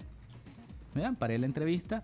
[0.94, 2.04] Vean, paré la entrevista,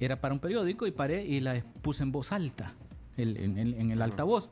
[0.00, 2.72] era para un periódico y paré y la puse en voz alta.
[3.16, 4.48] El- en, el- en el altavoz.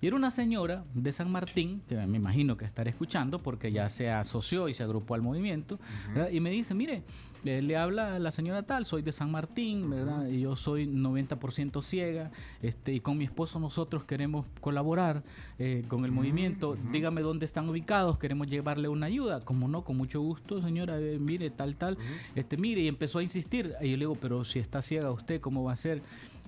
[0.00, 3.88] Y era una señora de San Martín, que me imagino que estará escuchando porque ya
[3.88, 5.78] se asoció y se agrupó al movimiento,
[6.14, 6.30] ¿verdad?
[6.30, 7.02] y me dice, mire,
[7.44, 10.26] eh, le habla la señora tal, soy de San Martín, ¿verdad?
[10.26, 15.22] Y yo soy 90% ciega, este, y con mi esposo nosotros queremos colaborar
[15.60, 16.76] eh, con el movimiento.
[16.90, 19.40] Dígame dónde están ubicados, queremos llevarle una ayuda.
[19.44, 21.96] Como no, con mucho gusto, señora, eh, mire, tal, tal.
[22.34, 23.74] Este, mire, y empezó a insistir.
[23.80, 26.02] Y yo le digo, pero si está ciega usted, ¿cómo va a ser?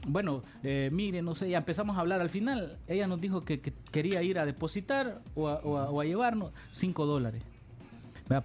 [0.06, 2.20] Bueno, eh, mire, no sé, ya empezamos a hablar.
[2.20, 5.90] Al final, ella nos dijo que, que quería ir a depositar o a, o a-
[5.90, 7.42] o a llevarnos 5 dólares.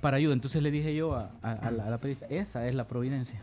[0.01, 0.33] para ayuda.
[0.33, 1.31] Entonces le dije yo a,
[1.71, 3.41] la, la periodista, esa es la providencia.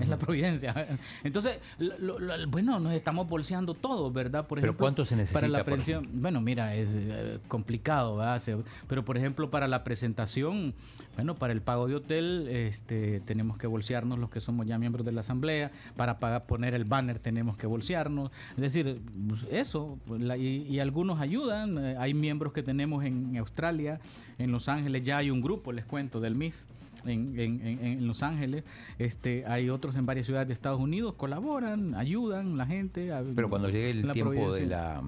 [0.00, 0.74] Es la providencia.
[1.24, 4.46] Entonces, lo- lo- bueno, nos estamos bolseando todo, ¿verdad?
[4.46, 8.16] Por Pero ejemplo, ¿cuánto se necesita, Para la por pensión, bueno, mira, es eh, complicado,
[8.16, 8.40] ¿verdad?
[8.40, 8.56] Se-
[8.88, 10.72] pero por ejemplo, para la presentación,
[11.16, 15.04] bueno, para el pago de hotel, este, tenemos que bolsearnos los que somos ya miembros
[15.04, 15.70] de la asamblea.
[15.94, 18.30] Para pagar, poner el banner tenemos que bolsearnos.
[18.52, 18.98] Es decir,
[19.28, 19.98] pues, eso.
[20.08, 21.76] la- y, y algunos ayudan.
[21.76, 24.00] eh, hay miembros que tenemos en Australia,
[24.38, 26.66] en Los Ángeles, ya hay un grupo, les cuento, del MIS.
[27.04, 28.64] En, en- en- Los Ángeles,
[28.98, 33.12] este, hay otros en varias ciudades de Estados Unidos, colaboran, ayudan la gente.
[33.12, 35.02] a- Pero cuando llegue el tiempo de la,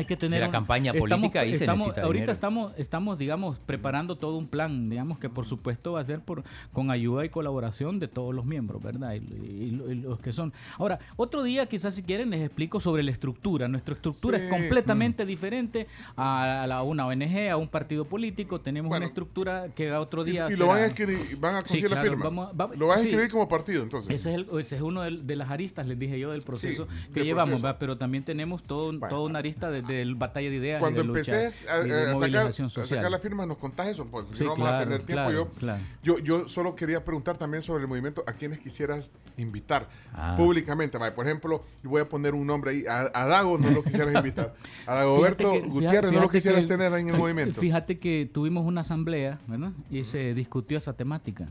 [0.00, 2.32] Hay que tener de la un- campaña estamos- política, ahí se estamos- necesita Ahorita dinero.
[2.32, 6.42] estamos, estamos, digamos, preparando todo un plan, digamos, que por supuesto va a ser por
[6.72, 9.14] con ayuda y colaboración de todos los miembros, ¿verdad?
[9.14, 10.52] Y, y- y los que son.
[10.78, 13.68] Ahora, otro día quizás si quieren les explico sobre la estructura.
[13.68, 14.44] Nuestra estructura Sí.
[14.44, 15.86] es completamente diferente
[16.16, 18.60] a, la- una ONG, a un partido político.
[18.60, 19.02] Tenemos Bueno.
[19.04, 20.46] una estructura que otro día...
[20.48, 22.24] Y, y lo van a escribir, van a Sí, conseguir la claro, firma.
[22.24, 23.08] vamos a- va- lo vas a sí.
[23.08, 24.10] escribir como partido, entonces.
[24.12, 27.12] Ese es, el- ese es uno de, las aristas, les dije yo, del proceso Sí,
[27.12, 27.62] que llevamos, proceso.
[27.66, 27.76] ¿verdad?
[27.80, 29.14] pero también tenemos todo, un- Bueno.
[29.14, 30.80] toda una arista desde el batalla de ideas.
[30.80, 34.36] Cuando de empeces a, de a sacar, a sacar la firma, nos contás eso, porque
[34.36, 35.12] Sí, no vamos a tener tiempo.
[35.12, 35.82] claro, yo, claro.
[36.02, 40.34] yo, yo solo quería preguntar también sobre el movimiento a quienes quisieras invitar Ah.
[40.36, 40.98] públicamente.
[41.14, 42.84] Por ejemplo, voy a poner un nombre ahí.
[42.88, 44.54] A, a Dago no lo quisieras invitar.
[44.86, 47.60] A Fíjate Dagoberto que- Gutiérrez no lo fíjate quisieras que- tener en el fí- movimiento.
[47.60, 49.72] Fíjate que tuvimos una asamblea, ¿verdad?
[49.90, 51.46] Y se discutió esa temática.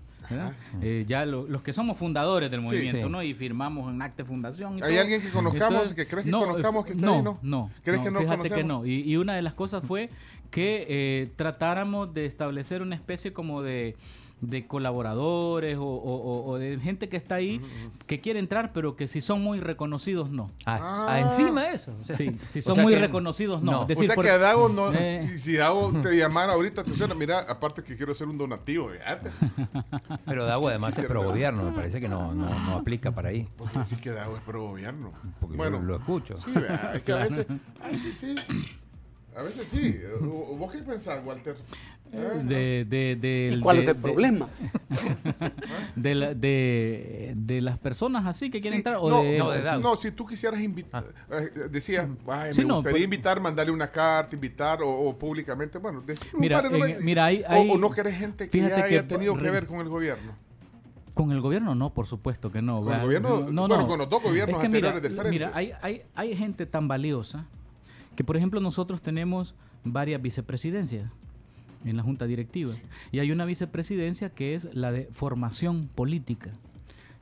[0.82, 3.12] Eh, ya lo- los que somos fundadores del movimiento, Sí.
[3.12, 3.24] ¿no?
[3.24, 4.78] Y firmamos un acta de fundación.
[4.78, 5.02] y ¿Hay todo.
[5.02, 7.40] alguien que conozcamos, que crees que conozcamos que esté no, ahí, no?
[7.42, 8.82] No, ¿Crees no, que no Fíjate que conocemos?
[8.82, 8.86] no.
[8.86, 10.10] Y, y una de las cosas fue
[10.52, 13.96] que eh, tratáramos de establecer una especie como de
[14.42, 17.62] de colaboradores o, o- o- o de gente que está ahí
[18.08, 21.06] que quiere entrar pero que si son muy reconocidos no Ah, Ah.
[21.10, 21.94] ah, encima de eso.
[22.02, 23.88] o sea, sí si o son sea muy que- reconocidos no, no.
[23.90, 24.92] Es o sea por- que a Dago no.
[24.94, 25.38] Eh.
[25.38, 27.14] Si Dago te llamara ahorita, te suena.
[27.16, 29.30] Mira, aparte que quiero ser un donativo, fíjate.
[30.26, 33.48] Pero Dago además es pro gobierno, me parece que no, no, no aplica para ahí.
[33.58, 35.12] Porque decir que Dago es pro gobierno.
[35.40, 36.38] Porque Bueno, lo, lo escucho.
[36.38, 37.46] Sí, vea, es que a veces,
[37.92, 38.36] veces sí.
[39.36, 40.00] A veces sí.
[40.22, 41.56] ¿O- o ¿Vos qué pensás, Walter?
[42.12, 42.42] ¿Eh?
[42.44, 44.50] de, de, del- ¿Y cuál de- es el de- problema?
[45.96, 49.80] de, la- de, de las personas así que quieren Sí, entrar o no, de, no,
[49.80, 51.04] no, si tú quisieras invitar,
[51.72, 55.78] decía, "Ay, Sí, me no, gustaría pero- invitar, mandarle una carta, invitar o, o públicamente,
[55.78, 59.04] bueno, decir Mira, en- mira, hay- o- hay- o, no querés gente que haya que-
[59.04, 60.34] tenido que ver con el gobierno.
[61.14, 62.82] Con el gobierno no, por supuesto que no.
[62.82, 65.30] Con el gobierno, bueno, con los dos gobiernos Es que mira, anteriores del frente.
[65.32, 67.46] Mira, hay, hay, hay gente tan valiosa
[68.16, 69.54] que, por ejemplo, nosotros tenemos
[69.84, 71.12] varias vicepresidencias
[71.86, 72.74] en la junta directiva.
[73.12, 76.52] Y hay una vicepresidencia que es la de formación política.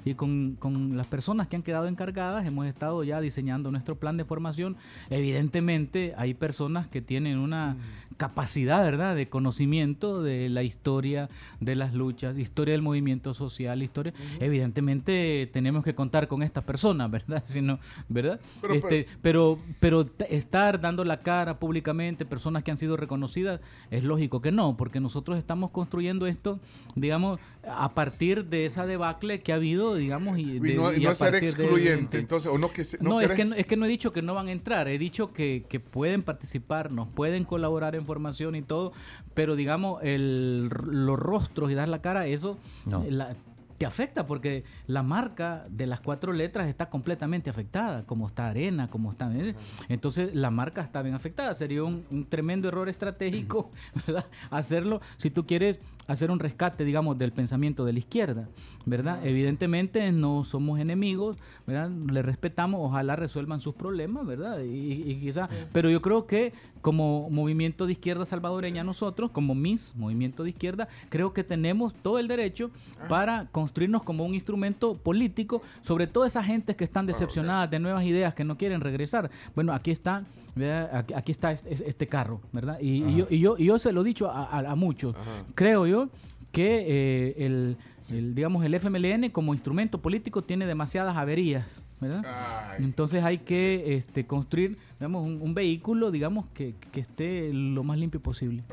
[0.06, 4.16] Y con, con las personas que han quedado encargadas hemos estado ya diseñando nuestro plan
[4.16, 4.78] de formación.
[5.10, 7.76] Evidentemente hay personas que tienen una
[8.18, 11.30] capacidad, ¿verdad?, de conocimiento de la historia
[11.60, 14.14] de las luchas, historia del movimiento social, historia.
[14.40, 17.44] Evidentemente tenemos que contar con estas personas, ¿verdad?
[17.48, 17.80] Si no,
[18.10, 18.40] ¿verdad?
[18.62, 23.62] Pero, Este, pero, pero estar dando la cara públicamente, personas que han sido reconocidas,
[23.92, 26.60] es lógico que no, porque nosotros estamos construyendo esto,
[26.96, 31.10] digamos, a partir de esa debacle que ha habido, digamos, y, no, y y no
[31.10, 33.76] a ser de- excluyente, entonces, o no que se- no, no, es, que, es que
[33.78, 37.08] no he dicho que no van a entrar, he dicho que, que pueden participar, nos
[37.08, 38.94] pueden colaborar en formación y todo,
[39.34, 43.04] pero digamos, el, los rostros y dar la cara, eso No.
[43.10, 43.34] la-
[43.78, 48.88] te afecta porque la marca de las cuatro letras está completamente afectada, como está Arena,
[48.88, 49.32] como está...
[49.38, 49.54] ¿eh?
[49.88, 53.70] Entonces la marca está bien afectada, sería un, un tremendo error estratégico,
[54.08, 54.26] ¿verdad?
[54.50, 58.48] Hacerlo, si tú quieres hacer un rescate, digamos, del pensamiento de la izquierda,
[58.86, 59.26] ¿verdad?
[59.26, 61.90] Evidentemente no somos enemigos, ¿verdad?
[61.90, 64.62] Le respetamos, ojalá resuelvan sus problemas, ¿verdad?
[64.62, 69.94] Y, y quizá, pero yo creo que como movimiento de izquierda salvadoreña nosotros, como MIS,
[69.96, 72.72] movimiento de izquierda, creo que tenemos todo el derecho
[73.10, 78.06] para construirnos como un instrumento político, sobre todo esa gente que están decepcionadas de nuevas
[78.06, 79.30] ideas, que no quieren regresar.
[79.54, 80.24] Bueno, aquí está,
[80.58, 81.06] ¿verdad?
[81.16, 82.80] Aquí, está este, este carro, ¿verdad?
[82.82, 85.16] Y, y yo, y, yo, y yo se lo he dicho a, a- a muchos.
[85.56, 86.10] Creo yo
[86.52, 87.78] que eh, el,
[88.10, 92.24] el, digamos, el FMLN como instrumento político tiene demasiadas averías, ¿verdad?
[92.26, 92.84] Ay.
[92.86, 97.98] Entonces hay que este, construir, digamos, un, un vehículo, digamos, que, que esté lo más
[97.98, 98.64] limpio posible.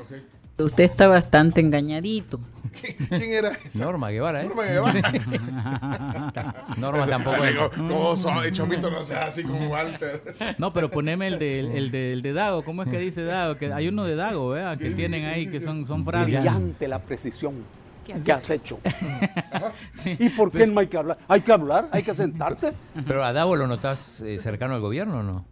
[0.57, 2.39] Usted está bastante engañadito.
[3.09, 3.83] ¿Quién era esa?
[3.83, 4.47] Norma Guevara, ¿eh?
[4.47, 5.13] Norma Guevara.
[6.77, 7.51] Norma tampoco es.
[7.51, 8.51] Digo, ¿Cómo son?
[8.51, 10.21] Chomito no sea así como Walter.
[10.57, 12.63] No, pero poneme el de, el de, el de Dago.
[12.63, 13.55] ¿Cómo es que dice Dago?
[13.57, 14.77] Que hay uno de Dago, ¿verdad?
[14.77, 16.35] Que tienen ahí, que son, son frases.
[16.35, 17.63] Brillante la precisión
[18.05, 18.79] ¿Qué que has hecho.
[20.05, 21.17] ¿Y por qué no hay que hablar?
[21.27, 22.71] Hay que hablar, hay que sentarse.
[23.07, 25.45] Pero a Davo lo notas eh, cercano al gobierno o no?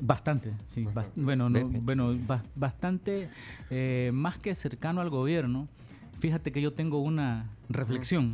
[0.00, 0.82] Bastante, sí.
[1.16, 3.28] bueno, no, bueno ba- bastante
[3.70, 5.68] eh, más que cercano al gobierno.
[6.20, 8.32] Fíjate que yo tengo una reflexión.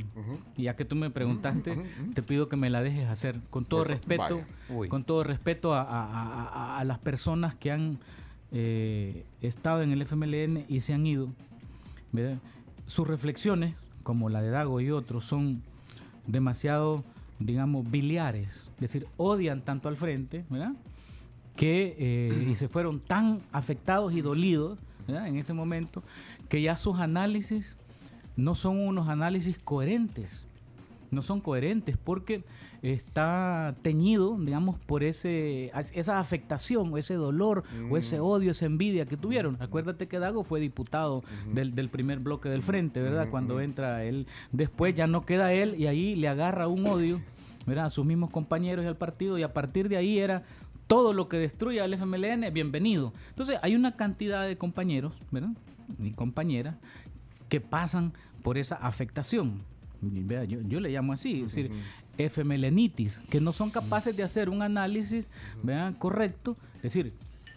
[0.56, 1.76] Y ya que tú me preguntaste,
[2.14, 3.38] te pido que me la dejes hacer.
[3.50, 4.40] Con todo respeto,
[4.88, 7.96] con todo respeto a, a- a- a- a las personas que han
[8.52, 11.28] eh, estado en el FMLN y se han ido.
[12.12, 12.38] ¿verdad?
[12.86, 15.62] Sus reflexiones, como la de Dago y otros, son
[16.26, 17.04] demasiado,
[17.38, 18.66] digamos, biliares.
[18.76, 20.72] Es decir, odian tanto al frente, ¿verdad?
[21.56, 25.28] Que eh, y se fueron tan afectados y dolidos ¿verdad?
[25.28, 26.02] en ese momento
[26.48, 27.76] que ya sus análisis
[28.36, 30.44] no son unos análisis coherentes
[31.10, 32.44] no son coherentes porque
[32.82, 39.06] está teñido digamos por ese esa afectación o ese dolor o ese odio esa envidia
[39.06, 39.56] que tuvieron.
[39.60, 44.26] Acuérdate que Dago fue diputado del, del primer bloque del frente verdad cuando entra él
[44.52, 47.20] después ya no queda él y ahí le agarra un odio
[47.66, 47.86] ¿verdad?
[47.86, 50.42] a sus mismos compañeros y al partido y a partir de ahí era
[50.86, 53.12] todo lo que destruya al FMLN, bienvenido.
[53.30, 55.50] Entonces hay una cantidad de compañeros, ¿verdad?
[55.98, 56.76] Y compañeras
[57.48, 59.62] que pasan por esa afectación.
[60.02, 61.70] Yo, yo le llamo así, es decir,
[62.18, 65.28] FMLenitis, que no son capaces de hacer un análisis
[65.62, 65.94] ¿verdad?
[65.98, 66.56] correcto.
[66.76, 67.12] Es decir,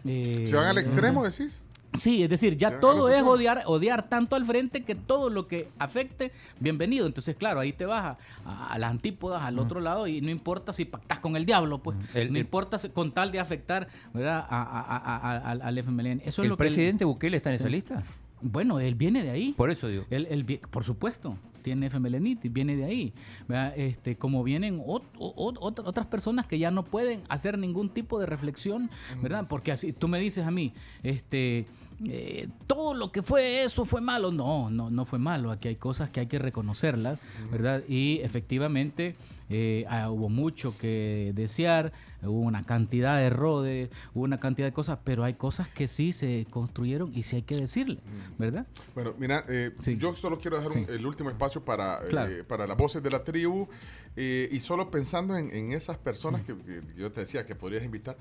[0.06, 1.64] eh, ¿Se van al extremo, decís?
[1.98, 5.68] Sí, es decir, ya todo es odiar, odiar tanto al frente que todo lo que
[5.80, 7.08] afecte, bienvenido.
[7.08, 10.72] Entonces, claro, ahí te vas a, a las antípodas, al otro lado, y no importa
[10.72, 11.98] si pactas con el diablo, pues.
[12.14, 14.46] El- no el- importa si- con tal de afectar ¿verdad?
[14.50, 16.22] A, a- a- a- al- FMLN.
[16.26, 18.04] Eso es ¿El lo que él- presidente Bukele está en esa lista?
[18.42, 19.54] bueno, él viene de ahí.
[19.58, 20.06] Por eso digo.
[20.12, 23.14] Él, él por supuesto, tiene FMLNitis, viene de ahí.
[23.48, 23.74] ¿verdad?
[23.78, 28.20] Este, como vienen ot- ot- ot- otras personas que ya no pueden hacer ningún tipo
[28.20, 28.90] de reflexión,
[29.22, 29.46] ¿verdad?
[29.48, 30.74] Porque así tú me dices a mí,
[31.04, 31.66] este,
[32.06, 34.32] eh, todo lo que fue eso fue malo.
[34.32, 35.52] No, no, no fue malo.
[35.52, 37.20] Aquí hay cosas que hay que reconocerlas,
[37.52, 37.84] ¿verdad?
[37.90, 39.16] Y efectivamente
[39.50, 44.74] eh, ah, hubo mucho que desear, hubo una cantidad de errores, hubo una cantidad de
[44.74, 48.00] cosas, pero hay cosas que sí se construyeron y sí hay que decirle,
[48.38, 48.66] ¿verdad?
[48.96, 49.98] Bueno, mira, eh, Sí.
[49.98, 53.24] yo solo quiero dejar un- el último espacio para, eh, para las voces de la
[53.24, 53.68] tribu
[54.16, 58.18] y solo pensando en, en esas personas que, que yo te decía que podrías invitar.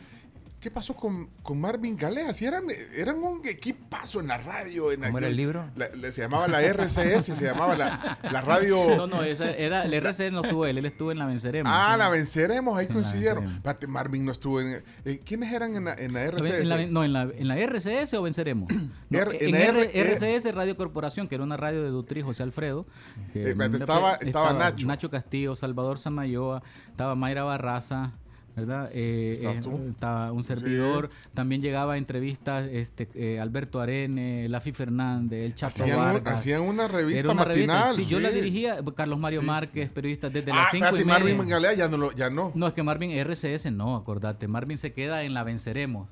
[0.61, 2.33] ¿Qué pasó con, con Marvin Galea?
[2.35, 2.65] Si eran,
[2.97, 4.91] eran un equipazo en la radio.
[4.91, 5.65] En ¿Cómo era el libro?
[5.77, 8.97] La- la- se llamaba la RCS, se llamaba la, la radio...
[8.97, 11.73] No, no, esa era, el RC no estuvo él, él estuvo en la Venceremos.
[11.73, 11.99] Ah, Sí.
[12.01, 13.45] la venceremos, ahí Sí, coincidieron.
[13.63, 13.89] venceremos.
[13.89, 14.83] Marvin no estuvo en...
[15.05, 16.51] eh, ¿Quiénes eran en la, en RCS?
[16.63, 18.69] en la- no, en la, en la RCS o Venceremos.
[19.11, 22.21] No, R- en en R- R- RCS Radio Corporación, que era una radio de Dutri
[22.23, 22.85] José Alfredo.
[23.33, 24.87] que- Eh, espérate, estaba- estaba Nacho.
[24.89, 28.11] Nacho Castillo, Salvador Samayoa, estaba Mayra Barraza.
[28.59, 28.91] ¿Verdad?
[28.93, 31.11] Eh, ¿Estabas eh, un servidor.
[31.35, 36.35] También llegaba a entrevistas este, eh, Alberto Arene, Lafi Fernández, el Chapo Hacían, Vargas.
[36.35, 37.93] hacían una revista Era una revista.
[37.95, 38.79] Sí, yo la dirigía.
[38.97, 39.47] Carlos Mario Sí.
[39.47, 41.35] Márquez, periodista desde Ah, las 5 espérate, y media.
[41.37, 42.53] Marvin Galea ya no, lo, ya no.
[42.55, 44.49] No, es que Marvin RCS no, acordate.
[44.49, 46.09] Marvin se queda en la Venceremos.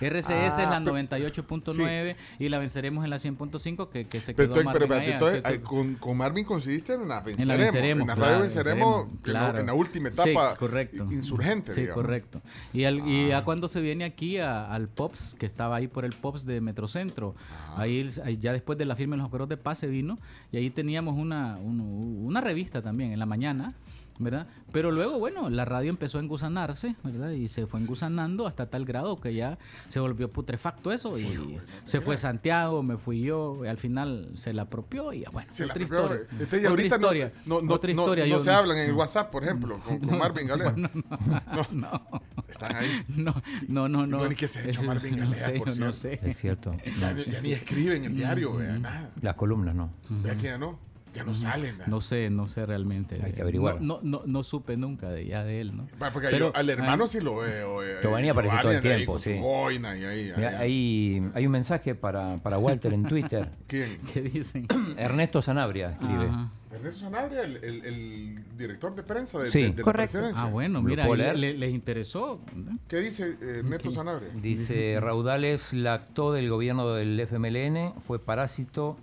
[0.00, 4.34] RCS Ah, es la pero- 98.9 y la venceremos en la 100.5 que, que se
[4.34, 7.42] Pero, quedó pero entonces, ay, que- con, con Marvin coincidiste en la Venceremos.
[7.42, 8.02] en la venceremos.
[8.02, 11.08] En la claro, radio Venceremos, Venceremos, en, la, en la última Sí, etapa correcto.
[11.10, 11.74] insurgente.
[11.74, 12.02] Sí, digamos.
[12.02, 12.40] correcto.
[12.72, 16.04] Y, al- y ya cuando se viene aquí a- al POPS, que estaba ahí por
[16.04, 17.34] el POPS de Metrocentro,
[17.76, 20.18] ahí, ahí ya después de la firma de los acuerdos de paz se vino
[20.52, 21.80] y ahí teníamos una, un-
[22.24, 23.74] una revista también en la mañana.
[24.18, 24.46] ¿Verdad?
[24.72, 27.30] Pero luego, bueno, la radio empezó a engusanarse, ¿verdad?
[27.30, 29.58] Y se fue engusanando hasta tal grado que ya
[29.88, 34.52] se volvió putrefacto eso y se fue Santiago, me fui yo, y al final se
[34.52, 36.04] la apropió y bueno, Se la otra apropió.
[36.04, 36.28] historia.
[36.32, 38.24] Entonces, y Otra ahorita no- historia, no, no, otra no- historia.
[38.24, 40.74] no yo- se hablan en el WhatsApp, por ejemplo, con, con Marvin Galea.
[41.72, 42.02] no.
[42.48, 43.04] Están ahí.
[43.16, 43.34] No,
[43.68, 44.18] no, no, no.
[44.18, 46.18] No, ni qué se ha hecho Marvin no Galea, sé, por no sé.
[46.22, 46.74] Es cierto.
[47.00, 49.10] Ya, ya ni escriben el diario, vea, nada.
[49.20, 49.90] Las columnas no.
[50.08, 50.78] Vea que ya no.
[51.14, 51.76] Ya no salen.
[51.86, 53.20] No sé, no sé realmente.
[53.24, 53.80] Hay que averiguar.
[53.80, 55.86] No, no, no, no supe nunca de ya de él, ¿no?
[56.12, 57.82] Porque Pero- yo al hermano sí lo veo.
[57.82, 59.30] eh, Giovanni eh, aparece todo el Giovanni ahí tiempo, sí.
[59.30, 63.50] y ahí, Mira, hay, hay un mensaje para, para Walter en Twitter.
[63.66, 63.98] ¿Quién?
[64.12, 64.66] ¿Qué dicen?
[64.98, 66.26] Ernesto Sanabria escribe.
[66.26, 66.50] Ajá.
[66.70, 69.62] Ernesto Sanabria, el, el- el director de prensa de, Sí.
[69.62, 70.12] de- de la Correcto.
[70.12, 70.42] presidencia.
[70.44, 72.40] Ah, bueno, ¿Lo mira, le- les interesó.
[72.86, 74.28] ¿Qué dice eh, Ernesto Sanabria?
[74.34, 78.96] Dice, Raudales lactó del gobierno del FMLN, fue parásito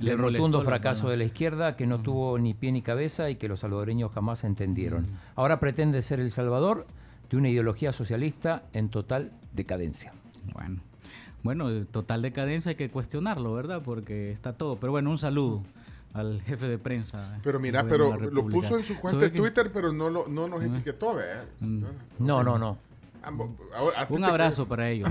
[0.00, 3.36] le el rotundo fracaso de la izquierda que no tuvo ni pie ni cabeza y
[3.36, 5.06] que los salvadoreños jamás entendieron.
[5.34, 6.86] Ahora pretende ser El Salvador
[7.30, 10.12] de una ideología socialista en total decadencia.
[10.54, 10.80] Bueno,
[11.42, 13.82] bueno, total decadencia hay que cuestionarlo, ¿verdad?
[13.84, 14.76] Porque está todo.
[14.76, 15.62] Pero bueno, un saludo
[16.14, 17.38] al jefe de prensa.
[17.42, 19.38] Pero mira, pero lo puso en su cuenta ¿Sabe de?
[19.38, 21.44] Twitter, pero no, lo, no nos etiquetó, ¿verdad?
[22.18, 22.78] No, no, no.
[24.08, 25.10] Un abrazo para ellos.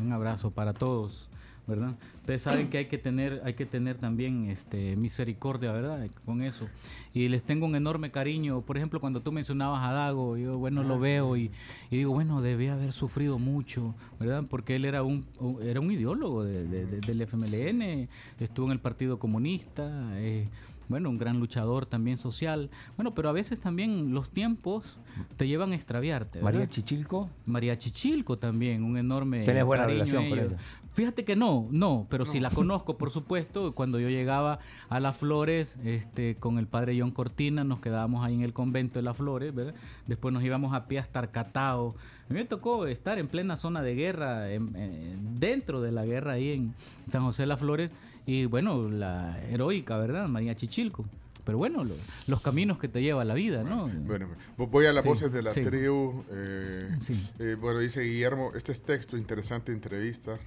[0.00, 1.28] Un abrazo para todos,
[1.66, 1.94] ¿verdad?
[2.16, 6.06] Ustedes saben que hay que tener, hay que tener también este misericordia, ¿verdad?
[6.24, 6.68] Con eso.
[7.14, 8.62] Y les tengo un enorme cariño.
[8.62, 11.50] Por ejemplo, cuando tú mencionabas a Dago, yo bueno lo veo y,
[11.90, 14.44] y digo, bueno, debía haber sufrido mucho, ¿verdad?
[14.48, 15.24] Porque él era un,
[15.62, 18.08] era un ideólogo de- de- de- del FMLN,
[18.40, 19.90] estuvo en el Partido Comunista,
[20.20, 20.48] eh,
[20.88, 22.68] bueno, un gran luchador también social.
[22.96, 24.98] Bueno, pero a veces también los tiempos
[25.38, 26.38] te llevan a extraviarte.
[26.40, 26.52] ¿verdad?
[26.52, 27.30] María Chichilco.
[27.46, 30.56] María Chichilco también, un enorme Tenés buena cariño relación con ella.
[30.94, 33.72] Fíjate que no, no, pero sí la conozco, por supuesto.
[33.72, 34.58] Cuando yo llegaba
[34.90, 38.98] a Las Flores, este, con el padre John Cortina, nos quedábamos ahí en el convento
[38.98, 39.74] de Las Flores, ¿verdad?
[40.06, 41.94] Después nos íbamos a pie hasta Arcatao.
[42.28, 46.04] A mí me tocó estar en plena zona de guerra, en- en- dentro de la
[46.04, 46.74] guerra ahí en
[47.10, 47.90] San José de Las Flores.
[48.26, 50.28] Y bueno, la heroica, ¿verdad?
[50.28, 51.06] María Chichilco.
[51.44, 51.94] Pero bueno, lo-
[52.28, 53.88] los caminos que te lleva la vida, ¿no?
[54.06, 55.62] Bueno, voy a las Sí, voces de la sí.
[55.62, 56.22] tribu.
[56.30, 57.20] eh, Sí.
[57.40, 60.38] eh, bueno, dice Guillermo, este es texto, interesante entrevista.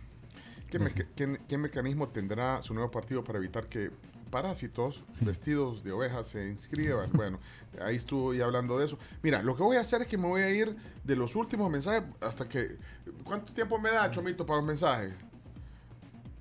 [0.75, 3.91] ¿Qué, meca- qué- qué mecanismo tendrá su nuevo partido para evitar que
[4.29, 7.09] parásitos vestidos de ovejas se inscriban?
[7.13, 7.39] Bueno,
[7.81, 8.99] ahí estuvo ya hablando de eso.
[9.23, 10.75] Mira, lo que voy a hacer es que me voy a ir
[11.05, 12.75] de los últimos mensajes hasta que...
[13.23, 15.13] ¿Cuánto tiempo me da, Chomito, para los mensajes?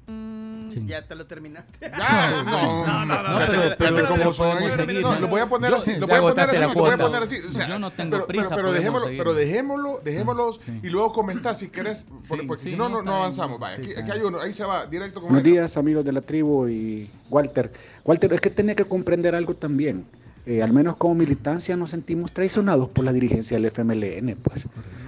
[0.06, 1.78] Mm, Ya te lo terminaste.
[1.80, 5.20] Ya, no, no, no, No, fíjate- pero- pero- pero son seguir, No, ¿no?
[5.20, 6.96] lo voy a poner Yo- así, lo voy a poner así, la lo voy a
[6.96, 7.04] cuota.
[7.04, 7.36] poner así.
[7.46, 9.18] o sea, Yo no tengo pero, prisa, pero, pero dejémoslo, seguir.
[9.18, 10.80] pero dejémoslo, dejémoslos Sí.
[10.82, 13.58] y luego comentar si querés, porque sí, si no, no, no, no avanzamos.
[13.60, 16.20] Vaya, Sí, aquí, hay uno, ahí se va directo con Buenos días amigos de la
[16.20, 17.72] tribu y Walter.
[18.04, 20.04] Walter, es que tenía que comprender algo también.
[20.46, 24.36] Eh, al menos como militancia nos sentimos traicionados por la dirigencia del FMLN.
[24.42, 24.66] Pues.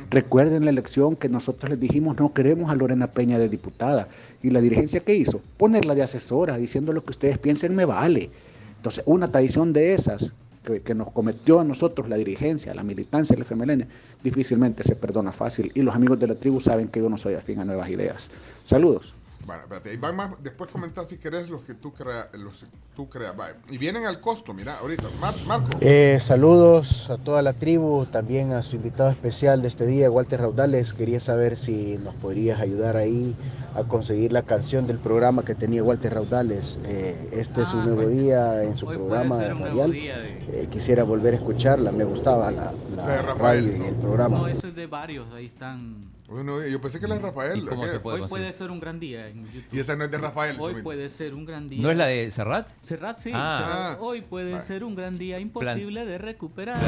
[0.09, 4.09] Recuerden la elección que nosotros les dijimos no queremos a Lorena Peña de diputada.
[4.43, 5.41] ¿Y la dirigencia qué hizo?
[5.57, 8.31] Ponerla de asesora, diciendo lo que ustedes piensen me vale.
[8.77, 10.33] Entonces, una traición de esas
[10.65, 13.87] que, que nos cometió a nosotros la dirigencia, la militancia del FMLN,
[14.23, 15.73] difícilmente se perdona fácil.
[15.75, 18.31] Y los amigos de la tribu saben que yo no soy afín a nuevas ideas.
[18.65, 19.15] Saludos.
[19.47, 22.67] Bueno, espérate, ahí van más, después comentar si querés los que tú creas, los que
[22.97, 23.37] tú creas.
[23.37, 23.55] Vaya.
[23.71, 25.05] Y vienen al costo, mira, ahorita.
[25.21, 25.71] Mar- Marco.
[25.81, 30.41] Eh, saludos a toda la tribu, también a su invitado especial de este día, Walter
[30.41, 30.93] Raudales.
[30.93, 33.37] Quería saber si nos podrías ayudar ahí
[33.77, 36.79] a conseguir la canción del programa que tenía Walter Raudales.
[36.85, 39.59] Eh, este es un Ah, nuevo pues, día en su hoy puede programa ser un
[39.61, 39.93] nuevo radial.
[39.93, 43.77] día de- Eh, quisiera volver a escucharla, me gustaba la, la La de Rafael, radio
[43.77, 43.87] y ¿no?
[43.87, 44.39] el programa.
[44.39, 46.16] No, eso es de varios, ahí están.
[46.29, 47.61] Bueno, yo pensé que era Rafael.
[47.61, 47.91] ¿Y cómo ¿qué?
[47.91, 48.29] se puede Hoy conseguir?
[48.45, 49.65] puede ser un gran día en YouTube.
[49.73, 50.57] Y esa no es de Rafael.
[50.59, 50.83] Hoy Chomito.
[50.85, 51.81] puede ser un gran día.
[51.83, 52.69] ¿No es la de Serrat?
[52.83, 53.31] Serrat, sí.
[53.33, 53.59] Ah.
[53.95, 53.99] Serrat.
[54.01, 54.65] Hoy puede Vale.
[54.65, 56.81] ser un gran día imposible de recuperar.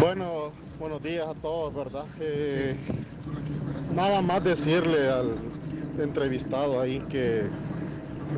[0.00, 2.04] Bueno, buenos días a todos, ¿verdad?
[2.20, 2.74] Eh,
[3.94, 5.34] Nada más decirle al
[5.98, 7.42] entrevistado ahí que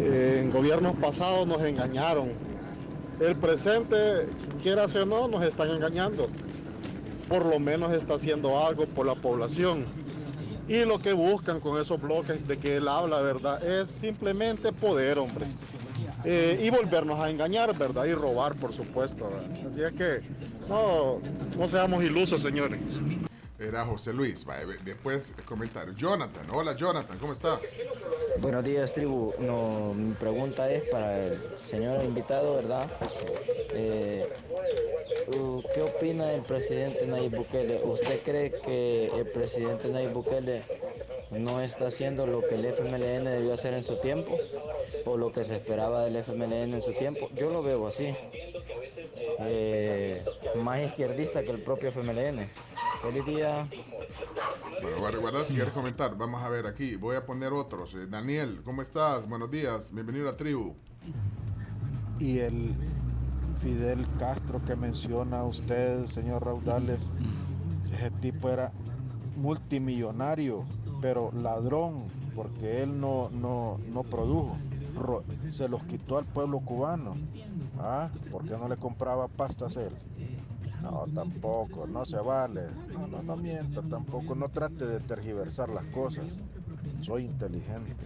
[0.01, 2.31] eh, en gobiernos pasados nos engañaron.
[3.21, 4.27] El presente,
[4.63, 6.29] quiera o no, nos están engañando.
[7.29, 9.85] Por lo menos está haciendo algo por la población.
[10.69, 13.63] Y lo que buscan con esos bloques de que él habla, ¿verdad?
[13.65, 15.47] Es simplemente poder, hombre.
[16.25, 18.05] Eh, y volvernos a engañar, ¿verdad?
[18.05, 19.29] Y robar, por supuesto.
[19.67, 20.21] Así es que
[20.69, 21.21] no,
[21.59, 22.81] no seamos ilusos, señores.
[23.59, 24.45] Era José Luis.
[24.85, 25.95] Después comentario.
[25.95, 26.47] Jonathan.
[26.51, 27.19] Hola, Jonathan.
[27.19, 27.59] ¿Cómo está?
[28.41, 29.35] Buenos días, tribu.
[29.39, 32.91] No, mi pregunta es para el señor invitado, ¿verdad?
[33.75, 34.29] Eh,
[35.39, 37.81] uh, ¿Qué opina del presidente Nayib Bukele?
[37.85, 40.63] ¿Usted cree que el presidente Nayib Bukele
[41.31, 44.37] no está haciendo lo que el FMLN debió hacer en su tiempo?
[45.05, 47.29] ¿O lo que se esperaba del FMLN en su tiempo?
[47.35, 48.15] Yo lo veo así.
[49.41, 50.25] Eh,
[50.57, 52.49] más izquierdista que el propio FMLN.
[53.03, 53.67] Feliz día.
[55.01, 56.17] Bueno, guarda si quieres comentar.
[56.17, 56.97] Vamos a ver aquí.
[56.97, 57.95] Voy a poner otros.
[57.95, 59.29] Eh, Daniel, ¿cómo estás?
[59.29, 59.93] Buenos días.
[59.93, 60.75] Bienvenido a la tribu.
[62.21, 62.73] y el
[63.61, 67.11] Fidel Castro que menciona usted, señor Raudales,
[67.85, 68.71] ese tipo era
[69.39, 70.63] multimillonario,
[71.01, 72.05] pero ladrón,
[72.37, 74.57] porque él no, no, no produjo,
[74.95, 77.17] Ro- se los quitó al pueblo cubano.
[77.81, 78.09] ¿Ah?
[78.31, 79.91] ¿Por qué no le compraba pastas él?
[80.81, 82.67] No, tampoco, no se vale.
[82.93, 86.27] No, no, no mienta tampoco, no trate de tergiversar las cosas.
[87.03, 88.05] Soy inteligente.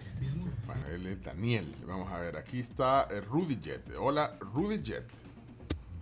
[0.66, 1.72] Bueno, él es Daniel.
[1.86, 2.36] Vamos a ver.
[2.36, 3.82] Aquí está eh, Rudy Jet.
[3.98, 5.04] Hola, Rudy Jet.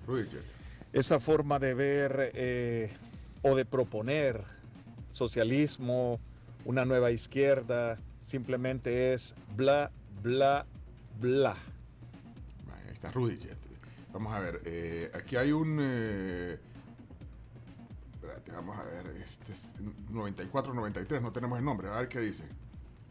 [0.07, 0.43] Rudy Jet.
[0.93, 2.93] esa forma de ver eh,
[3.43, 4.45] o de proponer
[5.11, 6.21] socialismo,
[6.65, 9.91] una nueva izquierda, simplemente es bla,
[10.23, 10.67] bla,
[11.21, 11.53] bla.
[11.53, 13.59] Ahí está Rudy Jet.
[14.13, 15.79] Vamos a ver, eh, aquí hay un...
[15.81, 16.59] eh,
[18.15, 19.73] espérate, vamos a ver, este es
[20.13, 22.45] 94-93, no tenemos el nombre, a ver qué dice.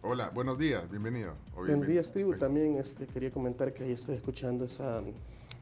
[0.03, 1.31] Hola, buenos días, bienvenido.
[1.53, 1.91] o Buen bienvenido.
[1.93, 2.35] día, Steve.
[2.38, 5.01] También este, quería comentar que ahí estoy escuchando esa,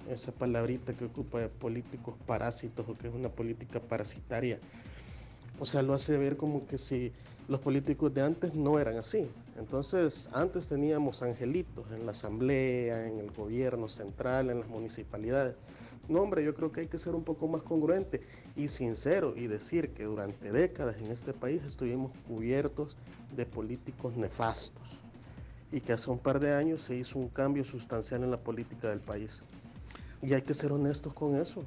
[0.09, 4.59] esa palabrita que ocupa de políticos parásitos o que es una política parasitaria.
[5.59, 7.11] O sea, lo hace ver como que si
[7.47, 9.27] los políticos de antes no eran así.
[9.59, 15.55] Entonces, antes teníamos angelitos en la asamblea, en el gobierno central, en las municipalidades.
[16.11, 18.19] No, hombre, yo creo que hay que ser un poco más congruente
[18.57, 22.97] y sincero y decir que durante décadas en este país estuvimos cubiertos
[23.33, 24.99] de políticos nefastos
[25.71, 28.89] y que hace un par de años se hizo un cambio sustancial en la política
[28.89, 29.45] del país.
[30.21, 31.63] Y hay que ser honestos con eso.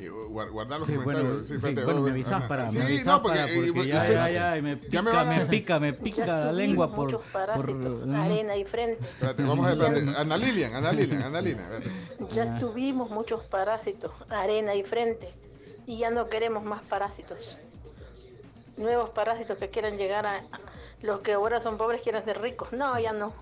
[0.00, 1.46] Eh, guar- guardar los Sí, bueno, comentarios.
[1.48, 2.14] sí, espérate, bueno, me ajá.
[2.14, 4.76] avisas para, Sí, me avisas no, porque, para, eh, porque ya, usted- ya, ya, me
[4.76, 8.06] ya pica, me me, van a- pica, me pica la lengua por, muchos por parásitos,
[8.06, 9.02] mm, arena y frente.
[9.02, 10.16] Espérate, vamos a ver, espérate.
[10.20, 11.82] Ana Lilian, Ana Lilian, Ana Lilian.
[12.30, 15.34] Ya tuvimos muchos parásitos, arena y frente,
[15.86, 17.56] y ya no queremos más parásitos.
[18.76, 20.42] Nuevos parásitos que quieran llegar a
[21.02, 22.72] los que ahora son pobres quieren ser ricos.
[22.72, 23.32] No, ya no.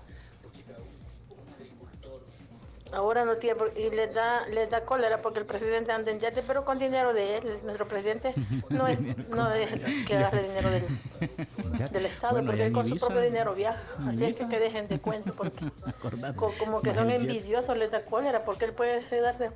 [2.93, 6.41] Ahora no tiene y les da les da cólera porque el presidente anda en yate,
[6.45, 7.59] pero con dinero de él.
[7.63, 8.33] Nuestro presidente
[8.69, 8.99] no es
[9.29, 10.85] no es que agarre dinero del,
[11.91, 13.81] del Estado, Bueno, porque él con su propio dinero viaja.
[14.07, 15.65] Así es que, que dejen de cuento porque
[16.35, 19.51] co- como que son envidiosos, les da cólera porque él puede darse.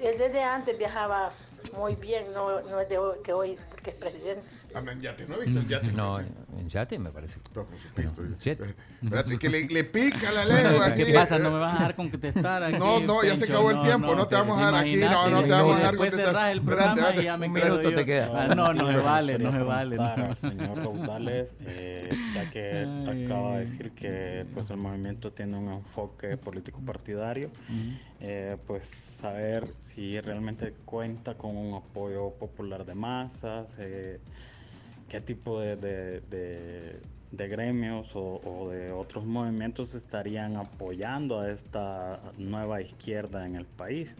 [0.00, 1.32] Él desde antes viajaba
[1.76, 4.42] muy bien, no, no es de hoy, que hoy, porque es presidente.
[4.74, 5.92] Anda en yate, ¿no viste el yate?
[5.96, 7.38] No, en yate me parece.
[7.54, 8.22] No, por supuesto.
[8.40, 8.60] Jet.
[9.02, 11.04] Espérate, que le, le pica la lengua aquí.
[11.04, 11.38] ¿Qué pasa?
[11.38, 12.76] ¿No me vas a dejar contestar aquí?
[12.82, 15.42] No, no, ya se acabó el tiempo, no te vamos a dar aquí, no, no
[15.44, 16.34] te vamos a dejar Después contestar.
[16.34, 17.94] cerrás el programa espérate, y ya me un quedo yo.
[17.94, 18.30] te queda.
[18.50, 19.96] Ah, no, no Me vale, no se vale.
[19.96, 25.32] no al señor Raudales, eh, ya que Ay, acaba de decir que pues el movimiento
[25.32, 27.50] tiene un enfoque político partidario,
[28.20, 34.20] eh, pues saber si realmente cuenta con un apoyo popular de masas, eh,
[35.12, 43.46] qué tipo de, gremios o, o de otros movimientos estarían apoyando a esta nueva izquierda
[43.46, 44.16] en el país.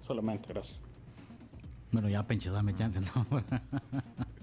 [0.00, 0.78] Solamente, gracias.
[1.90, 3.00] Bueno, ya, Pencho, dame chance.
[3.00, 3.26] No.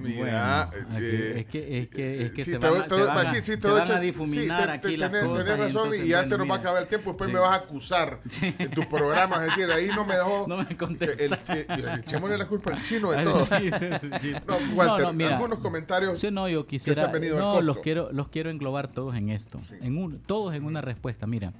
[0.00, 2.82] Mira, Bueno, aquí- eh, es que, es que, es que Sí, se van, doy- a-
[2.84, 4.70] te se doy- van a, sí, sí, te se doy van a chan- difuminar sí,
[4.88, 5.44] aquí las tenés- cosas.
[5.44, 7.10] tenés y razón entonces, y ya bueno, se nos va a acabar el tiempo.
[7.10, 8.20] Después me vas a acusar
[8.58, 9.36] en tu programa.
[9.44, 10.46] Es decir, ahí no me dejó.
[10.48, 11.22] No me contesta.
[11.22, 11.66] El, chi-
[12.06, 13.46] echémosle la culpa al chino de todo.
[14.46, 15.34] No, Walter, No, no, mira.
[15.36, 16.18] algunos comentarios.
[16.18, 17.06] Sí, no, yo que se quisiera.
[17.06, 19.60] han venido no, los quiero, los quiero englobar todos en esto.
[19.82, 21.26] En un, todos en una respuesta.
[21.26, 21.52] Mira,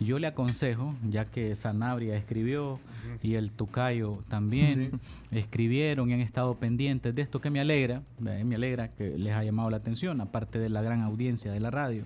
[0.00, 2.78] yo le aconsejo, ya que Sanabria escribió
[3.22, 5.00] y el Tucayo también
[5.30, 9.32] escribieron y han estado pendientes de esto, que me alegra, eh, me alegra que les
[9.32, 12.04] haya llamado la atención, aparte de la gran audiencia de la radio.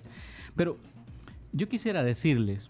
[0.55, 0.77] Pero
[1.51, 2.67] yo quisiera decirles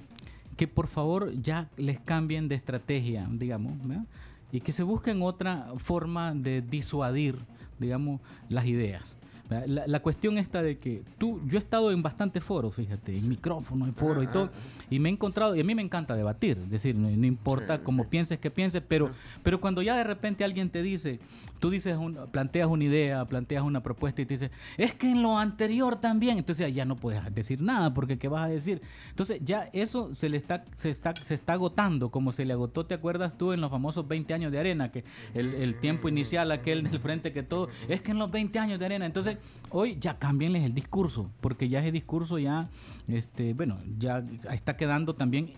[0.58, 4.06] que por favor ya les cambien de estrategia, digamos, ¿verdad?
[4.52, 7.38] y que se busquen otra forma de disuadir,
[7.78, 9.16] digamos, las ideas.
[9.50, 13.28] La, la cuestión está de que tú, yo he estado en bastantes foros, fíjate, en
[13.28, 14.52] micrófonos, en foros y todo,
[14.92, 17.80] y me he encontrado, y a mí me encanta debatir, es decir, no, no importa
[17.80, 19.10] cómo pienses que pienses, pero,
[19.42, 21.20] pero cuando ya de repente alguien te dice,
[21.60, 25.24] tú dices, un- planteas una idea, planteas una propuesta y te dice, es que en
[25.24, 28.82] lo anterior también, entonces ya no puedes decir nada, porque ¿qué vas a decir?
[29.10, 32.86] Entonces ya eso se le está, se está, se está agotando, como se le agotó,
[32.86, 34.92] ¿te acuerdas tú en los famosos 20 años de arena?
[34.92, 35.04] Que
[35.34, 38.80] el, el tiempo inicial, aquel del frente que todo, es que en los 20 años
[38.80, 39.38] de arena, entonces
[39.72, 42.70] hoy ya cámbienles el discurso, porque ya ese discurso ya,
[43.08, 45.52] este, bueno, ya está quedando también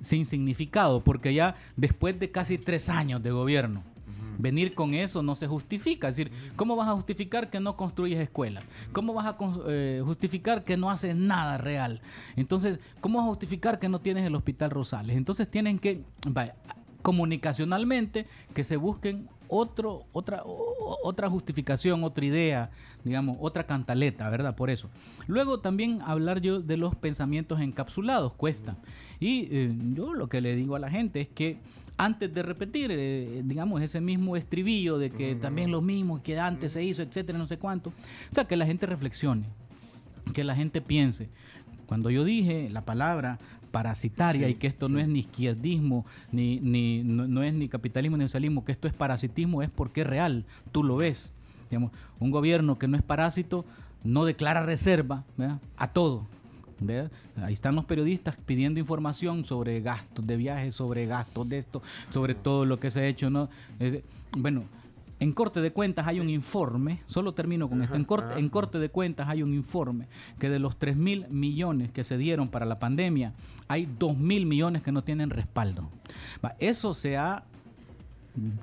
[0.00, 3.82] sin significado, porque ya después de casi tres años de gobierno,
[4.38, 6.08] venir con eso no se justifica.
[6.08, 8.64] Es decir, ¿cómo vas a justificar que no construyes escuelas?
[8.92, 9.36] ¿Cómo vas a
[9.68, 12.00] eh, justificar que no haces nada real?
[12.36, 15.16] Entonces, ¿cómo vas a justificar que no tienes el Hospital Rosales?
[15.16, 16.56] Entonces tienen que, vaya,
[17.02, 22.70] comunicacionalmente, que se busquen otra, otra justificación, otra idea,
[23.04, 24.56] digamos, otra cantaleta, ¿verdad?
[24.56, 24.88] Por eso.
[25.26, 28.76] Luego también hablar yo de los pensamientos encapsulados, cuesta.
[29.20, 31.58] Y eh, yo lo que le digo a la gente es que
[31.98, 36.72] antes de repetir, eh, digamos, ese mismo estribillo de que también lo mismo que antes
[36.72, 37.90] se hizo, etcétera, no sé cuánto.
[37.90, 39.44] O sea, que la gente reflexione,
[40.32, 41.28] que la gente piense.
[41.86, 43.38] Cuando yo dije la palabra
[43.72, 47.68] parasitaria Sí, y que esto no es ni izquierdismo, ni, ni no, no es ni
[47.68, 51.32] capitalismo ni socialismo, que esto es parasitismo, es porque es real, tú lo ves.
[51.68, 51.90] Digamos,
[52.20, 53.64] un gobierno que no es parásito
[54.04, 55.60] no declara reserva ¿verdad?
[55.76, 56.26] a todo.
[56.80, 57.10] ¿verdad?
[57.36, 62.34] Ahí están los periodistas pidiendo información sobre gastos de viajes, sobre gastos de esto, sobre
[62.34, 63.30] todo lo que se ha hecho.
[63.30, 63.48] ¿no?
[63.80, 64.02] Eh,
[64.36, 64.64] bueno,
[65.20, 68.80] En corte de cuentas hay un informe, solo termino con esto, en corte, en corte
[68.80, 70.08] de cuentas hay un informe
[70.40, 73.32] que de los 3 mil millones que se dieron para la pandemia,
[73.72, 75.88] hay 2 mil millones que no tienen respaldo.
[76.58, 77.44] Eso se ha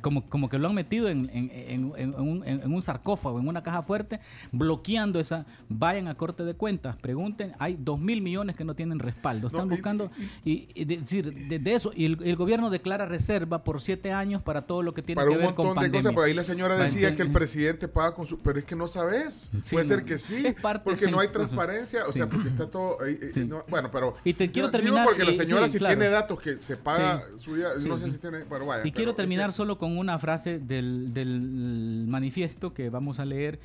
[0.01, 1.51] como, como que lo han metido en, en-
[1.95, 4.19] en- un, en un sarcófago, en una caja fuerte,
[4.51, 5.45] bloqueando esa.
[5.69, 7.53] Vayan a corte de cuentas, pregunten.
[7.59, 9.47] Hay dos mil millones que no tienen respaldo.
[9.47, 10.09] Están buscando.
[10.43, 11.91] Y, y decir, de, de eso.
[11.95, 15.29] Y el, el gobierno declara reserva por siete años para todo lo que tiene Para
[15.31, 15.99] que un ver con montón de pandemia.
[16.01, 18.39] cosas, por ahí la señora decía que el presidente paga con su...
[18.39, 19.49] Pero es que no sabes.
[19.63, 22.17] Sí, Puede no, ser que sí, parte porque no hay transparencia, o Sí.
[22.19, 22.97] sea, porque está todo...
[23.01, 24.15] ahí, eh, no, bueno, pero...
[24.23, 25.95] Y te quiero yo digo terminar, porque la y- señora sí, si claro.
[25.97, 27.43] tiene datos que se paga Sí.
[27.43, 28.05] su vida, no Sí.
[28.05, 28.43] sé si tiene...
[28.45, 28.81] Bueno, vaya.
[28.85, 33.59] Y quiero pero- terminar solo con una frase del, del manifiesto que vamos a leer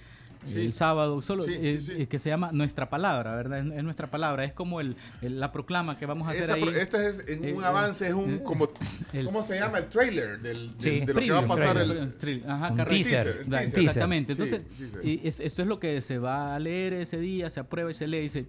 [0.44, 0.58] Sí.
[0.60, 2.02] el sábado, solo Sí, eh, sí, sí.
[2.02, 3.60] eh, que se llama Nuestra Palabra, ¿verdad?
[3.66, 6.54] Es, es nuestra palabra, es como el, el- la proclama que vamos a hacer Esta,
[6.56, 6.68] ahí.
[6.74, 8.68] esta es en Eh, un eh, avance, es un eh, como...
[9.14, 9.78] el- ¿Cómo se llama?
[9.78, 12.14] El trailer del, del- de lo que va a pasar trailer, el...
[12.16, 13.78] trailer, ajá, Un teaser, Da- teaser.
[13.78, 14.34] Exactamente.
[14.34, 15.06] Sí, Entonces, teaser.
[15.06, 17.94] y es- esto es lo que se va a leer ese día, se aprueba y
[17.94, 18.20] se lee.
[18.20, 18.44] Dice,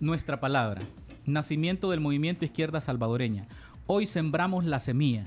[0.00, 0.80] nuestra palabra,
[1.26, 3.46] nacimiento del movimiento izquierda salvadoreña.
[3.86, 5.26] Hoy sembramos la semilla.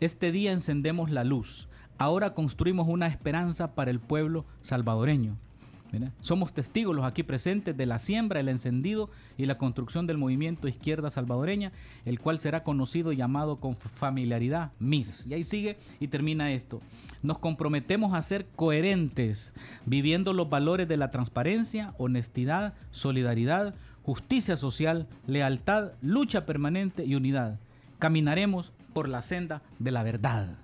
[0.00, 1.68] Este día encendemos la luz.
[1.98, 5.36] Ahora construimos una esperanza para el pueblo salvadoreño.
[6.20, 10.68] Somos testigos los aquí presentes de la siembra, el encendido y la construcción del movimiento
[10.68, 11.72] izquierda salvadoreña,
[12.04, 15.26] el cual será conocido y llamado con familiaridad MIS.
[15.28, 16.80] Y ahí sigue y termina esto.
[17.22, 19.54] Nos comprometemos a ser coherentes,
[19.86, 27.58] viviendo los valores de la transparencia, honestidad, solidaridad, justicia social, lealtad, lucha permanente y unidad.
[27.98, 30.56] Caminaremos por la senda de la verdad.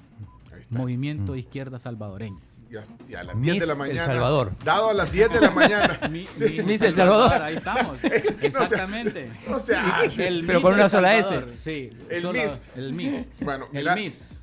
[0.70, 2.39] Movimiento Izquierda Salvadoreña.
[2.70, 4.05] Y a, y a las 10 de la Miss El mañana.
[4.05, 4.52] Salvador.
[4.65, 5.98] Dado a las 10 de la mañana.
[6.11, 6.62] Mi- Sí.
[6.65, 7.98] Miss El Salvador, ahí estamos.
[8.05, 9.32] Es que no sea- Exactamente.
[9.48, 11.44] No sea, El Pero Miss con una sola S.
[11.59, 12.61] Sí, El solo- Miss.
[12.77, 13.27] El Miss.
[13.40, 14.40] Bueno, el mira, Miss.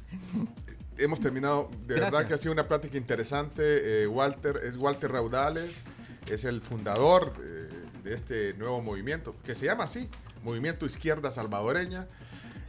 [0.98, 1.70] hemos terminado.
[1.86, 4.04] De verdad que ha sido una plática interesante.
[4.04, 5.84] Eh, Walter es Walter Raudales,
[6.30, 7.70] es el fundador de,
[8.10, 10.10] de este nuevo movimiento, que se llama así,
[10.44, 12.08] Movimiento Izquierda Salvadoreña.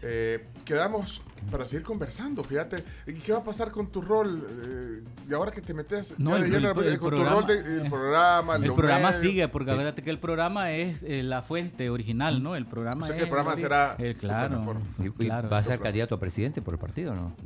[0.02, 1.20] Eh, quedamos
[1.50, 2.82] para seguir conversando, fíjate.
[3.06, 4.46] ¿Y qué va a pasar con tu rol?
[4.48, 7.46] Eh, y ahora que te metes No, ya el- el- el con programa- tu rol
[7.46, 11.90] de, el programa, El programa sigue, porque acuérdate que el programa es eh, la fuente
[11.90, 12.56] original, ¿no?
[12.56, 14.80] El programa O sea que es el programa será Eh, tu claro, plataforma.
[14.98, 15.48] ¿Y- y claro.
[15.48, 17.36] ¿Va a ser candidato a presidente por el partido o no?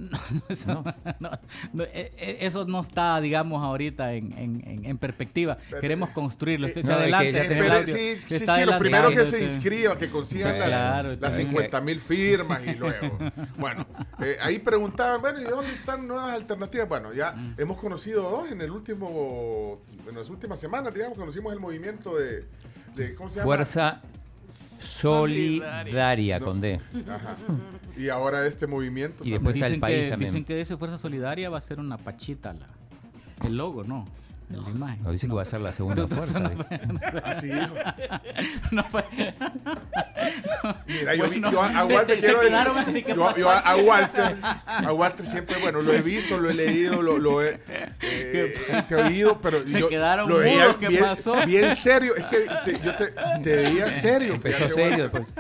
[0.48, 0.82] Eso
[1.20, 1.30] no,
[1.72, 5.58] no, eh, eh, eso no está, digamos, ahorita en, en- en- en perspectiva.
[5.80, 6.68] Queremos construirlo.
[6.68, 10.68] Se, se No, adelanta, Espere, sí, sí, Chilo, primero que se inscriba, que consigan las,
[10.68, 11.48] Claro, las también.
[11.48, 13.18] 50 mil firmas y luego.
[13.58, 13.81] Bueno,
[14.22, 16.88] eh, ahí preguntaban, bueno, ¿y dónde están nuevas alternativas?
[16.88, 17.54] Bueno, ya Mm.
[17.58, 22.44] hemos conocido dos en el último, en las últimas semanas, digamos, conocimos el movimiento de,
[22.94, 23.44] de ¿cómo se llama?
[23.46, 24.00] Fuerza
[24.48, 26.44] Solidaria, No.
[26.46, 26.80] con D.
[27.08, 27.36] Ajá.
[27.96, 29.24] Y ahora este movimiento.
[29.24, 29.42] Y también.
[29.42, 30.30] después está el Dicen país que, también.
[30.30, 32.66] dicen que de ese Fuerza Solidaria va a ser una pachita la,
[33.44, 34.04] el logo, ¿no?
[34.52, 35.02] Imagen.
[35.04, 36.38] No, dice que va a ser la segunda fuerza.
[36.40, 36.50] no.
[37.24, 37.74] Así dijo.
[38.70, 39.04] No fue.
[40.86, 43.14] Mira, yo, vi- Bueno, yo a, a te- Walter te quiero decir, quedaron así, ¿qué
[43.14, 43.76] yo, a?
[43.76, 47.60] Walter, a Walter siempre, bueno, lo he visto, lo he leído, lo, lo he,
[48.00, 48.54] eh,
[48.88, 51.34] te he oído, pero Se yo quedaron lo veía mudos, ¿qué bien, pasó?
[51.46, 53.06] bien serio, es que te- yo te,
[53.42, 54.34] te veía serio.
[54.34, 55.10] Empezó fíjate, serio, Walter.
[55.10, 55.34] pues.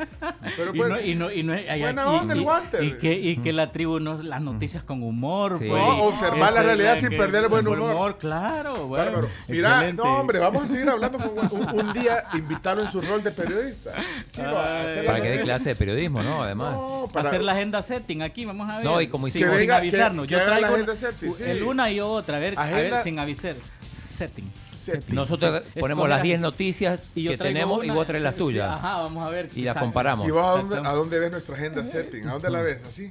[0.56, 2.82] Pero Y bueno, no, y no, y no, Buena y- onda el Walter.
[2.84, 5.66] Y que, y que la tribu no, las noticias con humor, Sí.
[5.68, 5.82] pues.
[5.82, 8.18] No, observar la realidad sin perder el buen humor.
[8.18, 9.01] claro, bueno.
[9.04, 9.30] Bárbaro.
[9.48, 13.22] Mira, no, hombre, vamos a seguir hablando con un, un día invitarlo en su rol
[13.22, 13.92] de periodista.
[14.34, 16.42] Para que dé clase de periodismo, ¿no?
[16.42, 16.72] Además.
[16.72, 18.84] No, para- hacer la agenda setting aquí, vamos a ver.
[18.84, 20.26] No, y como sin, hicimos- sin Que venga, avisarnos.
[20.26, 21.42] que- Yo la traigo agenda setting, sí.
[21.44, 23.54] el una y otra, a ver, a Agenda- ver sin avisar.
[23.92, 24.50] Setting.
[24.72, 25.14] Setting.
[25.14, 28.38] Nosotros ponemos las a- 10 noticias y yo que tenemos y vos traes las sí,
[28.40, 28.68] tuyas.
[28.70, 29.48] ajá, vamos a ver.
[29.54, 30.26] Y las comparamos.
[30.26, 32.28] ¿Y vos a dónde, a dónde ves nuestra agenda setting?
[32.28, 32.84] ¿A dónde la ves?
[32.84, 33.10] ¿Así?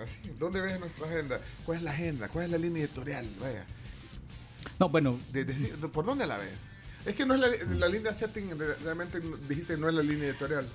[0.00, 0.30] ¿Así?
[0.38, 1.40] ¿Dónde ves nuestra agenda?
[1.64, 2.28] ¿Cuál es la agenda?
[2.28, 3.26] ¿Cuál es la línea editorial?
[3.40, 3.64] Vaya.
[4.78, 5.18] No, bueno,
[5.92, 6.68] ¿Por dónde la ves?
[7.06, 7.46] Es que no es la,
[7.78, 10.66] la línea setting, re- realmente dijiste que no es la línea editorial.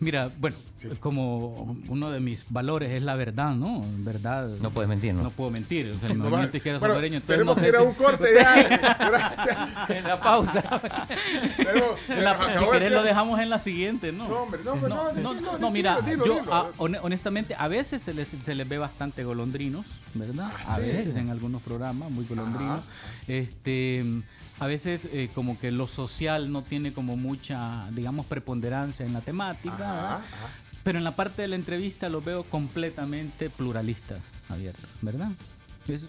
[0.00, 0.56] Mira, bueno,
[1.00, 3.82] como uno de mis valores es la verdad, ¿no?
[3.98, 4.48] Verdad.
[4.62, 5.22] No puedes mentir, ¿no?
[5.24, 5.90] No puedo mentir.
[5.94, 7.16] O sea, el No movimiento izquierda bueno, salvadoreño.
[7.18, 8.62] entonces tenemos no que ir a un corte ya.
[9.08, 9.56] Gracias.
[9.90, 10.62] En la pausa.
[12.08, 14.28] La- si querés lo dejamos en la siguiente, ¿no?
[14.28, 16.54] No, hombre, no, pues no, decilo, no, decilo, mira, dilo, yo dilo.
[16.54, 19.84] ah, hone- honestamente a veces se les, se les ve bastante golondrinos,
[20.14, 20.50] ¿verdad?
[20.54, 20.80] Ah, a sí.
[20.80, 22.80] veces en algunos programas muy golondrinos.
[23.28, 24.04] Este,
[24.58, 29.20] a veces eh, como que lo social no tiene como mucha, digamos, preponderancia en la
[29.20, 29.74] temática.
[29.74, 30.14] Ajá, ¿verdad?
[30.16, 30.48] ajá.
[30.84, 34.18] Pero en la parte de la entrevista lo veo completamente pluralista,
[34.48, 35.30] abierto, ¿verdad?
[35.88, 36.06] Es-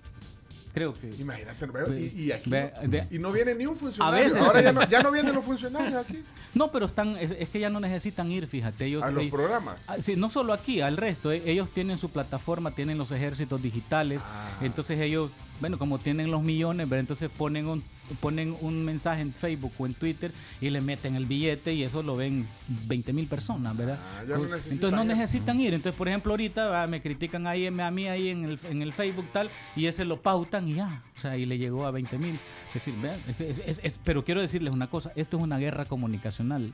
[0.74, 1.10] creo que...
[1.20, 4.20] Imagínate, veo, y, y aquí Ve- no, y no viene ni un funcionario.
[4.20, 7.32] A veces- Ahora ya no, ya no vienen los funcionarios aquí No, pero están, es,
[7.32, 8.86] es que ya no necesitan ir, fíjate.
[8.86, 9.84] Ellos, a los ellos- programas.
[9.88, 11.32] Ah, sí, no solo aquí, al resto.
[11.32, 14.22] eh, ellos tienen su plataforma, tienen los ejércitos digitales.
[14.24, 14.52] Ah.
[14.62, 17.02] Entonces ellos bueno, como tienen los millones, ¿verdad?
[17.02, 17.84] entonces ponen un
[18.22, 20.32] ponen un mensaje en Facebook o en Twitter
[20.62, 22.48] y le meten el billete y eso lo ven
[22.88, 24.00] 20 mil personas, ¿verdad?
[24.02, 25.74] Ah, ya no necesitan entonces no necesitan ir.
[25.74, 28.94] Entonces, por ejemplo, ahorita va, me critican ahí a mí ahí en el, en el
[28.94, 32.18] Facebook tal y ese lo pautan y ya, o sea, y le llegó a 20
[32.18, 32.36] mil.
[32.70, 35.58] Es decir, vean, es- es- es- es- pero quiero decirles una cosa, esto es una
[35.58, 36.72] guerra comunicacional.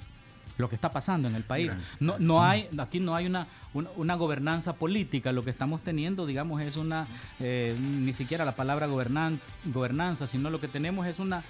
[0.58, 1.74] Lo que está pasando en el país.
[2.00, 5.32] No, no hay, aquí no hay una, una, una gobernanza política.
[5.32, 7.08] Lo que estamos teniendo, digamos, es una,
[7.40, 11.44] eh, ni siquiera la palabra gobernan, gobernanza, sino lo que tenemos es una,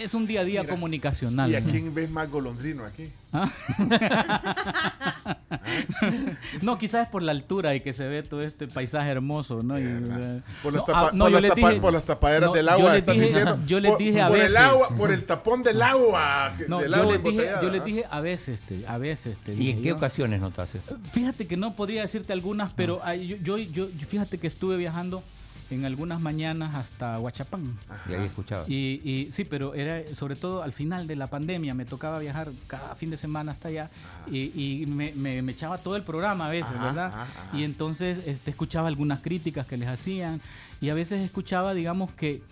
[0.00, 1.50] es un día a día Mira, comunicacional.
[1.50, 1.70] ¿Y a ¿no?
[1.70, 3.10] quién ves más golondrino aquí?
[3.32, 3.48] ¿Ah?
[6.62, 9.78] no, quizás es por la altura y que se ve todo este paisaje hermoso, ¿no?
[9.78, 12.04] Y, eh, Por las, tapa- ah, no, por yo las les tapa- dije- por las
[12.04, 13.58] tapaderas no, del yo agua, les estás dije- diciendo.
[13.66, 14.50] Yo les por, dije a por veces.
[14.50, 16.52] El agua, por el tapón del agua.
[16.68, 19.38] No, del yo agua les dije, embotellada, yo les dije a veces, te- a veces.
[19.38, 19.96] Te ¿Y en qué yo.
[19.96, 20.96] ocasiones notas eso?
[21.12, 24.76] Fíjate que no podría decirte algunas, pero ay, yo, yo, yo- yo- fíjate que estuve
[24.76, 25.22] viajando
[25.72, 27.78] en algunas mañanas hasta Huachapán.
[28.08, 28.64] Y ahí escuchaba.
[28.68, 32.48] Y, y sí, pero era sobre todo al final de la pandemia, me tocaba viajar
[32.66, 33.90] cada fin de semana hasta allá
[34.30, 37.26] y, y me, me- me echaba todo el programa a veces, Ajá, ¿verdad?
[37.54, 40.40] Y entonces este, escuchaba algunas críticas que les hacían
[40.80, 42.42] y a veces escuchaba, digamos, que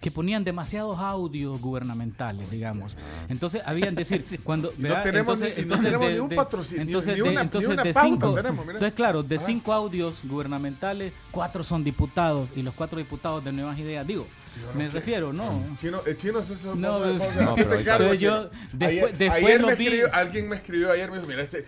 [0.00, 2.96] que ponían demasiados audios gubernamentales, digamos.
[3.28, 4.72] Entonces, habían decir, cuando...
[4.78, 7.82] No tenemos ni- no tenemos ni un patrocinio, ni- entonces ni de- una- ni una
[7.82, 9.40] de cinco- tenemos, entonces, claro, de Ah.
[9.44, 14.06] cinco audios gubernamentales, cuatro son diputados y los cuatro diputados de Nuevas Ideas.
[14.06, 14.26] Digo,
[14.74, 15.62] me refiero, ¿no?
[15.78, 16.74] Chino, el chino es eso.
[16.74, 19.84] No, pero yo- después- ayer, después ayer lo me vi.
[19.84, 21.64] escribió, alguien me escribió ayer, me dijo, mira, ese,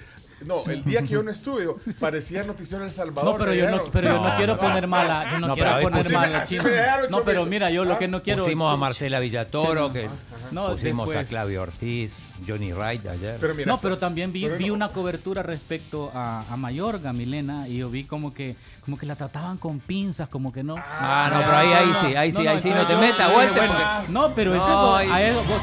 [0.46, 1.66] no, el día que yo no estuve,
[1.98, 3.32] parecía Noticiero El Salvador.
[3.32, 5.82] No, pero yo no, pero yo no quiero poner mala, yo no, No, quiero pero
[5.90, 6.70] poner mala así me
[7.10, 10.08] No, pero mira, yo lo Ah, que no quiero Pusimos a Marcela Villatoro, Sí, que
[10.52, 12.14] no, pusimos a Claudio Ortiz,
[12.46, 13.36] Johnny Wright ayer.
[13.40, 14.74] Pero mira, no, pero también vi, pero vi no.
[14.74, 18.54] una cobertura respecto a, a Mayorga, Milena, y yo vi como que
[18.84, 20.74] como que la trataban con pinzas, como que no.
[20.78, 23.70] Ah, no, pero ahí- ahí sí, ahí sí, ahí sí, no te metas, Walter,
[24.08, 24.98] No, pero eso,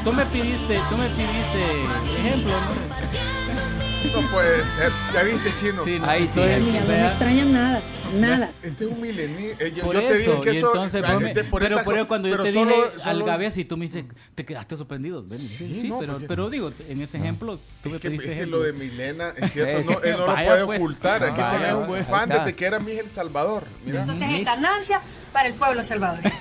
[0.04, 1.82] tú me pidiste, tú me pidiste
[2.20, 3.35] ejemplo, ¿no?
[4.14, 4.90] No puede ser.
[5.12, 5.82] ¿Ya viste, chino?
[5.84, 6.38] Sí, no, Ahí sí.
[6.40, 7.82] Mira, no me extraña nada,
[8.18, 8.50] nada.
[8.62, 9.50] Este es un milenio.
[9.58, 10.66] eh, yo, Por yo te eso, dije que y eso.
[10.68, 12.70] entonces, ah, me- este, por pero esas por eso co- cuando yo pero te solo-
[12.76, 14.04] dije solo- al Gavés y tú me dices,
[14.34, 15.22] te quedaste sorprendido.
[15.22, 18.02] Ven, sí, Sí, sí, no, pero, porque- pero digo, en ese ejemplo, tú me Es
[18.02, 20.78] que, es que lo de Milena, es cierto, no, él no lo puede pues.
[20.78, 21.24] ocultar.
[21.24, 23.64] Aquí tenés un fan desde que era Miguel El Salvador.
[23.84, 25.00] Mira, Entonces es ganancia
[25.32, 26.34] para el pueblo salvadoreño.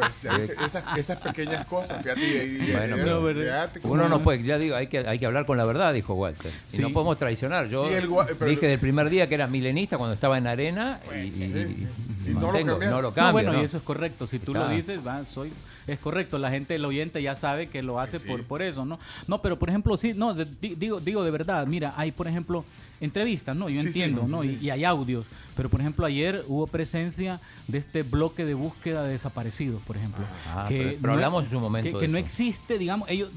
[0.00, 2.02] Pues ya viste, esas, esas pequeñas cosas.
[2.02, 5.26] Fíjate, y- y- Bueno, pero- fíjate Uno no puede, ya digo, hay que, hay que
[5.26, 6.52] hablar con la verdad, dijo Walter.
[6.72, 6.82] Y Sí.
[6.82, 7.68] no podemos traicionar.
[7.68, 8.08] Yo el
[8.48, 11.88] dije del primer día que era milenista cuando estaba en arena y, y- y-
[12.28, 13.32] Y no lo mantengo, no lo No, cambio.
[13.32, 13.62] bueno, ¿no?
[13.62, 14.26] y eso es correcto.
[14.26, 14.64] Si tú Está.
[14.68, 15.52] lo dices, va, soy,
[15.92, 16.38] es correcto.
[16.38, 18.98] La gente, el oyente ya sabe que lo hace por, por eso, ¿no?
[19.26, 20.46] No, pero por ejemplo, sí, no, de-
[20.76, 22.64] digo, digo de verdad, mira, hay por ejemplo
[23.00, 23.68] entrevistas, ¿no?
[23.70, 24.44] Yo Sí, entiendo, sí, ¿no?
[24.44, 25.26] Y, y hay audios.
[25.56, 30.22] Pero por ejemplo, ayer hubo presencia de este bloque de búsqueda de desaparecidos, por ejemplo.
[30.48, 33.30] Ah, pero- pero hablamos en su momento Que, de que no existe, digamos, ellos,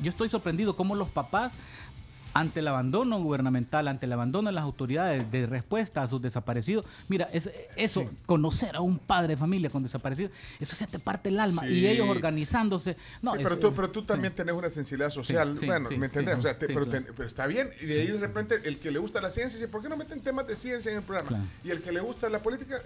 [0.00, 1.52] yo estoy sorprendido cómo los papás
[2.34, 6.84] ante el abandono gubernamental, ante el abandono de las autoridades de respuesta a sus desaparecidos.
[7.08, 11.28] Mira, es, eso, conocer a un padre de familia con desaparecidos, eso se te parte
[11.28, 11.66] el alma.
[11.68, 12.96] Y ellos organizándose.
[13.20, 15.54] No, sí, es- pero, tú, pero tú también tenés una sensibilidad social.
[15.66, 16.38] bueno, ¿me entendés?
[16.38, 17.04] o sea, te- pero, claro.
[17.06, 17.68] te- pero está bien.
[17.80, 19.96] Y de ahí de repente el que le gusta la ciencia dice, ¿por qué no
[19.96, 21.28] meten temas de ciencia en el programa?
[21.28, 21.44] Claro.
[21.64, 22.76] Y el que le gusta la política,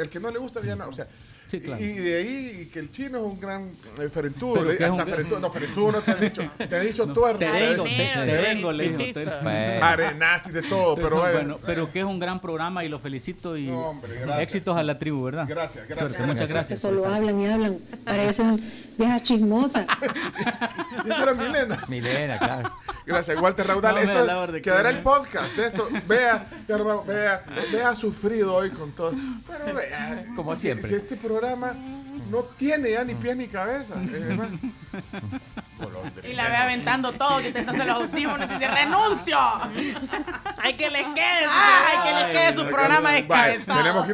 [0.00, 0.88] el que no le gusta ya no.
[0.88, 1.06] O sea,
[1.46, 1.82] Sí, claro.
[1.84, 4.54] y de ahí que el chino es un gran eh, ferentudo.
[4.54, 5.40] Pero le- que es hasta un- ferentudo.
[5.40, 6.50] No, ferentudo no te han dicho.
[6.58, 7.38] Te han dicho tuerto.
[7.38, 9.20] Terengo, te- te- terengo, le dijo, Fitista.
[9.20, 9.42] terengo.
[9.42, 9.84] Bueno.
[9.86, 11.58] Arenas y de todo, pero Bueno, bueno.
[11.64, 14.40] pero que es un gran programa y lo felicito y No, hombre, gracias.
[14.40, 15.46] éxitos a la tribu, ¿verdad?
[15.48, 16.26] Gracias, gracias, Suerte, gracias.
[16.28, 16.80] Muchas Que gracias.
[16.80, 17.78] solo hablan y hablan.
[18.04, 18.60] Parecen
[18.98, 19.86] viejas chismosas.
[21.04, 21.78] Y esa era Milena.
[21.88, 22.72] Milena, claro.
[23.06, 23.94] Gracias, Walter Raudal.
[23.94, 25.86] No me esto da la quedará el podcast de esto.
[26.08, 29.12] Vea, ya lo vamos- vea, vea sufrido hoy con todo.
[29.46, 30.88] Pero vea, Como si- siempre.
[30.88, 31.74] Si, este programa
[32.30, 33.94] no tiene ya ni pies ni cabeza.
[36.22, 39.36] Y la ve aventando todo, quitándose los audífonos y dice, ¡renuncio!
[40.62, 41.46] Hay que les quede.
[41.50, 44.04] ¡Ay, que le quede su programa descabezado!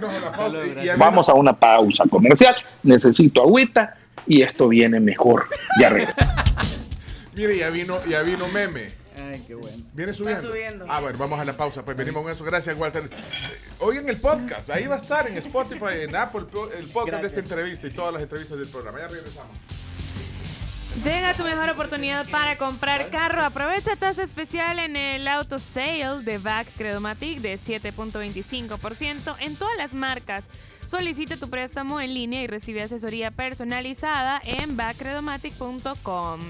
[0.97, 2.56] Vamos a una pausa comercial.
[2.82, 3.94] Necesito agüita
[4.26, 5.48] y esto viene mejor.
[5.78, 6.16] Ya regreso.
[7.36, 8.99] Mire, ya vino, ya vino meme.
[9.31, 9.85] Ay, qué bueno.
[9.93, 10.48] Viene subiendo.
[10.48, 10.86] subiendo.
[10.89, 11.85] Ah, bueno, vamos a la pausa.
[11.85, 12.44] Pues venimos con eso.
[12.44, 13.09] Gracias, Walter.
[13.78, 14.70] Oigan el podcast.
[14.70, 16.47] Ahí va a estar en Spotify, en Apple,
[16.77, 18.98] el podcast de esta entrevista y todas las entrevistas del programa.
[18.98, 19.57] Ya regresamos.
[21.05, 23.44] Llega tu mejor oportunidad para comprar carro.
[23.44, 29.94] Aprovecha tasa especial en el auto sale de Back Credomatic de 7.25% en todas las
[29.94, 30.44] marcas.
[30.85, 36.40] Solicita tu préstamo en línea y recibe asesoría personalizada en backcredomatic.com.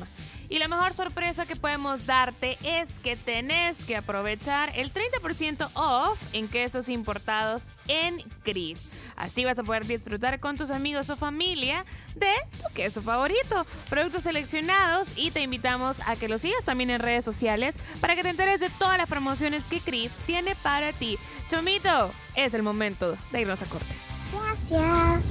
[0.51, 6.21] Y la mejor sorpresa que podemos darte es que tenés que aprovechar el 30% off
[6.33, 8.81] en quesos importados en CRIF.
[9.15, 11.87] Así vas a poder disfrutar con tus amigos o familia
[12.17, 16.99] de tu queso favorito, productos seleccionados y te invitamos a que lo sigas también en
[16.99, 21.17] redes sociales para que te enteres de todas las promociones que CRIF tiene para ti.
[21.49, 23.95] Chomito, es el momento de irnos a corte.
[24.33, 25.23] Gracias.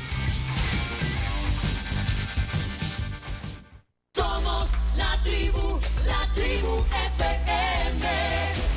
[4.16, 6.82] Somos la tribu, la tribu
[7.12, 8.75] FM.